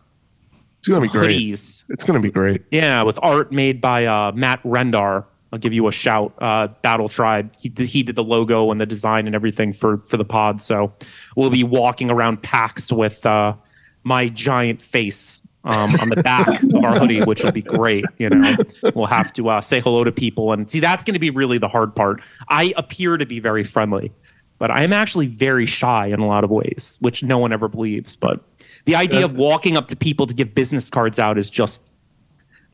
It's 0.80 0.88
gonna 0.88 1.00
be 1.00 1.08
great. 1.08 1.30
hoodies, 1.30 1.84
It's 1.88 2.04
gonna 2.04 2.20
be 2.20 2.30
great. 2.30 2.62
yeah, 2.70 3.02
with 3.04 3.18
art 3.22 3.52
made 3.52 3.80
by 3.80 4.06
uh, 4.06 4.32
Matt 4.34 4.62
Rendar. 4.64 5.24
I'll 5.52 5.58
give 5.58 5.74
you 5.74 5.86
a 5.86 5.92
shout. 5.92 6.32
Uh, 6.38 6.68
Battle 6.80 7.08
Tribe. 7.08 7.52
He 7.58 7.68
did, 7.68 7.88
he 7.88 8.02
did 8.02 8.16
the 8.16 8.24
logo 8.24 8.70
and 8.70 8.80
the 8.80 8.86
design 8.86 9.26
and 9.26 9.34
everything 9.34 9.72
for 9.72 9.98
for 9.98 10.16
the 10.16 10.24
pod. 10.24 10.60
So 10.60 10.92
we'll 11.36 11.50
be 11.50 11.64
walking 11.64 12.10
around 12.10 12.42
PAX 12.42 12.90
with 12.90 13.24
uh, 13.26 13.54
my 14.02 14.28
giant 14.28 14.80
face 14.80 15.42
um, 15.64 15.94
on 16.00 16.08
the 16.08 16.22
back 16.22 16.62
of 16.62 16.84
our 16.84 16.98
hoodie, 16.98 17.22
which 17.22 17.44
will 17.44 17.52
be 17.52 17.62
great. 17.62 18.04
You 18.18 18.30
know, 18.30 18.56
we'll 18.94 19.06
have 19.06 19.32
to 19.34 19.48
uh, 19.48 19.60
say 19.60 19.80
hello 19.80 20.04
to 20.04 20.12
people 20.12 20.52
and 20.52 20.68
see. 20.70 20.80
That's 20.80 21.04
going 21.04 21.14
to 21.14 21.20
be 21.20 21.30
really 21.30 21.58
the 21.58 21.68
hard 21.68 21.94
part. 21.94 22.22
I 22.48 22.72
appear 22.76 23.16
to 23.16 23.26
be 23.26 23.38
very 23.38 23.64
friendly, 23.64 24.10
but 24.58 24.70
I 24.70 24.82
am 24.84 24.92
actually 24.92 25.26
very 25.26 25.66
shy 25.66 26.06
in 26.06 26.20
a 26.20 26.26
lot 26.26 26.44
of 26.44 26.50
ways, 26.50 26.96
which 27.00 27.22
no 27.22 27.38
one 27.38 27.52
ever 27.52 27.68
believes. 27.68 28.16
But 28.16 28.40
the 28.86 28.96
idea 28.96 29.24
of 29.24 29.36
walking 29.36 29.76
up 29.76 29.88
to 29.88 29.96
people 29.96 30.26
to 30.26 30.34
give 30.34 30.54
business 30.54 30.90
cards 30.90 31.18
out 31.18 31.38
is 31.38 31.50
just 31.50 31.82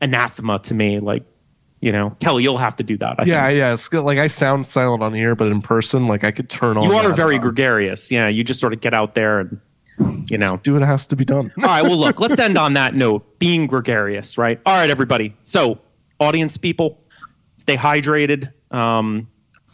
anathema 0.01 0.59
to 0.59 0.73
me. 0.73 0.99
Like, 0.99 1.23
you 1.81 1.91
know, 1.91 2.09
Kelly, 2.19 2.43
you'll 2.43 2.57
have 2.57 2.75
to 2.77 2.83
do 2.83 2.97
that. 2.97 3.15
I 3.19 3.23
Yeah, 3.23 3.47
think. 3.47 3.57
yeah. 3.59 3.73
It's 3.73 3.87
good. 3.87 4.03
like 4.03 4.17
I 4.17 4.27
sound 4.27 4.65
silent 4.67 5.01
on 5.03 5.13
here, 5.13 5.35
but 5.35 5.47
in 5.47 5.61
person, 5.61 6.07
like 6.07 6.23
I 6.23 6.31
could 6.31 6.49
turn 6.49 6.77
on. 6.77 6.83
you 6.83 6.93
are 6.93 7.13
very 7.13 7.37
uh, 7.37 7.39
gregarious. 7.41 8.11
Yeah, 8.11 8.27
you 8.27 8.43
just 8.43 8.59
sort 8.59 8.73
of 8.73 8.81
get 8.81 8.93
out 8.93 9.15
there 9.15 9.39
and, 9.39 9.59
you 10.29 10.37
know. 10.37 10.59
Do 10.63 10.73
what 10.73 10.81
has 10.81 11.07
to 11.07 11.15
be 11.15 11.23
done. 11.25 11.51
All 11.57 11.63
right, 11.65 11.83
well, 11.83 11.97
look, 11.97 12.19
let's 12.21 12.39
end 12.39 12.57
on 12.57 12.73
that 12.73 12.95
note 12.95 13.39
being 13.39 13.65
gregarious, 13.67 14.37
right? 14.37 14.59
All 14.65 14.75
right, 14.75 14.89
everybody. 14.89 15.35
So, 15.43 15.79
audience 16.19 16.57
people, 16.57 16.99
stay 17.57 17.77
hydrated, 17.77 18.51
um, 18.71 19.27